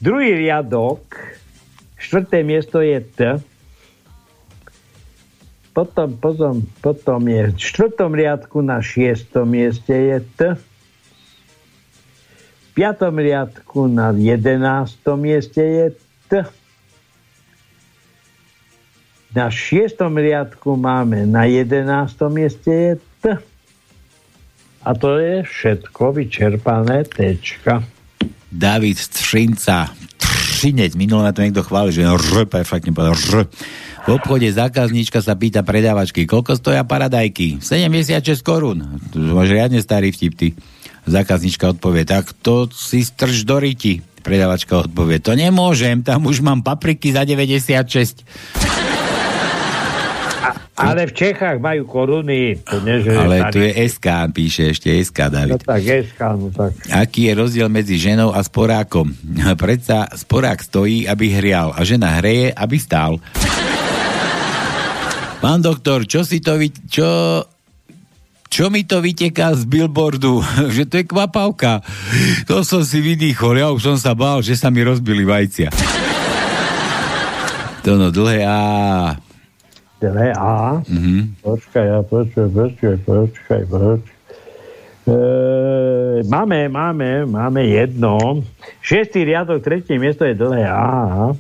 [0.05, 1.17] Druhý riadok,
[1.97, 3.41] štvrté miesto je T.
[5.73, 10.41] Potom, potom, potom je v štvrtom riadku na šiestom mieste je T
[12.77, 15.01] piatom riadku na 11.
[15.17, 15.87] mieste je
[16.29, 16.45] T.
[19.33, 21.89] Na šiestom riadku máme na 11.
[22.29, 22.93] mieste je
[23.25, 23.25] T.
[24.87, 27.81] A to je všetko vyčerpané Tčka.
[28.53, 29.91] David Třinca.
[30.21, 30.95] Třinec.
[30.95, 33.49] Minulé na to niekto chváli, že R, perfektne povedal R.
[34.07, 37.59] V obchode zákazníčka sa pýta predávačky, koľko stoja paradajky?
[37.59, 38.87] 76 korún.
[39.11, 40.49] To máš riadne starý vtip, ty.
[41.07, 44.03] Zákaznička odpovie, tak to si strž do riti.
[44.27, 48.27] Predavačka odpovie, to nemôžem, tam už mám papriky za 96.
[50.77, 52.61] Ale v Čechách majú koruny.
[52.69, 55.57] To nie, že Ale tu je SK, píše ešte SK, David.
[55.57, 56.73] No tak SK, no tak.
[56.93, 59.09] Aký je rozdiel medzi ženou a sporákom?
[59.65, 63.17] Predsa sporák stojí, aby hrial a žena hreje, aby stál.
[65.41, 66.69] Pán doktor, čo si to vy...
[66.93, 67.09] Čo,
[68.57, 70.41] čo mi to vyteká z billboardu,
[70.77, 71.85] že to je kvapavka.
[72.49, 75.69] To som si vydýchol, ja už som sa bál, že sa mi rozbili vajcia.
[77.85, 78.61] To no, dlhé A.
[80.01, 80.81] Dlhé A?
[80.89, 81.37] Mhm.
[81.45, 84.15] Počkaj, ja počkaj, počkaj, počkaj, počkaj.
[85.07, 85.17] E,
[86.25, 88.41] máme, máme, máme jedno.
[88.81, 91.37] Šiestý riadok, tretie miesto je dlhé A.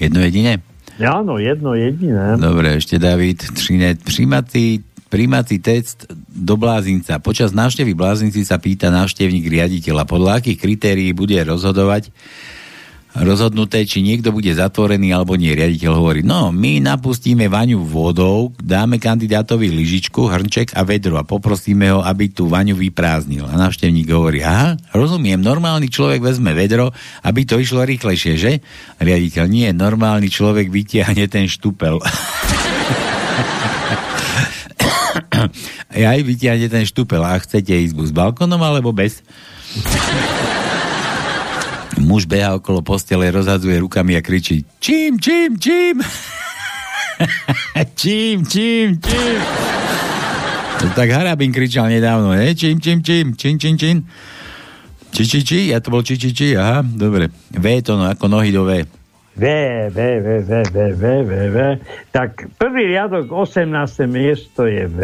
[0.00, 0.64] Jedno jediné?
[0.96, 2.40] Áno, jedno jediné.
[2.40, 7.20] Dobre, ešte David, Třinet, príjmací príjmací test do blázinca.
[7.20, 12.08] Počas návštevy blázinci sa pýta návštevník riaditeľa, podľa akých kritérií bude rozhodovať
[13.12, 15.52] rozhodnuté, či niekto bude zatvorený alebo nie.
[15.52, 21.92] Riaditeľ hovorí, no, my napustíme vaňu vodou, dáme kandidátovi lyžičku, hrnček a vedro a poprosíme
[21.92, 23.44] ho, aby tú vaňu vyprázdnil.
[23.44, 26.88] A návštevník hovorí, aha, rozumiem, normálny človek vezme vedro,
[27.20, 28.64] aby to išlo rýchlejšie, že?
[28.96, 32.00] Riaditeľ, nie, normálny človek vytiahne ten štupel.
[35.92, 37.24] aj vytiahne ten štupel.
[37.24, 39.24] A chcete izbu s balkonom alebo bez?
[42.02, 45.96] Muž beha okolo postele, rozhadzuje rukami a kričí Čím, čím, čím?
[48.00, 49.38] čím, čím, čím?
[50.90, 52.54] tak Harabin kričal nedávno, ne?
[52.58, 53.96] Čím, čím, čím, čím, čím, čím?
[55.12, 55.58] Či, či, či?
[55.70, 57.30] Ja to bol či, či, či, aha, dobre.
[57.52, 59.01] V to no, ako nohy do V.
[59.32, 59.44] V,
[59.88, 61.56] V, V, V, V, V, V, V.
[62.12, 63.64] Tak prvý riadok, 18.
[64.04, 64.98] miesto je V.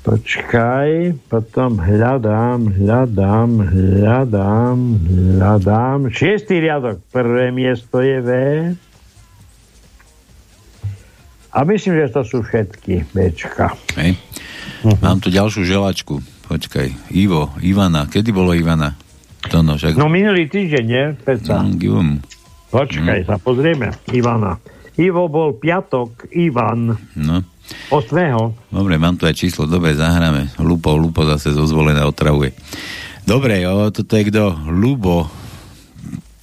[0.00, 5.98] Počkaj, potom hľadám, hľadám, hľadám, hľadám.
[6.08, 8.30] Šiestý riadok, prvé miesto je V.
[11.50, 13.76] A myslím, že to sú všetky Bčka.
[13.98, 14.16] Hej.
[15.04, 16.24] Mám tu ďalšiu želačku.
[16.48, 18.08] Počkaj, Ivo, Ivana.
[18.08, 18.96] Kedy bolo Ivana?
[19.48, 19.96] To no, však...
[19.96, 21.04] No minulý týždeň, nie?
[21.16, 21.64] Peca.
[21.64, 22.20] Mm,
[22.68, 23.26] Počkaj, mm.
[23.26, 23.88] sa pozrieme.
[24.12, 24.60] Ivana.
[25.00, 26.92] Ivo bol piatok, Ivan.
[27.16, 27.40] No.
[27.88, 28.68] 8.
[28.68, 30.52] Dobre, mám tu aj číslo, dobre, zahráme.
[30.58, 32.52] Lupo, Lupo zase zozvolené otravuje.
[33.24, 34.58] Dobre, o, toto je kto?
[34.68, 35.30] Lubo.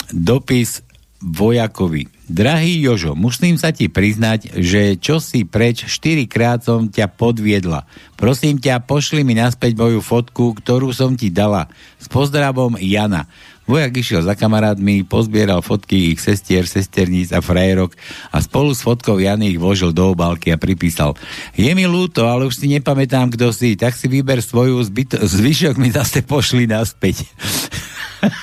[0.10, 0.82] Dopis
[1.20, 2.17] vojakovi.
[2.28, 7.88] Drahý Jožo, musím sa ti priznať, že čo si preč 4 krát som ťa podviedla.
[8.20, 11.72] Prosím ťa, pošli mi naspäť moju fotku, ktorú som ti dala.
[11.96, 13.32] S pozdravom Jana.
[13.64, 17.96] Vojak išiel za kamarátmi, pozbieral fotky ich sestier, sesterníc a frajerok
[18.36, 21.16] a spolu s fotkou Jany ich vložil do obálky a pripísal
[21.56, 25.80] Je mi ľúto, ale už si nepamätám, kto si, tak si vyber svoju, zbyt- zvyšok
[25.80, 27.24] mi zase pošli naspäť.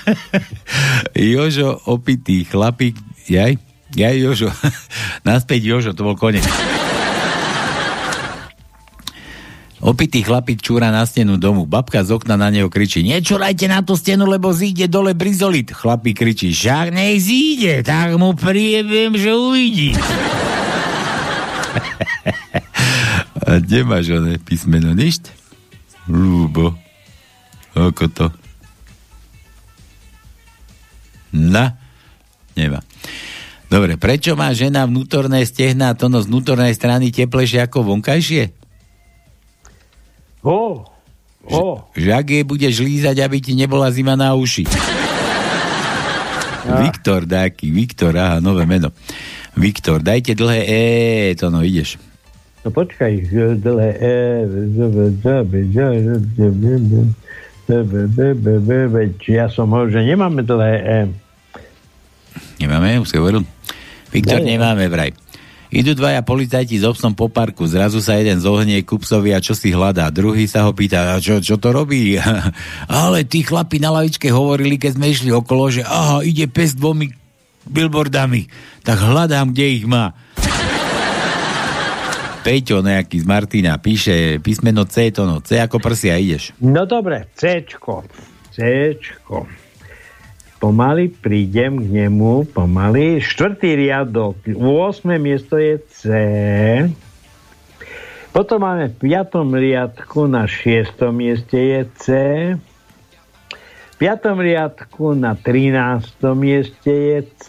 [1.37, 2.97] Jožo, opitý chlapík,
[3.29, 3.57] jaj,
[3.95, 4.51] jaj Jožo,
[5.29, 6.45] naspäť Jožo, to bol konec.
[9.85, 11.69] Opitý chlapík čúra na stenu domu.
[11.69, 15.77] Babka z okna na neho kričí, nečurajte na tú stenu, lebo zíde dole brizolit.
[15.77, 19.93] Chlapík kričí, však nej zíde, tak mu priebiem, že uvidí.
[23.45, 24.97] A kde máš oné písmeno?
[24.97, 25.29] Nišť?
[26.09, 26.73] Lúbo.
[27.77, 28.33] Ako to?
[31.29, 31.77] Na?
[32.57, 32.81] Nemá.
[33.75, 38.55] Dobre, prečo má žena vnútorné stehná tono z vnútornej strany teplejšie ako vonkajšie?
[40.47, 40.87] Oh.
[41.51, 41.83] Oh.
[41.91, 44.71] Že, že ak jej budeš lízať, aby ti nebola zima na uši.
[46.65, 46.87] Ja.
[46.87, 48.95] Viktor, dáky, Viktor, aha, nové meno.
[49.59, 50.81] Viktor, dajte dlhé E,
[51.35, 51.99] to no, ideš.
[52.63, 53.27] No počkaj,
[53.59, 54.15] dlhé E,
[59.35, 61.01] ja som hovoril, že nemáme dlhé E.
[62.63, 63.43] Nemáme, už si hovoril.
[64.15, 65.11] Viktor, nemáme vraj.
[65.75, 69.75] Idú dvaja policajti s obsom po parku, zrazu sa jeden zohnie kupsovi a čo si
[69.75, 70.07] hľadá.
[70.15, 72.15] Druhý sa ho pýta, čo, čo to robí?
[72.87, 77.11] Ale tí chlapi na lavičke hovorili, keď sme išli okolo, že aha, ide pes dvomi
[77.67, 78.47] billboardami.
[78.87, 80.15] Tak hľadám, kde ich má.
[82.47, 86.55] Peťo nejaký z Martina píše písmeno C, to no, C ako prsia, ideš.
[86.63, 88.07] No dobre, Cčko.
[88.55, 89.64] Cčko
[90.65, 93.21] pomaly prídem k nemu, pomaly.
[93.21, 95.21] Štvrtý riadok, 8.
[95.21, 96.03] miesto je C.
[98.33, 99.45] Potom máme v 5.
[99.45, 101.05] riadku na 6.
[101.13, 102.07] mieste je C.
[102.57, 104.25] V 5.
[104.41, 106.33] riadku na 13.
[106.33, 107.49] mieste je C.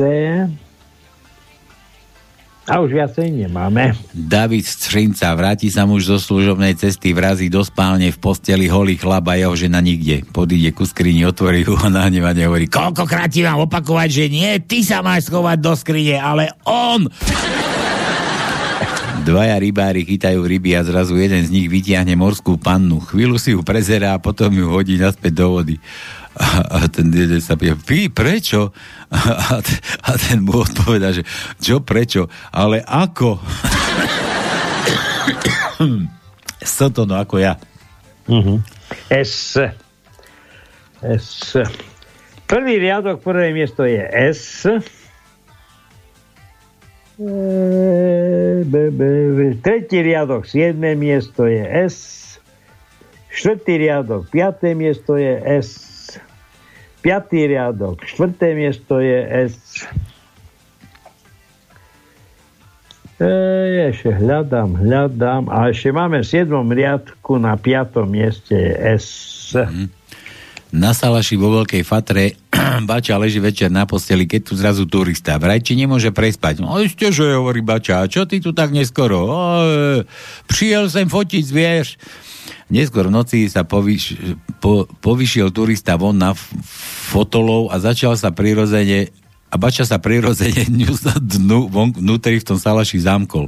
[2.66, 3.94] A už viacej nemáme.
[4.10, 9.30] David Střinca vráti sa muž zo služobnej cesty, vrazí do spálne v posteli holý chlap
[9.30, 10.26] a jeho žena nikde.
[10.34, 14.82] Podíde ku skrini, otvorí ho a nahnevane hovorí koľkokrát ti mám opakovať, že nie, ty
[14.82, 17.06] sa máš schovať do skrine, ale on!
[19.26, 23.02] Dvaja rybári chytajú ryby a zrazu jeden z nich vytiahne morskú pannu.
[23.02, 25.82] Chvíľu si ju prezerá a potom ju hodí naspäť do vody.
[26.36, 28.76] A, ten jeden sa pýta, vy, prečo?
[29.16, 29.64] A,
[30.04, 31.24] a ten mu odpoveda, že
[31.64, 32.28] čo, prečo?
[32.52, 33.40] Ale ako?
[36.96, 37.56] to no ako ja.
[38.28, 38.60] Uh-huh.
[39.10, 39.60] S.
[41.06, 41.56] S.
[42.46, 44.66] Prvý riadok, prvé miesto je S.
[47.16, 47.32] E,
[48.66, 49.02] B, B,
[49.34, 49.40] B.
[49.64, 51.98] Tretí riadok, siedme miesto je S.
[53.32, 55.85] Štvrtý riadok, piaté miesto je S.
[57.06, 59.86] Piatý riadok, štvrté miesto je S.
[63.22, 63.30] E,
[63.94, 65.46] ešte hľadám, hľadám.
[65.54, 66.50] A ešte máme v 7.
[66.50, 68.10] riadku na 5.
[68.10, 69.08] mieste je S.
[69.54, 69.94] Mm.
[70.74, 72.42] Na Salaši vo Veľkej Fatre
[72.90, 75.38] Bača leží večer na posteli, keď tu zrazu turista.
[75.38, 76.66] Vraj, či nemôže prespať.
[76.66, 79.30] No ešte, že hovorí Bača, čo ty tu tak neskoro?
[79.30, 80.10] O, e,
[80.50, 82.02] prišiel sem fotiť, vieš.
[82.66, 84.18] Neskôr v noci sa povyš,
[84.58, 86.50] po, povyšiel turista von na f-
[87.14, 89.14] fotolov a začal sa prirodzene
[89.54, 90.66] a Bača sa prirodzene
[91.38, 93.46] dnu, von, vnútri v tom salaši zamkol.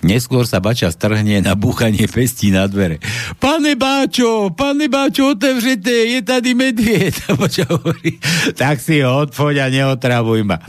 [0.00, 3.02] Neskôr sa Bača strhne na búchanie pestí na dvere.
[3.42, 7.18] Pane Báčo, pane Báčo, otevřete, je tady medvied.
[7.28, 8.22] A Bača hovorí,
[8.54, 10.62] tak si ho odpoď a neotravuj ma.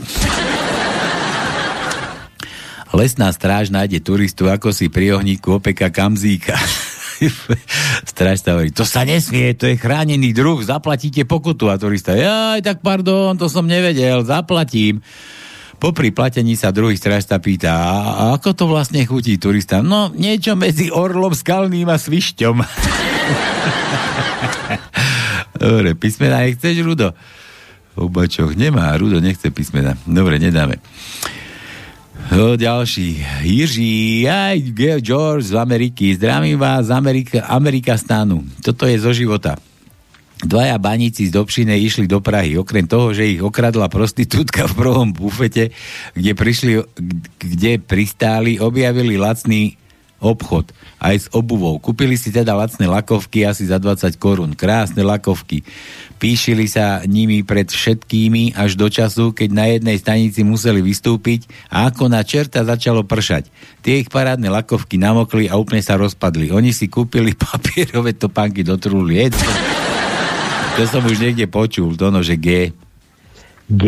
[2.92, 6.58] Lesná stráž nájde turistu, ako si pri ohníku opeka kamzíka.
[8.10, 11.70] Strážca hovorí, to sa nesmie, to je chránený druh, zaplatíte pokutu.
[11.70, 15.02] A turista, aj tak pardon, to som nevedel, zaplatím.
[15.78, 19.78] Po priplatení sa druhý strážca pýta, a ako to vlastne chutí turista?
[19.78, 22.56] No, niečo medzi orlom skalným a svišťom.
[25.62, 27.14] Dobre, písmena nechceš, Rudo?
[27.94, 29.94] V obačoch nemá, Rudo nechce písmena.
[30.02, 30.82] Dobre, nedáme.
[32.28, 33.24] Ďalší.
[33.40, 34.56] Jiří, aj
[35.00, 36.12] George z Ameriky.
[36.12, 38.44] Zdravím vás z Amerika, Amerika stánu.
[38.60, 39.56] Toto je zo života.
[40.44, 42.60] Dvaja baníci z Dobšine išli do Prahy.
[42.60, 45.72] Okrem toho, že ich okradla prostitútka v prvom bufete,
[46.12, 46.84] kde, prišli,
[47.40, 49.80] kde pristáli, objavili lacný
[50.18, 51.78] obchod aj s obuvou.
[51.78, 54.58] Kúpili si teda lacné lakovky asi za 20 korún.
[54.58, 55.62] Krásne lakovky.
[56.18, 61.86] Píšili sa nimi pred všetkými až do času, keď na jednej stanici museli vystúpiť a
[61.86, 63.46] ako na čerta začalo pršať.
[63.86, 66.50] Tie ich parádne lakovky namokli a úplne sa rozpadli.
[66.50, 69.30] Oni si kúpili papierové topánky do trúly.
[70.78, 72.70] To som už niekde počul, to no, že G.
[73.68, 73.84] G,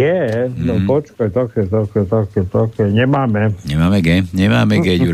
[0.61, 0.85] no mm.
[0.85, 3.57] počkaj, také, také, také, také, nemáme.
[3.65, 5.01] Nemáme G, nemáme G,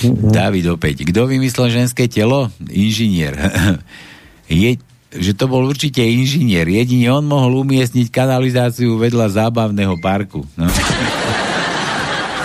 [0.00, 0.32] Ďuro.
[0.32, 1.04] David opäť.
[1.04, 2.48] Kto vymyslel ženské telo?
[2.72, 3.36] Inžinier.
[4.48, 4.80] Je,
[5.12, 6.64] že to bol určite inžinier.
[6.64, 10.48] Jedine on mohol umiestniť kanalizáciu vedľa zábavného parku.
[10.56, 10.66] No.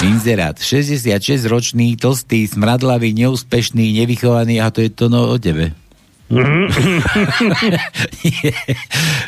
[0.04, 0.60] Inzerát.
[0.62, 5.74] 66-ročný, tlstý, smradlavý, neúspešný, nevychovaný a to je to no o tebe.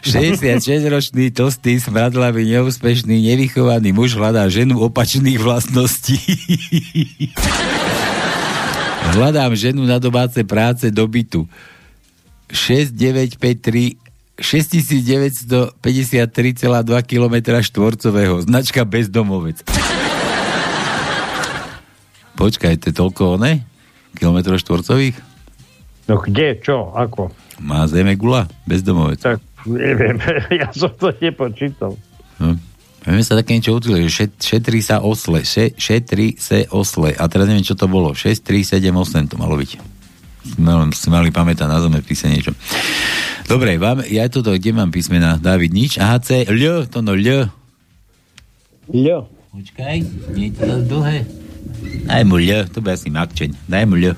[0.04, 6.20] 66-ročný, tlstý, smradlavý, neúspešný, nevychovaný muž hľadá ženu opačných vlastností.
[9.10, 11.50] Hľadám ženu na domáce práce do bytu.
[12.50, 14.10] 6953
[14.40, 15.84] 6953,2
[17.04, 18.40] km štvorcového.
[18.40, 19.68] Značka bezdomovec.
[22.40, 23.68] Počkaj, to je toľko one?
[24.16, 25.20] Kilometrov štvorcových?
[26.08, 27.36] No kde, čo, ako?
[27.60, 29.20] Má zeme gula, bezdomovec.
[29.20, 30.16] Tak, neviem,
[30.64, 32.00] ja som to nepočítal.
[32.40, 32.56] No.
[33.08, 37.16] My sa také niečo učili, že šet, šetrí sa osle, še, šetrí sa osle.
[37.16, 38.12] A teraz neviem, čo to bolo.
[38.12, 39.80] 6, 3, 7, 8 to malo byť.
[40.60, 42.52] Sme, sme mali pamätať na zome písať niečo.
[43.48, 45.40] Dobre, vám, ja toto, kde mám písmena?
[45.40, 45.96] David, nič?
[45.98, 47.48] Aha, C, L, to no L.
[48.92, 49.08] L.
[49.50, 49.98] Počkaj,
[50.38, 51.26] nie je to dlhé.
[52.06, 53.50] Daj mu L, to bude asi makčeň.
[53.66, 54.14] Daj mu L.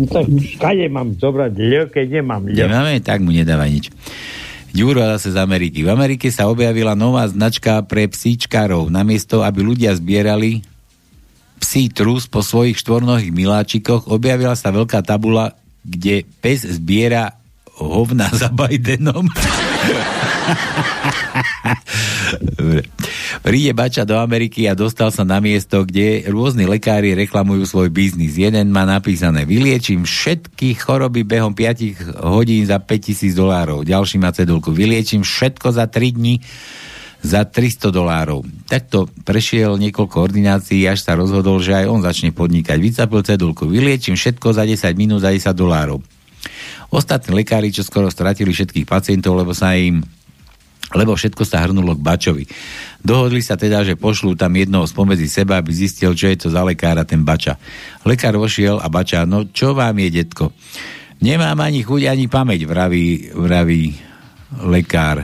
[0.00, 0.26] No tak
[0.58, 2.56] kade mám zobrať L, keď nemám L?
[2.56, 3.92] Nemáme, tak mu nedáva nič.
[4.70, 5.82] Ďuro zase z Ameriky.
[5.82, 8.90] V Amerike sa objavila nová značka pre psíčkarov.
[8.90, 10.62] Namiesto, aby ľudia zbierali
[11.60, 17.36] psí trus po svojich štvornohých miláčikoch, objavila sa veľká tabula, kde pes zbiera
[17.76, 19.28] hovna za Bidenom.
[22.58, 22.82] Dobre.
[23.40, 28.36] Príde bača do Ameriky a dostal sa na miesto, kde rôzni lekári reklamujú svoj biznis.
[28.36, 33.82] Jeden má napísané, vyliečím všetky choroby behom 5 hodín za 5000 dolárov.
[33.86, 36.36] Ďalší má cedulku, vyliečím všetko za 3 dní
[37.20, 38.48] za 300 dolárov.
[38.64, 42.80] Takto prešiel niekoľko ordinácií, až sa rozhodol, že aj on začne podnikať.
[42.80, 46.00] Vycapil cedulku, vyliečím všetko za 10 minút za 10 dolárov.
[46.90, 50.02] Ostatní lekári, čo skoro stratili všetkých pacientov, lebo sa im
[50.90, 52.44] lebo všetko sa hrnulo k Bačovi.
[52.98, 56.66] Dohodli sa teda, že pošlú tam jednoho spomedzi seba, aby zistil, čo je to za
[56.66, 57.54] lekára ten Bača.
[58.02, 60.50] Lekár vošiel a Bača, no čo vám je, detko?
[61.22, 63.94] Nemám ani chuť, ani pamäť, vraví, vraví
[64.66, 65.22] lekár.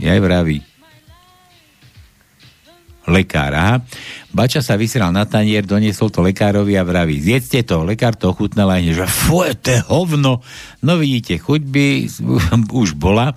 [0.00, 0.77] Jaj vraví.
[3.08, 3.74] Lekár, aha.
[4.28, 7.80] Bača sa vysral na tanier, doniesol to lekárovi a vraví, zjedzte to.
[7.82, 10.44] Lekár to ochutnal aj že fuj, to je hovno.
[10.84, 11.86] No vidíte, chuť by
[12.84, 13.32] už bola.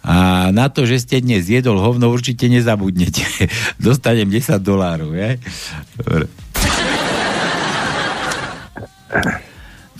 [0.00, 3.24] A na to, že ste dnes jedol hovno, určite nezabudnete.
[3.84, 5.36] Dostanem 10 dolárov, je?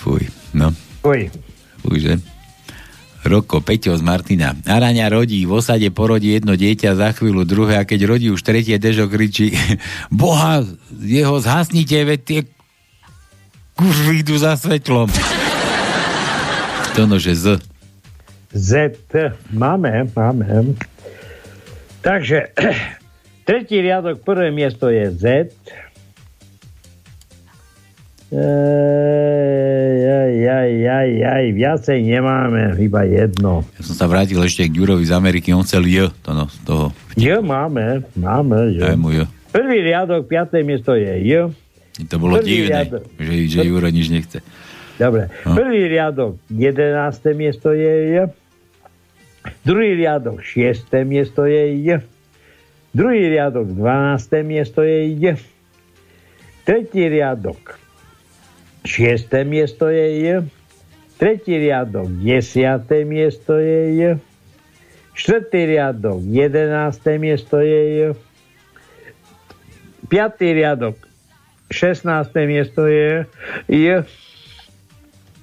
[0.00, 0.22] Fuj,
[0.56, 0.72] no.
[1.04, 1.28] Fuj.
[1.84, 2.14] Fuj, že?
[3.30, 4.58] Roko, Peťo z Martina.
[4.66, 8.74] Araňa rodí, v osade porodí jedno dieťa, za chvíľu druhé a keď rodí už tretie,
[8.74, 9.54] Dežo kričí
[10.10, 10.66] Boha,
[10.98, 12.40] jeho zhasnite, veď tie
[13.78, 15.06] kurvy idú za svetlom.
[16.98, 17.62] To nože z.
[18.50, 18.90] Z.
[19.54, 20.74] Máme, máme.
[22.02, 22.50] Takže,
[23.46, 25.54] tretí riadok, prvé miesto je Z.
[28.30, 33.66] Jaj, jaj, jaj, jaj, viacej nemáme, iba jedno.
[33.74, 36.94] Ja som sa vrátil ešte k Ďurovi z Ameriky, on chcel J, to no, toho.
[37.18, 38.94] J máme, máme J.
[38.94, 39.26] Mu J.
[39.50, 41.50] Prvý riadok, piaté miesto je J.
[42.06, 43.02] To bolo Prvý divné, riadok.
[43.18, 44.38] že, že Juro nič nechce.
[44.94, 45.26] Dobre.
[45.42, 45.58] No.
[45.58, 48.30] Prvý riadok, jedenácté miesto je J.
[49.66, 51.98] Druhý riadok, šiesté miesto je J.
[52.94, 55.34] Druhý riadok, dvanácté miesto je J.
[56.62, 57.79] Tretí riadok,
[58.84, 60.24] šiesté miesto je J.
[61.20, 64.00] Tretí riadok, desiaté miesto je J.
[65.12, 67.96] Štvrtý riadok, jedenácté miesto je J.
[70.08, 70.96] Piatý riadok,
[71.68, 72.08] 16.
[72.48, 73.28] miesto je
[73.68, 74.08] J.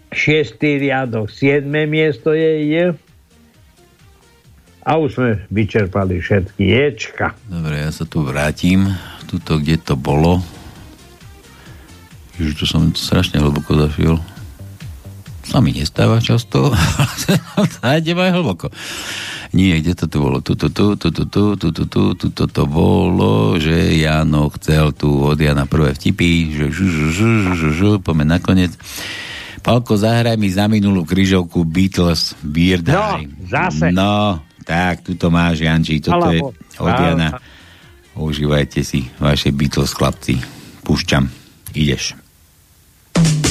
[0.09, 1.67] Šiestý riadok, 7.
[1.85, 2.95] miesto je.
[4.87, 7.35] A už sme vyčerpali všetky Ječka.
[7.45, 8.87] Dobre, ja sa tu vrátim.
[9.27, 10.39] Tuto, kde to bolo.
[12.37, 14.21] Ježiš, to som strašne hlboko zašiel.
[15.47, 16.75] Sa mi nestáva často.
[17.81, 18.67] Zájdem aj hlboko.
[19.55, 20.43] Nie, kde to tu bolo?
[20.43, 24.91] Tuto, tu, tu, tu, tu, tu, tu, tu, tu, tu, to bolo, že Jano chcel
[24.91, 28.75] tu od Jana prvé vtipy, že žu, žu, žu, žu, žu, žu, poďme nakoniec.
[29.63, 33.95] Palko, zahraj mi za minulú križovku Beatles Beer No, zase.
[33.95, 36.43] No, tak, tuto máš, Janči, toto je
[36.83, 37.39] od Jana.
[38.19, 40.43] Užívajte si vaše Beatles, chlapci.
[40.83, 41.31] Púšťam.
[41.71, 42.26] Ideš.
[43.17, 43.46] Thank you.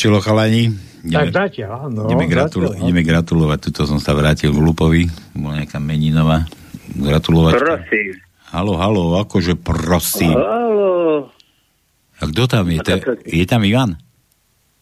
[0.00, 0.72] Stačilo, chalani.
[1.04, 2.08] Tak zatiaľ, áno.
[2.08, 5.04] ideme, gratulo- zatiaľ, ideme gratulovať, tuto som sa vrátil v Lupovi,
[5.36, 6.48] bola nejaká meninová.
[6.96, 7.60] Gratulovať.
[7.60, 8.16] Prosím.
[8.48, 10.32] Halo, halo, akože prosím.
[10.32, 11.28] Halo,
[12.16, 12.80] A kto tam je?
[12.80, 12.96] Te,
[13.28, 14.00] je tam Ivan?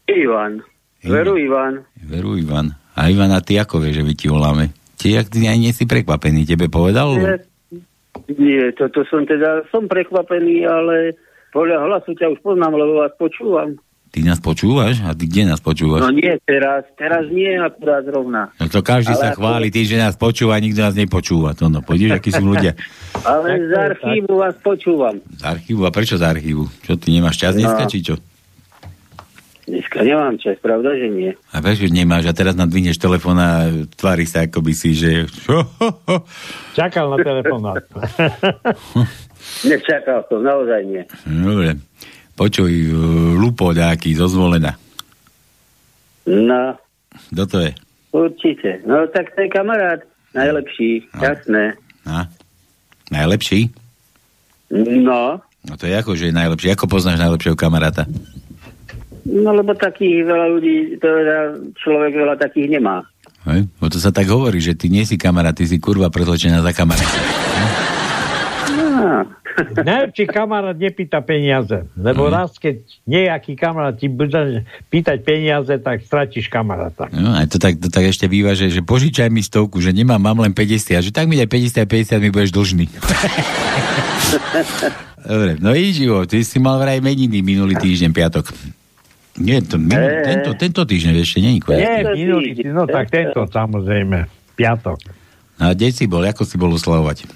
[0.07, 0.63] Ivan.
[1.03, 1.83] Veru Ivan.
[1.99, 2.79] Veru Ivan.
[2.95, 4.71] A Ivan, a ty ako vieš, že my ti voláme?
[5.03, 7.19] Ty, jak ty aj nie si prekvapený, tebe povedal?
[7.19, 7.43] Nie,
[8.39, 11.19] nie toto som teda, som prekvapený, ale
[11.51, 13.75] podľa hlasu ťa už poznám, lebo vás počúvam.
[14.19, 14.99] Ty nás počúvaš?
[15.07, 16.03] A ty kde nás počúvaš?
[16.03, 18.51] No nie teraz, teraz nie akurát zrovna.
[18.59, 21.55] No to každý Ale sa ako- chváli, ty, že nás počúva, nikto nás nepočúva.
[21.55, 22.75] To no, podíš, akí sú ľudia.
[23.23, 25.23] Ale z archívu vás počúvam.
[25.31, 25.87] Z archívu?
[25.87, 26.67] A prečo z archívu?
[26.83, 27.63] Čo, ty nemáš čas No.
[27.63, 28.19] dneska, či čo?
[29.65, 31.31] Dneska nemám čas, pravda, že nie.
[31.55, 32.27] A prečo nemáš?
[32.27, 35.31] A teraz nadvinieš telefón a tvári sa, ako by si, že...
[36.75, 37.87] Čakal na telefonát.
[39.63, 41.03] Nečakal som, naozaj nie.
[41.23, 41.79] Dobre.
[42.39, 42.95] Počuj, uh,
[43.35, 44.79] Lupo nejaký zo zvolená.
[46.25, 46.79] No,
[47.35, 47.73] Kto to je?
[48.15, 48.81] určite.
[48.87, 50.01] No tak to je kamarát.
[50.33, 51.75] Najlepší, jasné.
[52.07, 52.31] A?
[53.11, 53.69] Najlepší?
[55.03, 56.73] No, No to je ako, že je najlepší.
[56.73, 58.07] Ako poznáš najlepšieho kamaráta?
[59.29, 61.37] no lebo takých veľa ľudí, teda
[61.77, 63.05] človek veľa takých nemá.
[63.45, 63.69] Hej?
[63.77, 66.73] Bo to sa tak hovorí, že ty nie si kamarát, ty si kurva prezlečená za
[66.73, 67.19] kamaráta.
[68.73, 69.29] No.
[69.59, 76.47] Najlepší kamarát nepýta peniaze, lebo raz, keď nejaký kamarát ti bude pýtať peniaze, tak stratíš
[76.47, 77.11] kamaráta.
[77.11, 80.23] No, aj to tak, to tak ešte býva, že, že požičaj mi stovku, že nemám,
[80.23, 82.87] mám len 50, a že tak mi daj 50 a 50 mi budeš dlžný.
[85.29, 88.55] Dobre, no i živo, ty si mal vraj meniny minulý týždeň, piatok.
[89.39, 90.27] Nie, to, minulý, Eh.
[90.35, 91.79] tento, tento týždeň ešte není kvet.
[91.79, 94.99] Nie, minulý, týždeň, no tak tento samozrejme, piatok.
[95.59, 97.27] A kde si bol, ako si bol oslavovať?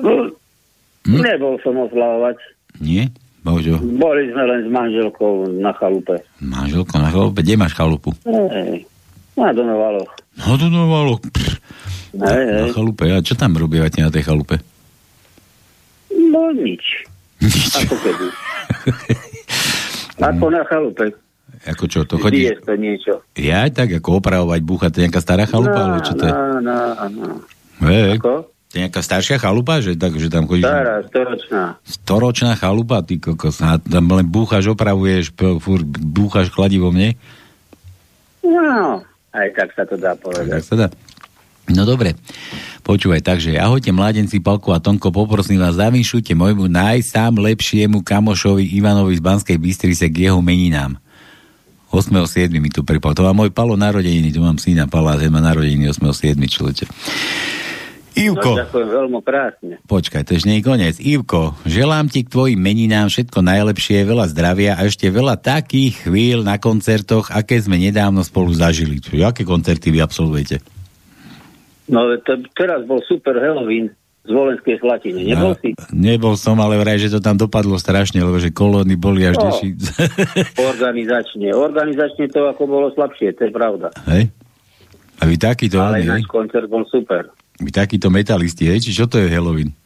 [0.00, 1.16] Hm?
[1.16, 2.36] Nebol som oslavovať.
[2.78, 3.08] Nie?
[3.40, 6.20] Božo, Boli sme len s manželkou na chalupe.
[6.38, 8.12] manželko na chalupe, kde máš chalupu?
[8.22, 8.84] Hej.
[9.32, 10.12] Na Donovaloch.
[10.36, 11.16] No to novalo.
[12.12, 12.28] Hej, Na
[12.62, 12.70] hej.
[12.70, 14.60] chalupe, a čo tam robívate na tej chalupe?
[16.12, 17.08] No nič.
[17.78, 18.26] Ako kedy.
[20.20, 21.16] Ako na chalupe.
[21.62, 22.44] Ako čo, to Vždy chodíš?
[22.46, 23.12] je to niečo.
[23.34, 26.32] Ja tak, ako opravovať, búchať, to je nejaká stará chalupa, no, alebo čo to je?
[26.32, 26.76] no, no,
[27.10, 27.26] no.
[27.82, 28.48] Hej, Ako?
[28.70, 30.62] To je nejaká staršia chalupa, že, tak, že tam chodíš?
[30.62, 31.64] Stará, storočná.
[31.82, 37.18] Storočná chalupa, ty kokos, a tam len búchaš, opravuješ, furt búchaš kladivo mne?
[38.46, 39.02] No,
[39.34, 40.62] aj tak sa to dá povedať.
[40.62, 40.88] Tak sa dá.
[41.66, 42.14] No dobre,
[42.86, 49.18] počúvaj, takže ahojte mladenci, Palko a Tonko, poprosím vás, zavinšujte môjmu najsám lepšiemu kamošovi Ivanovi
[49.18, 50.94] z Banskej Bystrice k jeho meninám.
[51.90, 52.54] 8.7.
[52.62, 53.18] mi tu pripal.
[53.18, 56.38] To má môj Palo narodeniny, tu mám syna Pala, ten má narodeniny 8.7.
[56.38, 56.86] človeče.
[58.12, 59.74] Ivko, No, ďakujem veľmi krásne.
[59.84, 60.96] počkaj, to ešte nie je koniec.
[60.96, 66.42] Ivko, želám ti k tvojim meninám všetko najlepšie, veľa zdravia a ešte veľa takých chvíľ
[66.42, 68.98] na koncertoch, aké sme nedávno spolu zažili.
[68.98, 70.58] Čiže aké koncerty vy absolvujete?
[71.86, 75.26] No, to, teraz bol super Halloween z Volenskej Slatiny.
[75.26, 75.74] Nebol si?
[75.90, 79.48] Nebol som, ale vraj, že to tam dopadlo strašne, lebo že kolóny boli až No.
[79.48, 79.68] deši.
[80.70, 81.50] Organizačne.
[81.50, 83.88] Organizačne to ako bolo slabšie, to je pravda.
[84.08, 84.28] hej?
[85.16, 87.28] A vy takýto, Ale náš koncert bol super.
[87.60, 88.80] Vy takíto metalisti, hej?
[88.88, 89.76] Či čo to je Halloween?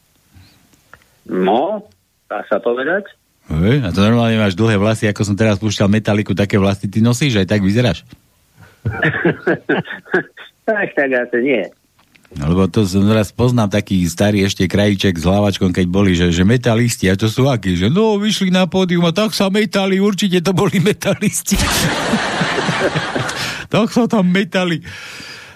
[1.27, 1.83] No,
[2.31, 3.11] dá sa povedať?
[3.51, 3.85] Hej?
[3.85, 7.43] A to normálne máš dlhé vlasy, ako som teraz púšťal metaliku, také vlasy ty nosíš,
[7.43, 8.07] aj tak vyzeráš.
[10.69, 11.63] tak, tak asi nie.
[12.35, 16.43] Lebo to som raz poznám taký starý ešte krajíček s hlavačkom, keď boli, že, že
[16.43, 20.41] metalisti, a to sú akí, že no, vyšli na pódium a tak sa metali, určite
[20.41, 21.55] to boli metalisti.
[23.71, 24.81] tak sa tam metali.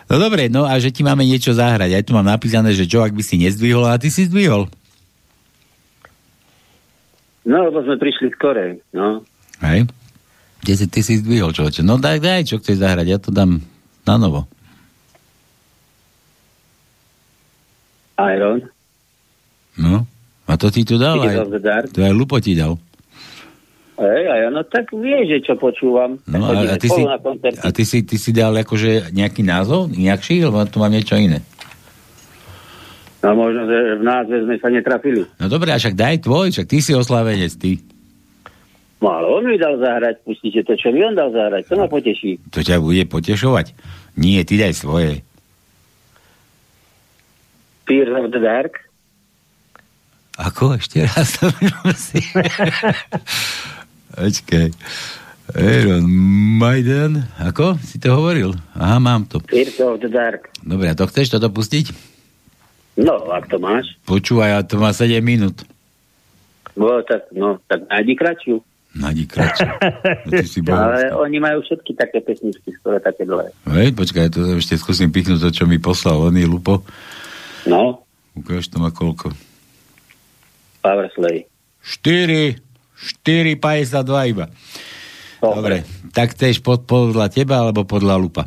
[0.09, 1.93] No dobre, no a že ti máme niečo zahrať.
[1.93, 4.65] Aj tu mám napísané, že čo, ak by si nezdvihol, a ty si zdvihol.
[7.45, 9.21] No, lebo sme prišli skorej, no.
[9.61, 9.85] Hej?
[10.65, 11.85] Kde si, ty si zdvihol, človeče.
[11.85, 13.61] No daj, daj, čo chceš zahrať, ja to dám
[14.03, 14.49] na novo.
[18.19, 18.65] Iron.
[19.79, 20.03] No,
[20.49, 21.47] a to ti tu dal aj.
[21.95, 22.75] To aj Lupo ti dal.
[23.99, 26.15] Hej, a ja, no tak vieš, že čo počúvam.
[26.23, 30.47] No a, a, ty, si, a ty, si, ty si dal akože nejaký názov, inakší,
[30.47, 31.43] lebo tu mám niečo iné.
[33.19, 35.27] No možno, že v názve sme sa netrafili.
[35.35, 37.83] No dobre, a však daj tvoj, však ty si oslavenec, ty.
[39.03, 41.91] No ale on mi dal zahrať, pustíte to, čo mi on dal zahrať, to ma
[41.91, 42.39] poteší.
[42.55, 43.75] To ťa bude potešovať.
[44.15, 45.27] Nie, ty daj svoje.
[47.83, 48.79] Fear of the Dark.
[50.39, 50.79] Ako?
[50.79, 51.35] Ešte raz
[54.19, 54.67] Počkaj.
[55.55, 56.03] Aaron
[56.59, 58.53] Majdan, ako si to hovoril?
[58.75, 59.39] Aha, mám to.
[59.47, 60.51] Fear of the Dark.
[60.59, 61.89] Dobre, a to chceš toto pustiť?
[62.99, 63.87] No, ak to máš.
[64.03, 65.63] Počúvaj, a to má 7 minút.
[66.75, 68.55] No, tak, no, tak nájdi kratšiu.
[68.99, 69.71] Nájdi kratšiu.
[70.29, 70.75] No, si bol...
[70.75, 73.55] Ale oni majú všetky také pesničky, skoro také dlhé.
[73.71, 76.83] Hej, počkaj, to ešte skúsim pichnúť to, čo mi poslal oný Lupo.
[77.65, 78.03] No,
[78.37, 79.33] Ukáž to má koľko.
[80.79, 81.49] Powerslay.
[81.81, 82.68] 4, 4,
[83.23, 84.45] 52 iba.
[85.39, 88.43] Dobre, tak chceš pod, podľa teba alebo podľa Lupa?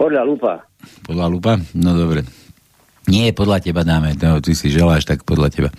[0.00, 0.66] Podľa lupa.
[1.06, 1.52] Podľa Lupa?
[1.78, 2.26] No dobre.
[3.06, 5.70] Nie, podľa teba dáme, no, ty si želáš, tak podľa teba.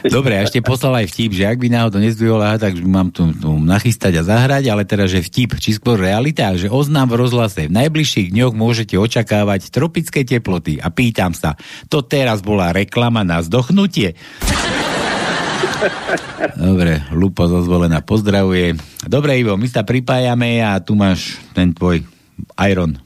[0.00, 3.32] Dobre, a ešte poslal aj vtip, že ak by náhodou nezdvihol, aha, tak mám tu,
[3.36, 7.68] tu nachystať a zahrať, ale teda, že vtip, či skôr realita, že oznám v rozhlase.
[7.68, 10.80] V najbližších dňoch môžete očakávať tropické teploty.
[10.80, 11.56] A pýtam sa,
[11.92, 14.16] to teraz bola reklama na zdochnutie?
[16.56, 18.76] Dobre, Lupo zozvolená pozdravuje.
[19.04, 22.04] Dobre, Ivo, my sa pripájame a tu máš ten tvoj
[22.66, 22.96] Iron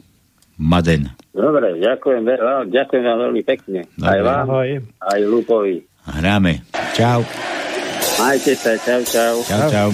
[0.57, 1.11] Maden.
[1.35, 2.23] Dobre, ďakujem,
[2.71, 3.81] ďakujem vám veľmi pekne.
[3.95, 4.07] Dobre.
[4.07, 4.71] Aj vám, Ahoj.
[5.03, 5.77] aj Lupovi.
[6.05, 6.63] Hráme.
[6.95, 7.27] Čau.
[8.21, 9.35] Majte sa, čau, čau.
[9.43, 9.89] Čau, čau.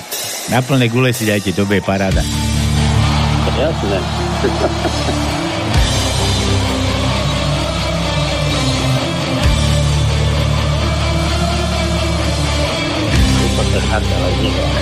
[0.53, 2.21] Na plné gule si dajte, to bude paráda.
[3.57, 3.99] Jasné.
[14.43, 14.80] I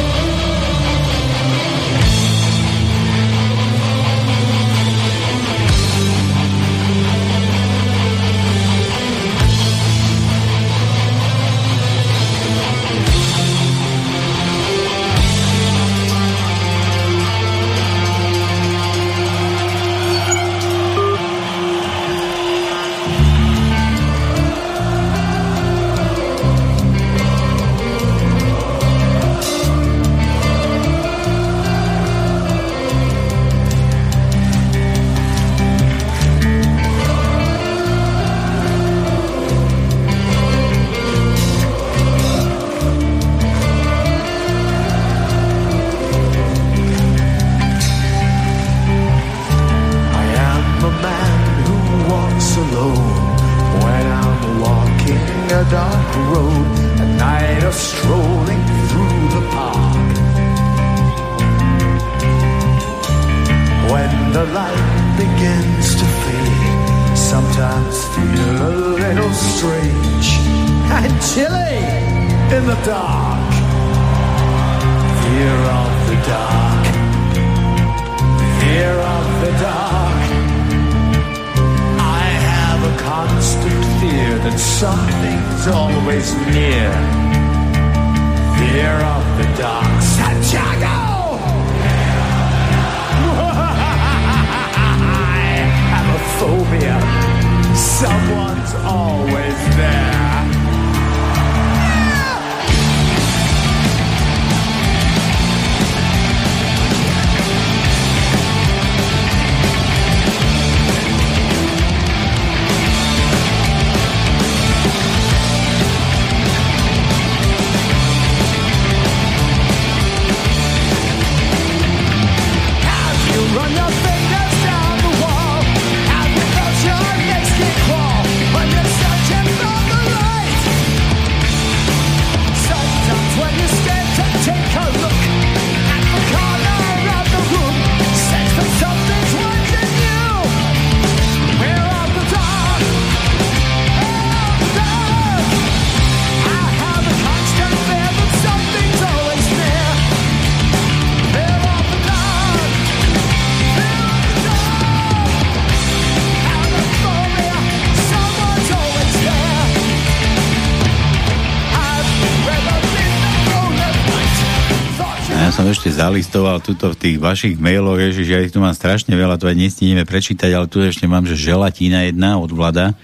[166.09, 169.61] zalistoval tuto v tých vašich mailoch, ježiš, ja ich tu mám strašne veľa, to aj
[169.61, 172.97] nestihneme prečítať, ale tu ešte mám, že želatína jedna od vlada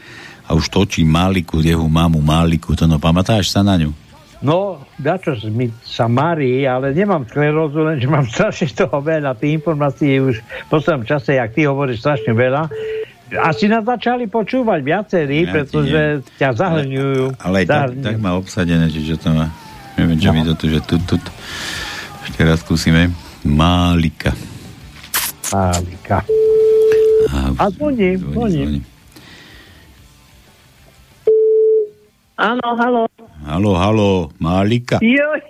[0.43, 3.93] a už točí Máliku, jeho mamu Máliku, to no pamätáš sa na ňu?
[4.40, 9.36] No, dačo mi sa marí, ale nemám sklerózu, lenže mám strašne toho veľa.
[9.36, 12.68] Tých informácií už v poslednom čase, jak ty hovoríš, strašne veľa.
[13.40, 16.01] Asi nás začali počúvať viacerí, Ja pretože
[16.36, 17.40] ťa zahrňujú.
[17.40, 18.05] Ale aj tak, Zahrňujú.
[18.05, 19.48] tak má obsadené, čiže to má,
[19.97, 20.35] neviem, čo No.
[20.36, 21.32] mi to tu, že tu, tu, ešte
[22.43, 23.15] raz skúsime.
[23.47, 24.35] Málika.
[25.55, 26.27] Málika.
[27.55, 28.82] A zvoní, zvoní.
[32.35, 33.06] Áno, halo.
[33.47, 34.11] Halo, halo,
[34.43, 34.98] Málika.
[34.98, 35.40] Joj.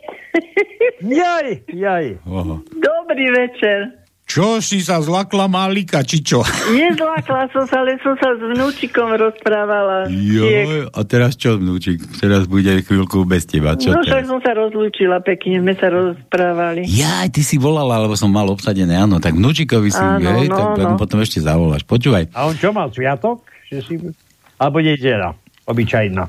[1.00, 2.06] Jaj, jaj.
[2.28, 2.60] Oho.
[2.76, 4.03] Dobrý večer.
[4.34, 6.42] Čo si sa zlakla Malika, či čo?
[6.74, 10.10] Nezlákla som sa, ale som sa s vnúčikom rozprávala.
[10.10, 12.02] Jo, a teraz čo, vnúčik?
[12.18, 13.78] Teraz bude chvíľku bez teba.
[13.78, 14.26] Čo no teraz?
[14.26, 16.82] som sa rozlúčila pekne, sme sa rozprávali.
[16.90, 20.74] Ja, ty si volala, lebo som mal obsadené, áno, tak vnúčikovi si, Áno, hej, no,
[20.74, 20.98] tak no.
[20.98, 21.86] potom ešte zavoláš.
[21.86, 23.46] Počúvaj, A on čo mal, sviatok?
[23.70, 23.94] Že si...
[24.58, 25.38] Alebo nedela,
[25.70, 26.26] obyčajná.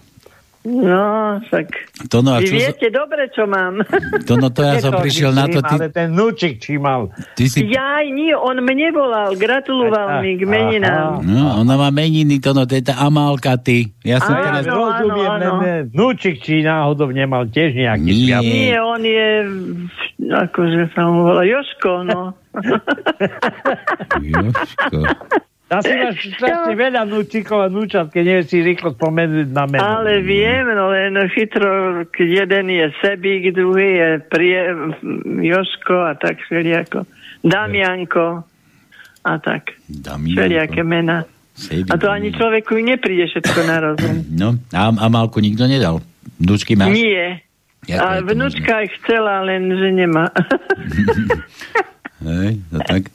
[0.66, 1.94] No, však...
[2.10, 3.86] to no a čo viete dobre, čo mám.
[4.26, 7.14] to no to ja som prišiel na to, Ale ty, ten vnúčik či mal.
[7.38, 11.22] ty si, Jaj, nie, on mne volal, gratuloval mi k meninám.
[11.22, 13.94] no, ona má meniny, to no, to je tá Amálka, ty.
[14.02, 15.38] Ja som Áno, teraz, áno, Rozumiem, áno.
[15.38, 18.42] ne, ne, vnúčik či náhodou nemal tiež nejaký Nie.
[18.42, 19.30] Nie, on je,
[20.34, 22.34] akože sa mu volá, Joško, no.
[24.34, 25.00] Jožko.
[25.66, 29.82] Asi máš strašne veľa vnúčikov a vnúčat, keď nevie si rýchlo spomenúť na meno.
[29.82, 34.62] Ale viem, no len chytro, keď jeden je Sebík, druhý je prie,
[35.42, 37.10] Joško a tak všelijako.
[37.42, 38.46] Damianko
[39.26, 39.74] a tak.
[39.90, 40.38] Damianko.
[40.38, 41.26] Všelijaké mená.
[41.58, 44.16] Sebík, A to ani človeku nepríde všetko na rozum.
[44.42, 45.98] No, a Amálku nikto nedal.
[46.38, 46.94] Vnúčky máš?
[46.94, 47.42] Nie.
[47.90, 50.30] Jak A vnúčka aj chcela, len že nemá.
[52.26, 53.14] Hej, no tak.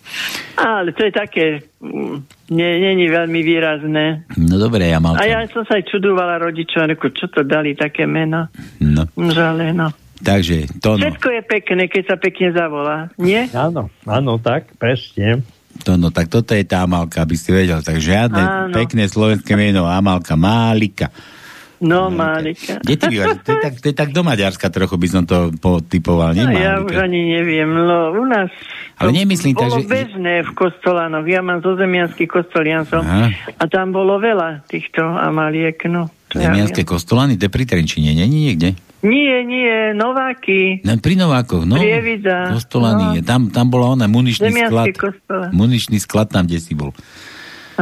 [0.54, 1.46] Ale to je také,
[1.82, 2.16] mm,
[2.54, 4.30] nie, není veľmi výrazné.
[4.38, 5.20] No dobre, Amálka.
[5.20, 8.46] A ja som sa aj čudovala rodičom, reku, čo to dali také mena.
[8.78, 9.90] No, Žale, no.
[10.22, 11.10] takže, to no.
[11.10, 13.50] Všetko je pekné, keď sa pekne zavolá, nie?
[13.50, 15.42] Áno, áno, tak, presne.
[15.86, 17.80] To no, tak toto je tá Amálka, aby si vedel.
[17.80, 18.74] Tak žiadne Áno.
[18.74, 21.08] pekné slovenské meno, Amálka, Málika.
[21.80, 22.76] No, Malika.
[22.84, 23.40] Kde ty bývaš?
[23.40, 26.52] To je, tak, to je tak do Maďarska trochu by som to potypoval, nie No,
[26.52, 27.08] ja už Málika?
[27.08, 28.52] ani neviem, no u nás
[29.00, 29.88] Ale nemyslím tak, bolo že...
[29.88, 31.24] bežné v kostolanoch.
[31.24, 33.00] Ja mám zo zemianský kostol, ja som.
[33.00, 33.32] Aha.
[33.32, 36.12] A tam bolo veľa týchto amaliek, no.
[36.30, 38.76] To ja Zemianské kostolany, to je pri Trenčine, není niekde?
[39.00, 40.84] Nie, nie, Nováky.
[40.84, 41.80] No, pri Novákoch, no.
[41.80, 42.52] Prievidza.
[42.52, 43.20] Kostolany, je.
[43.24, 44.86] tam, tam bola ona muničný Zemianský sklad.
[45.00, 45.40] kostol.
[45.56, 46.92] Muničný sklad tam, kde si bol.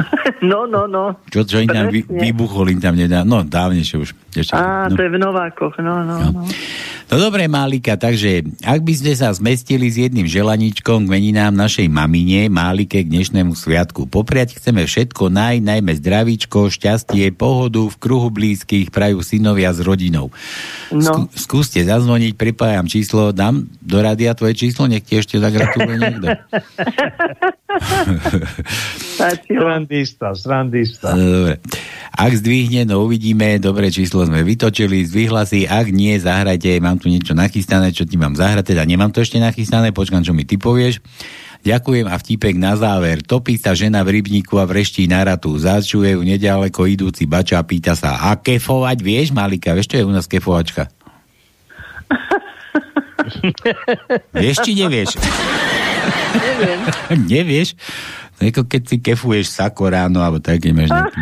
[0.50, 1.18] No, no, no.
[1.28, 3.26] Čo, čo im tam vy, vybuchol, im tam nedá.
[3.26, 4.10] No, dávnejšie už.
[4.34, 4.94] Ešte, Á, no.
[4.94, 6.42] to je v Novákoch, no, no, no.
[6.42, 6.42] No
[7.16, 12.52] dobre, Málika, takže ak by ste sa zmestili s jedným želaníčkom k meninám našej mamine,
[12.52, 14.04] Málike k dnešnému sviatku.
[14.12, 20.28] Popriať chceme všetko naj, najmä zdravíčko, šťastie, pohodu v kruhu blízkych, prajú synovia s rodinou.
[20.92, 21.00] No.
[21.00, 26.26] Skú, skúste zazvoniť, pripájam číslo, dám do rádia tvoje číslo, nech ti ešte zagratuluje niekto.
[29.18, 31.16] Srandista, srandista.
[31.16, 31.54] No, Dobre.
[32.18, 37.08] Ak zdvihne, no uvidíme, dobré číslo sme vytočili, zdvihla si, ak nie, zahrajte, mám tu
[37.08, 40.58] niečo nachystané, čo ti mám zahrať, teda nemám to ešte nachystané, počkam, čo mi ty
[40.58, 41.00] povieš.
[41.62, 43.26] Ďakujem a vtipek na záver.
[43.26, 45.58] Topí sa žena v rybníku a vreští na ratu.
[45.58, 49.74] Začuje ju nedaleko idúci bača a pýta sa, a kefovať vieš, Malika?
[49.74, 50.86] Vieš, čo je u nás kefovačka?
[54.38, 55.18] vieš, či nevieš?
[56.28, 56.80] Neviem.
[57.30, 57.68] Nevieš?
[58.38, 61.20] To ako keď si kefuješ sako ráno, alebo tak, keď máš nejaký...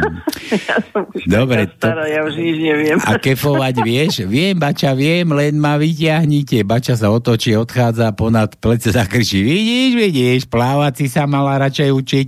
[0.52, 2.98] Ja som už Dobre, taká stará, ja už nič neviem.
[3.00, 4.12] A kefovať vieš?
[4.28, 6.60] Viem, bača, viem, len ma vyťahnite.
[6.68, 9.40] Bača sa otočí, odchádza ponad plece, zakričí.
[9.40, 12.26] Vidíš, vidíš, plávať si sa mala radšej učiť.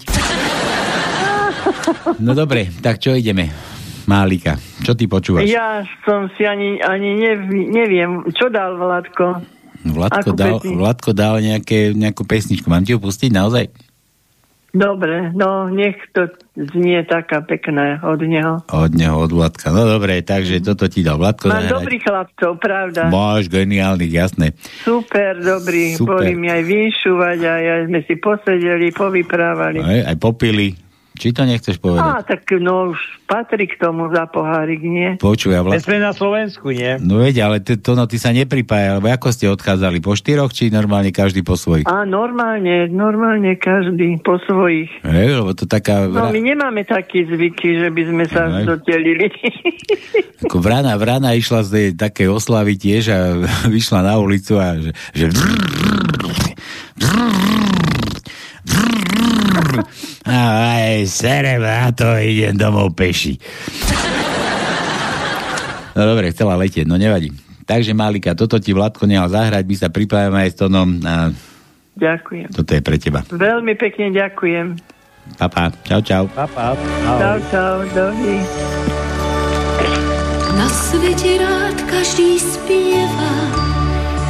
[2.24, 3.52] No dobre, tak čo ideme?
[4.08, 5.52] Málika, čo ty počúvaš?
[5.52, 9.44] Ja som si ani, ani nev, neviem, čo dal Vladko.
[9.84, 10.64] Vladko dal?
[10.64, 12.72] Vladko dal nejaké, nejakú pesničku.
[12.72, 13.68] Mám ti ju pustiť naozaj?
[14.78, 18.62] Dobre, no nech to znie taká pekná od neho.
[18.70, 19.74] Od neho, od Vladka.
[19.74, 21.74] No dobre, takže toto ti dal Vladko Mám zahrať.
[21.74, 23.00] dobrých chlapcov, pravda.
[23.10, 24.54] Máš geniálnych, jasné.
[24.86, 25.98] Super, dobrý.
[25.98, 26.22] Super.
[26.22, 29.82] Boli mi aj vinšuvať a ja sme si posedeli, povyprávali.
[29.82, 30.87] Aj, aj popili.
[31.18, 32.06] Či to nechceš povedať?
[32.06, 35.18] Á, tak no už patrí k tomu za pohárik, nie?
[35.18, 35.82] Počuj, a My Vlad...
[35.82, 36.96] sme na Slovensku, nie?
[37.02, 39.98] No veď, ale ty, to, no, ty sa nepripája, lebo ako ste odchádzali?
[39.98, 41.84] Po štyroch, či normálne každý po svojich?
[41.90, 44.88] A normálne, normálne každý po svojich.
[45.02, 46.06] Hej, lebo to taká...
[46.06, 48.64] No my nemáme taký zvyky, že by sme sa Aj.
[48.64, 49.28] dotelili.
[50.46, 53.18] Ako vrana, vrana išla z tej takej oslavy tiež a
[53.74, 54.94] vyšla na ulicu a že...
[55.12, 55.26] že...
[60.24, 60.38] A
[60.76, 63.36] aj serem na to, idem domov peši.
[65.92, 67.34] No dobre, chcela letieť, no nevadí.
[67.64, 71.28] Takže Malika, toto ti Vladko nehal zahrať, my sa pripájame aj s Tonom a
[71.98, 72.48] ďakujem.
[72.48, 73.20] toto je pre teba.
[73.28, 74.78] Veľmi pekne ďakujem.
[75.36, 76.24] Papa, čau, čau.
[76.32, 76.72] Papa,
[77.04, 78.40] Čau, čau, dobrý.
[80.56, 83.32] Na svete rád každý spieva,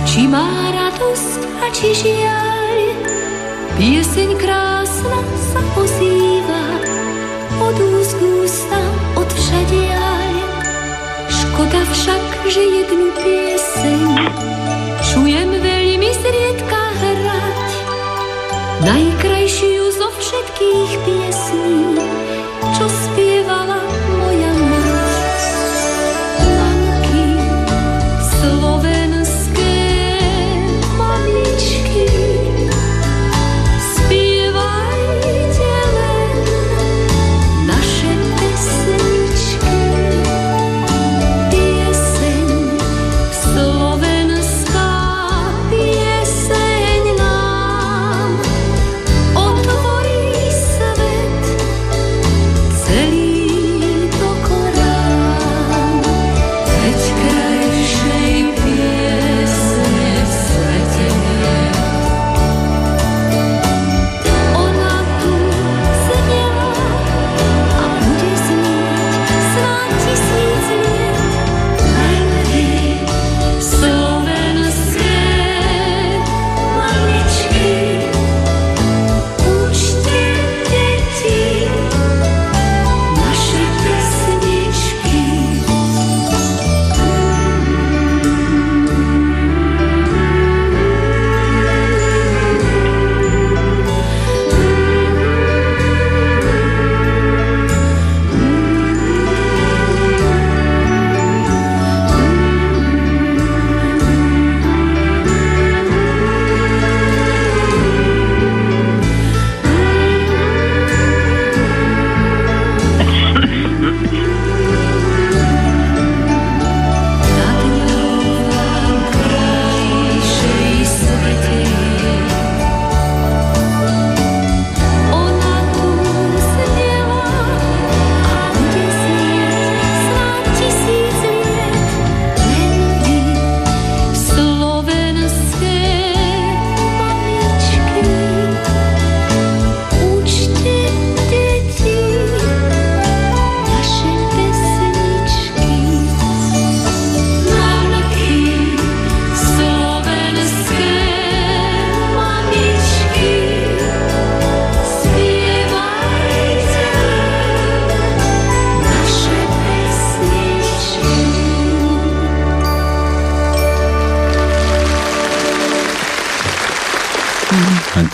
[0.02, 0.42] či má
[0.74, 2.76] radosť a či žiaľ.
[3.78, 5.22] Pieseň krásna
[5.54, 6.66] sa ozýva,
[7.62, 10.34] od úst k ústam, od všadiaľ.
[11.30, 14.02] Škoda však, že jednu pieseň
[15.06, 17.70] čujem veľmi zriedka hrať.
[18.82, 22.02] Najkrajšiu zo všetkých piesní,
[22.74, 23.27] čo spievala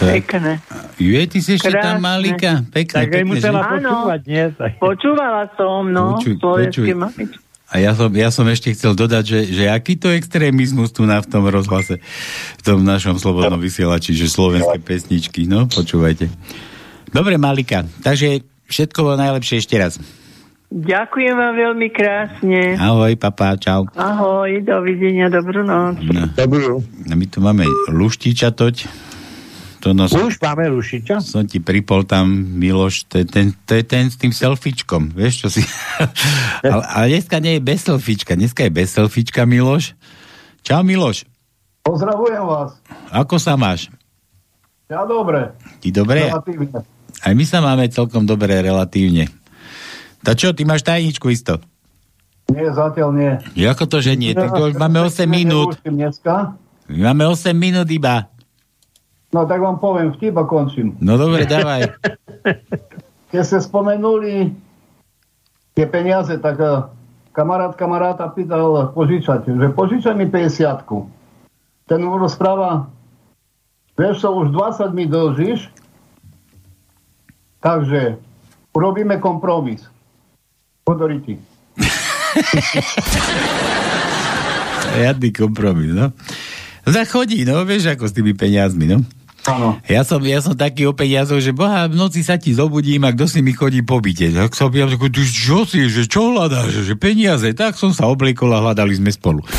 [0.06, 0.52] Pekné.
[0.96, 2.04] Juje, ty si ešte tam Krásne.
[2.04, 2.50] malíka?
[2.68, 3.70] Pekné, Tak pekné, musela že?
[3.72, 4.44] počúvať, nie?
[4.52, 4.70] Tak.
[4.78, 6.86] Počúvala som, no, Počuj, počuj.
[7.64, 11.18] A ja som, ja som ešte chcel dodať, že, že aký to extrémizmus tu na
[11.18, 11.98] v tom rozhlase,
[12.54, 16.30] v tom našom slobodnom vysielači, že slovenské pesničky, no, počúvajte.
[17.10, 19.98] Dobre, Malika, takže všetko bolo najlepšie ešte raz.
[20.70, 22.74] Ďakujem vám veľmi krásne.
[22.74, 23.86] Ahoj, papa, čau.
[23.94, 26.02] Ahoj, dovidenia, dobrú noc.
[26.02, 26.26] No.
[26.34, 26.82] Dobrú.
[27.06, 28.86] No, my tu máme luštiča toť.
[29.84, 31.20] To no, som, Už máme rušiča?
[31.20, 32.24] som ti pripol tam,
[32.56, 35.60] Miloš, to je ten, to je ten s tým selfiečkom, vieš čo si...
[36.64, 39.92] ale, ale dneska nie je bez selfiečka, dneska je bez selfiečka, Miloš.
[40.64, 41.28] Čau, Miloš.
[41.84, 42.80] Pozdravujem vás.
[43.12, 43.92] Ako sa máš?
[44.88, 45.52] Ja dobre.
[45.84, 46.32] Ty dobre?
[46.32, 46.80] Relatívne.
[47.20, 49.28] Aj my sa máme celkom dobre relatívne.
[50.24, 51.60] Tak čo, ty máš tajničku isto?
[52.48, 53.32] Nie, zatiaľ nie.
[53.68, 54.32] Ako to, že nie?
[54.32, 55.76] Ty to už máme 8 minút.
[56.88, 58.32] Máme 8 minút iba.
[59.34, 60.94] No tak vám poviem, vtip a končím.
[61.02, 61.90] No dobre, dávaj.
[63.34, 64.54] Keď ste spomenuli
[65.74, 66.86] tie peniaze, tak eh,
[67.34, 70.86] kamarát kamaráta pýtal požičať, že požičaj mi 50
[71.90, 72.86] Ten mu rozpráva,
[73.98, 75.66] vieš čo, už 20 mi dlžíš,
[77.58, 78.22] takže
[78.70, 79.82] urobíme kompromis.
[80.86, 81.42] Podoriti.
[84.94, 86.14] Jadný kompromis, no.
[86.86, 89.02] Zachodí, no, vieš, ako s tými peniazmi, no.
[89.44, 89.76] Áno.
[89.84, 93.12] Ja som, ja som taký o peniazoch, že boha, v noci sa ti zobudím a
[93.12, 94.32] kto si mi chodí po byte.
[94.32, 94.96] Tak som ja, že
[95.28, 97.52] čo si, že čo hľadáš, že peniaze.
[97.52, 99.44] Tak som sa obliekol a hľadali sme spolu.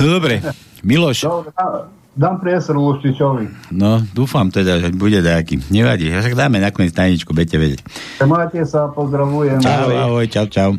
[0.00, 0.40] Dobre,
[0.80, 1.28] Miloš.
[1.28, 1.84] Dobre, dá-
[2.16, 3.76] dám priestor Luštičovi.
[3.76, 5.68] No, dúfam teda, že bude nejaký.
[5.68, 7.80] Nevadí, však dáme nakoniec tajničku, budete vedieť.
[8.24, 9.60] Majte sa, pozdravujem.
[9.60, 10.70] Čau, ahoj, čau, čau.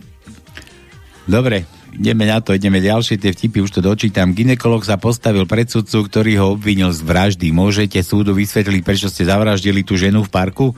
[1.29, 1.65] Dobre,
[1.95, 4.35] ideme na to, ideme ďalšie, tie vtipy už to dočítam.
[4.35, 7.55] Ginekolog sa postavil pred sudcu, ktorý ho obvinil z vraždy.
[7.55, 10.75] Môžete súdu vysvetliť, prečo ste zavraždili tú ženu v parku?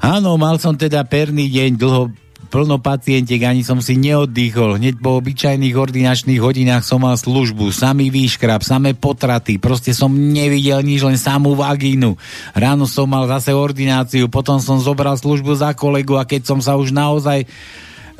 [0.00, 2.02] Áno, mal som teda perný deň, dlho
[2.46, 4.78] plno pacientiek, ani som si neoddychol.
[4.78, 10.80] Hneď po obyčajných ordinačných hodinách som mal službu, samý výškrab, samé potraty, proste som nevidel
[10.86, 12.14] nič, len samú vagínu.
[12.54, 16.78] Ráno som mal zase ordináciu, potom som zobral službu za kolegu a keď som sa
[16.78, 17.44] už naozaj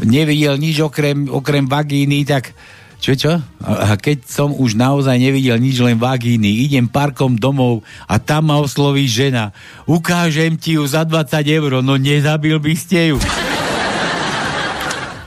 [0.05, 2.53] nevidel nič okrem, okrem vagíny, tak
[2.97, 3.33] Čo, čo?
[3.61, 8.57] A, keď som už naozaj nevidel nič, len vagíny, idem parkom domov a tam ma
[8.57, 9.53] osloví žena.
[9.85, 13.17] Ukážem ti ju za 20 eur, no nezabil by ste ju.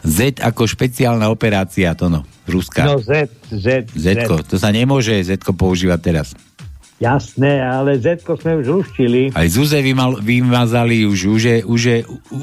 [0.02, 2.90] Z ako špeciálna operácia, to no, Ruska.
[2.90, 6.34] No Z, Z, Zetko, to sa nemôže Zetko používať teraz.
[7.00, 9.32] Jasné, ale Z sme už luštili.
[9.32, 12.40] Aj Zuze vymal, vymazali už, už je, už je u,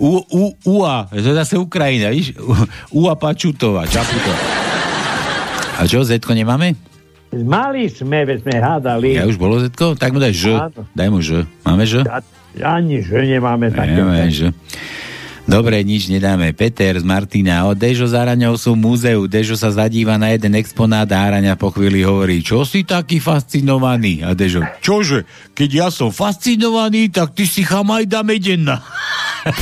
[0.00, 0.42] u, u,
[0.80, 2.32] UA, to je zase Ukrajina, víš?
[2.90, 4.40] UA Pačutová, Čaputová.
[5.76, 6.76] A čo, Zetko nemáme?
[7.30, 9.08] Mali sme, veď sme hádali.
[9.14, 9.94] Ja už bolo Zetko?
[9.94, 10.44] Tak mu daj Ž.
[10.96, 11.44] Daj mu Ž.
[11.62, 12.00] Máme Ž?
[12.08, 12.24] A-
[12.58, 13.94] Ani že nemáme také.
[13.94, 14.50] Nemáme Ž.
[15.50, 16.54] Dobre, nič nedáme.
[16.54, 17.66] Peter z Martina.
[17.66, 19.26] O Dežo s Araňou sú múzeu.
[19.26, 24.22] Dežo sa zadíva na jeden exponát a Araňa po chvíli hovorí, čo si taký fascinovaný?
[24.22, 25.26] A Dežo, čože?
[25.58, 28.78] Keď ja som fascinovaný, tak ty si chamajda medenna.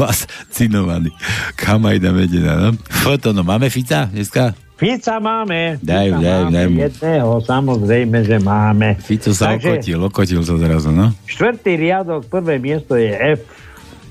[0.00, 1.12] fascinovaný.
[1.60, 2.68] Chamajda medenna, no?
[3.04, 4.56] Foto, no máme Fica dneska?
[4.82, 5.78] Fica máme.
[5.78, 6.76] Daj, Fica daj, máme daj mu.
[6.82, 8.88] Jedného, samozrejme, že máme.
[8.98, 11.14] Fico sa Takže- okotil, okotil sa zrazu, no?
[11.30, 13.46] Štvrtý riadok, prvé miesto je F.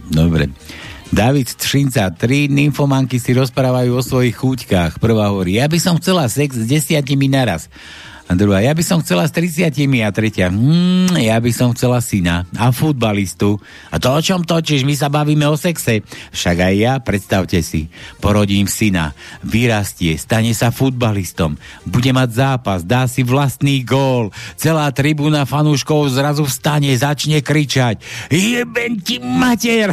[0.07, 0.48] Dobre.
[1.11, 4.95] David Třinca, tri nymfomanky si rozprávajú o svojich chúťkach.
[4.95, 7.68] Prvá hovorí, ja by som chcela sex s desiatimi naraz.
[8.32, 9.76] A druhá, ja by som chcela s 30
[10.08, 13.60] a tretia, hmm, ja by som chcela syna a futbalistu.
[13.91, 14.88] A to o čom točíš?
[14.88, 15.99] My sa bavíme o sexe.
[16.32, 17.91] Však aj ja, predstavte si,
[18.24, 19.12] porodím syna,
[19.44, 26.48] vyrastie, stane sa futbalistom, bude mať zápas, dá si vlastný gól, celá tribúna fanúškov zrazu
[26.48, 27.99] vstane, začne kričať
[28.32, 29.91] jeben ti mater!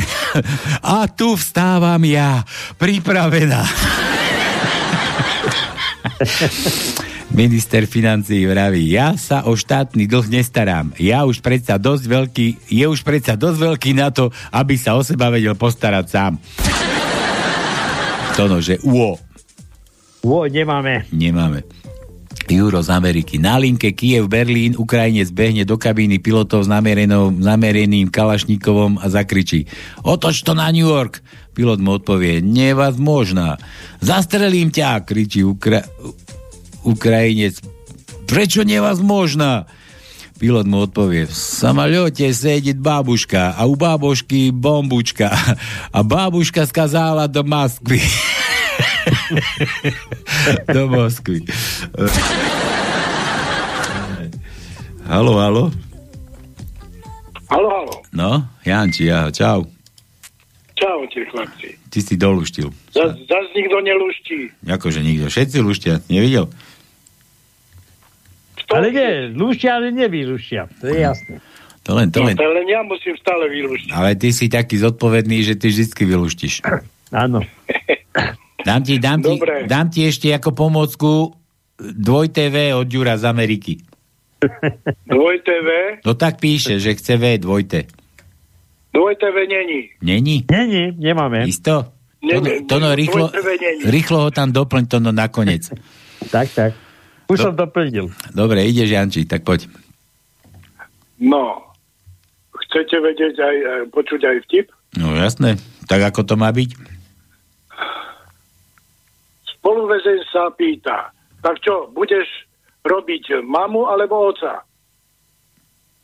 [0.85, 2.47] A tu vstávam ja,
[2.78, 3.66] pripravená.
[7.28, 10.96] Minister financí vraví, ja sa o štátny dlh nestarám.
[10.96, 15.05] Ja už predsa dosť veľký, je už predsa dosť veľký na to, aby sa o
[15.05, 16.32] seba vedel postarať sám.
[18.32, 19.20] Tono, že uo.
[20.24, 21.05] Uo, nemáme.
[21.12, 21.62] Nemáme.
[22.48, 23.36] Juro z Ameriky.
[23.36, 29.68] Na linke Kiev, Berlín, Ukrajinec behne do kabíny pilotov s namereným Kalašníkovom a zakričí
[30.00, 31.20] Otoč to na New York.
[31.52, 33.60] Pilot mu odpovie Nevaz možná.
[34.00, 35.84] Zastrelím ťa, kričí Ukra-
[36.89, 37.60] Ukrajinec.
[38.24, 39.69] Prečo nevazmožná?
[40.39, 45.35] Pilot mu odpovie, v samolete sedí babuška a u babušky bombučka
[45.97, 47.98] a babuška skazala do Moskvy.
[50.74, 51.43] do Moskvy.
[55.10, 55.74] halo, halo.
[57.51, 57.94] Halo, halo.
[58.15, 59.66] No, Janči, ja, čau.
[60.78, 61.74] Čaute, chlapci.
[61.90, 62.70] Ty si doluštil.
[62.94, 64.39] Zas, zas nikto neluští.
[64.70, 65.27] Akože nikto.
[65.27, 65.98] Všetci luštia.
[66.06, 66.47] Nevidel?
[68.69, 70.69] Ale nie, lúštia, ale nevyluštia.
[70.81, 71.36] To je jasné.
[71.82, 72.36] To len, to len.
[72.36, 73.90] to len ja musím stále vylúštiť.
[73.97, 76.61] Ale ty si taký zodpovedný, že ty vždy vyluštíš.
[77.24, 77.40] Áno.
[78.61, 79.65] Dám ti, dám, ti, Dobre.
[79.65, 81.32] dám ti ešte ako pomocku
[81.81, 83.81] dvoj TV od Ďura z Ameriky.
[85.11, 85.69] Dvoj TV,
[86.07, 87.90] No tak píše, že chce V dvojte.
[88.95, 89.81] dvoj TV není.
[89.99, 90.36] Není?
[90.47, 91.43] Není, nemáme.
[91.49, 91.90] Isto?
[92.23, 93.82] Nie, To, nie, to no, dvoj rýchlo, není.
[93.86, 95.70] rýchlo ho tam doplň, to no nakoniec.
[96.31, 96.70] Tak, tak.
[97.28, 98.09] Už som doplnil.
[98.32, 99.68] Dobre, ideš Janči, tak poď.
[101.20, 101.60] No,
[102.56, 103.56] chcete vedieť aj,
[103.92, 104.66] počuť aj vtip?
[104.96, 106.70] No jasné, tak ako to má byť?
[109.59, 111.12] Spoluväzeň sa pýta,
[111.44, 112.24] tak čo, budeš
[112.88, 114.64] robiť mamu alebo oca?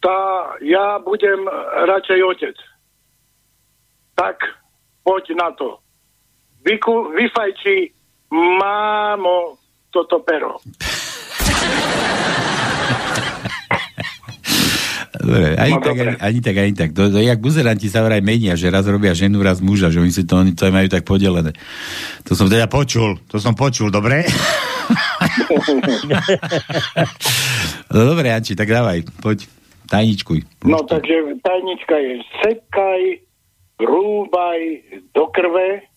[0.05, 0.21] Tá,
[0.61, 1.49] ja budem
[1.89, 2.57] radšej otec.
[4.13, 4.37] Tak,
[5.01, 5.81] poď na to.
[6.61, 7.89] Vyku, vyfajči,
[8.29, 9.57] mámo,
[9.89, 10.61] toto pero.
[15.15, 16.11] Dobre, ani, No, tak, dobre.
[16.11, 16.91] ani, ani tak, ani tak.
[16.93, 20.13] To, to, jak buzeranti sa vraj menia, že raz robia ženu, raz muža, že oni
[20.13, 21.55] si to, oni to majú tak podelené.
[22.29, 24.27] To som teda počul, to som počul, dobre?
[27.95, 29.49] no dobre, Janči, tak dávaj, poď,
[29.89, 30.67] tajničkuj.
[30.67, 32.15] No takže tajnička je
[32.45, 33.01] sekaj,
[33.81, 34.61] rúbaj
[35.15, 35.89] do krve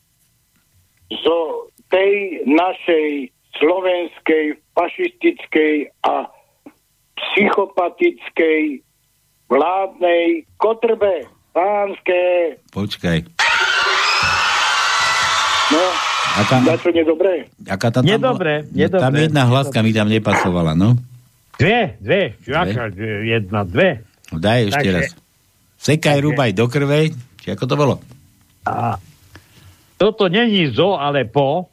[1.11, 4.45] zo tej našej slovenskej
[4.77, 6.29] fašistickej a
[7.17, 8.85] psychopatickej
[9.49, 10.25] vládnej
[10.55, 12.21] kotrbe pánske.
[12.69, 13.17] Počkaj.
[15.67, 15.83] No,
[16.37, 17.49] Aká, na čo nedobré?
[17.65, 19.01] aká tá tam, Nedobre, bola- nedobre.
[19.01, 20.93] Tam jedna hlaska mi tam nepasovala, no.
[21.57, 22.37] Dve, dve.
[22.45, 22.93] Aká,
[23.25, 24.05] jedna, dve.
[24.29, 25.07] No Daj ešte Takže- raz.
[25.75, 26.99] Sekaj, Takže- rúbaj do krve,
[27.41, 27.95] či ako to bolo?
[28.63, 29.01] A
[29.97, 31.65] toto není zo, ale po.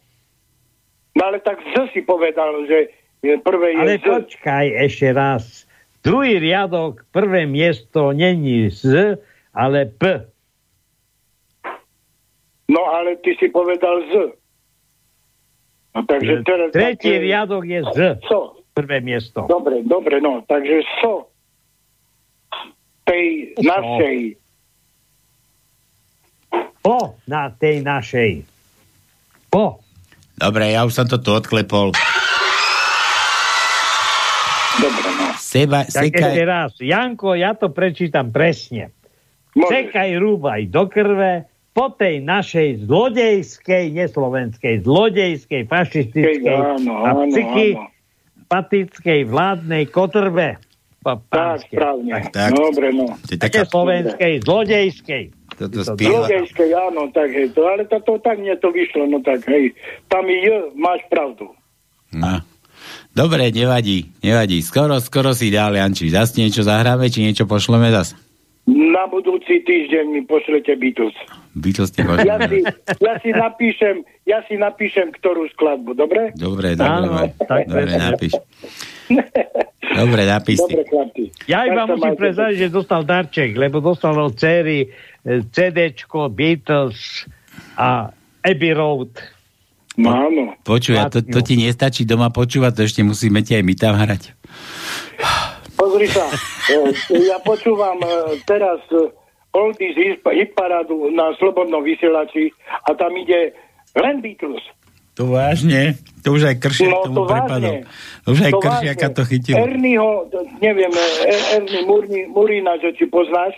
[1.15, 2.91] No ale tak Z si povedal, že
[3.41, 4.05] prvé je Ale Z.
[4.05, 5.65] počkaj ešte raz.
[6.05, 9.17] Druhý riadok, prvé miesto není z,
[9.57, 10.27] ale p.
[12.69, 14.13] No ale ty si povedal Z.
[15.95, 17.99] No, takže teraz, Tretí také- riadok je Z.
[18.27, 18.59] So.
[18.75, 19.47] Prvé miesto.
[19.47, 20.43] Dobre, dobre, no.
[20.43, 21.31] Takže so
[23.07, 24.35] tej našej
[26.85, 28.45] Po na tej našej.
[29.49, 29.84] Po.
[30.35, 31.95] Dobre, ja už som to tu odklepol.
[34.75, 35.27] Dobre, no.
[35.37, 36.73] Seba, Tak ešte raz.
[36.77, 38.91] Janko, ja to prečítam presne.
[39.55, 39.71] Môžeš.
[39.71, 47.79] Sekaj rúbaj do krve po tej našej zlodejskej, neslovenskej, zlodejskej, fašistickej Áno, a áno, psychi,
[47.79, 47.87] áno.
[48.47, 50.59] patickej vládnej kotrbe.
[51.05, 52.17] Pa, Tak, správne.
[52.33, 52.51] tak.
[52.51, 53.15] Dobre, no.
[53.23, 55.23] to je Také taká, slovenskej, zlodejskej.
[55.55, 56.27] Toto to spieva.
[56.27, 59.73] Logejské, áno, tak hej, to, ale to, to tak mne to vyšlo, no tak hej,
[60.11, 61.55] tam je, máš pravdu.
[62.15, 62.43] No.
[63.15, 64.59] Dobre, nevadí, nevadí.
[64.61, 66.11] Skoro, skoro si dal, Janči.
[66.11, 68.19] Zas niečo zahráme, či niečo pošleme zas?
[68.67, 71.15] Na budúci týždeň mi pošlete Beatles.
[71.53, 72.65] Beatles ti Ja si,
[72.99, 76.33] ja si napíšem, ja si napíšem, ktorú skladbu, dobre?
[76.35, 78.33] Dobre, dobre, Áno, dobre, tak dobre napíš.
[80.01, 80.59] Dobre, napíš.
[80.59, 81.25] Dobre, chlapci.
[81.47, 87.29] Ja iba Tak musím prezrať, že dostal darček, lebo dostal od céry eh, CDčko, Beatles
[87.79, 88.11] a
[88.43, 89.13] Abbey Road.
[89.95, 90.59] No áno.
[90.67, 93.95] Počuj, a to, to ti nestačí doma počúvať, to ešte musíme ti aj my tam
[93.95, 94.35] hrať.
[95.79, 96.27] Pozri sa,
[96.71, 98.79] e, ja počúvam e, teraz
[99.55, 102.51] Oldies hit- hitparádu na Slobodnom vysielači
[102.87, 103.55] a tam ide
[103.95, 104.63] len Beatles.
[105.15, 105.95] To vážne?
[106.21, 107.75] To už aj kršiak No tomu to prepadol.
[108.25, 109.15] To už aj To kršiaka vážne.
[109.15, 109.57] to chytilo.
[109.61, 110.11] Ernieho,
[110.59, 113.55] neviem, e- Ernie Murni- Murina, že či poznáš,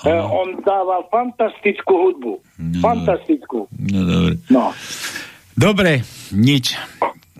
[0.00, 2.32] e, on dáva fantastickú hudbu.
[2.80, 3.68] Fantastickú.
[3.70, 4.34] No dobre.
[4.48, 4.72] No.
[5.52, 6.00] Dobre,
[6.30, 6.72] nič.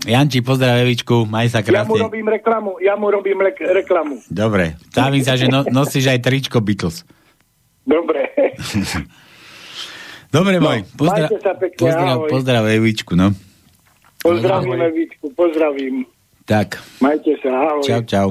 [0.04, 2.04] Janči, pozdrav Evičku, maj sa Ja mu krásne.
[2.04, 4.20] robím reklamu, ja mu robím lek- reklamu.
[4.26, 7.08] Dobre, stavím sa, že no, nosíš aj tričko Beatles.
[7.80, 8.28] Dobre.
[10.30, 10.78] Dobre, No, môj.
[10.92, 12.28] Pozdrav, sa pekne, pozdrav, ahoj.
[12.28, 13.30] pozdrav Evičku, no.
[14.24, 16.08] Pozdravím Evičku, pozdravím.
[16.44, 17.84] Tak, Majte sa, ahoj.
[17.84, 18.28] čau, čau.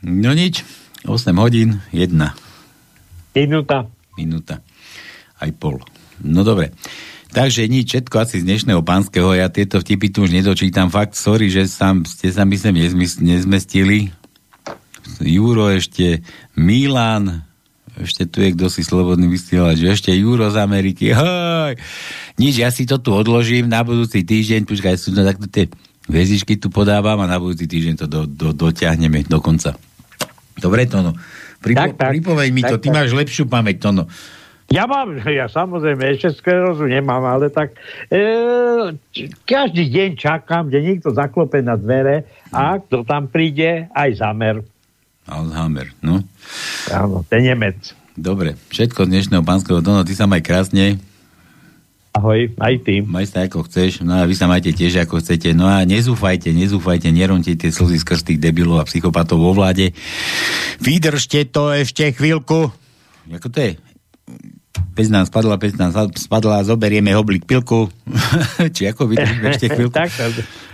[0.00, 0.64] No nič,
[1.04, 2.16] 8 hodín, 1
[3.30, 3.84] Minúta.
[4.16, 4.64] minúta,
[5.36, 5.76] aj pol.
[6.20, 6.72] No dobre.
[7.30, 11.46] Takže nič, všetko asi z dnešného pánskeho, ja tieto vtipy tu už nedočítam, fakt sorry,
[11.46, 14.10] že sam, ste sa myslím nezmys- nezmestili.
[15.20, 16.24] Juro ešte,
[16.56, 17.44] Milan,
[18.00, 21.76] ešte tu je kto si slobodný vysielač, ešte Juro z Ameriky, hoj.
[22.40, 25.68] Nič, ja si to tu odložím na budúci týždeň, počkaj, sú to takto tie
[26.08, 29.76] hviezdičky tu podávam a na budúci týždeň to do, do, dotiahneme do konca.
[30.58, 31.16] Dobre, Tono.
[31.60, 32.10] Pripo, Tak, tak.
[32.16, 32.94] pripoveď mi to, Tak, ty tak.
[32.96, 34.08] máš lepšiu pamäť, Tono.
[34.70, 37.74] Ja mám, ja samozrejme ešte sklerózu nemám, ale tak
[38.08, 38.22] e,
[39.44, 42.24] každý deň čakám, že niekto zaklope na dvere
[42.54, 44.62] a kto tam príde, aj zamer.
[45.30, 46.26] Alzheimer, no.
[46.90, 47.94] Áno, ten Nemec.
[48.18, 50.98] Dobre, všetko z dnešného pánskeho Tono, ty sa maj krásne.
[52.10, 53.06] Ahoj, aj ty.
[53.06, 55.54] Maj sa ako chceš, no a vy sa majte tiež ako chcete.
[55.54, 59.94] No a nezúfajte, nezúfajte, neronte tie slzy skrz tých debilov a psychopatov vo vláde.
[60.82, 62.74] Vydržte to ešte chvíľku.
[63.30, 63.72] Ako to je?
[64.98, 67.86] Pec nám spadla, pec nám spadla, zoberieme hoblík pilku.
[68.74, 69.94] Či ako vydržíme ešte chvíľku?
[69.94, 70.10] tak.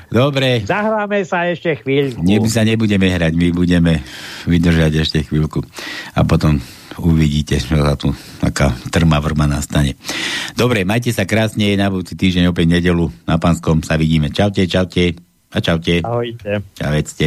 [0.07, 2.23] Dobre, Zahráme sa ešte chvíľku.
[2.23, 4.01] Ne, sa nebudeme hrať, my budeme
[4.47, 5.67] vydržať ešte chvíľku.
[6.15, 6.63] A potom
[6.97, 9.99] uvidíte, že sa tu taká trma vrma nastane.
[10.57, 14.33] Dobre, majte sa krásne, na budúci týždeň opäť nedelu na Panskom sa vidíme.
[14.33, 15.19] Čaute, čaute
[15.53, 16.01] a čaute.
[16.01, 16.65] Ahojte.
[16.77, 17.27] Čavecte.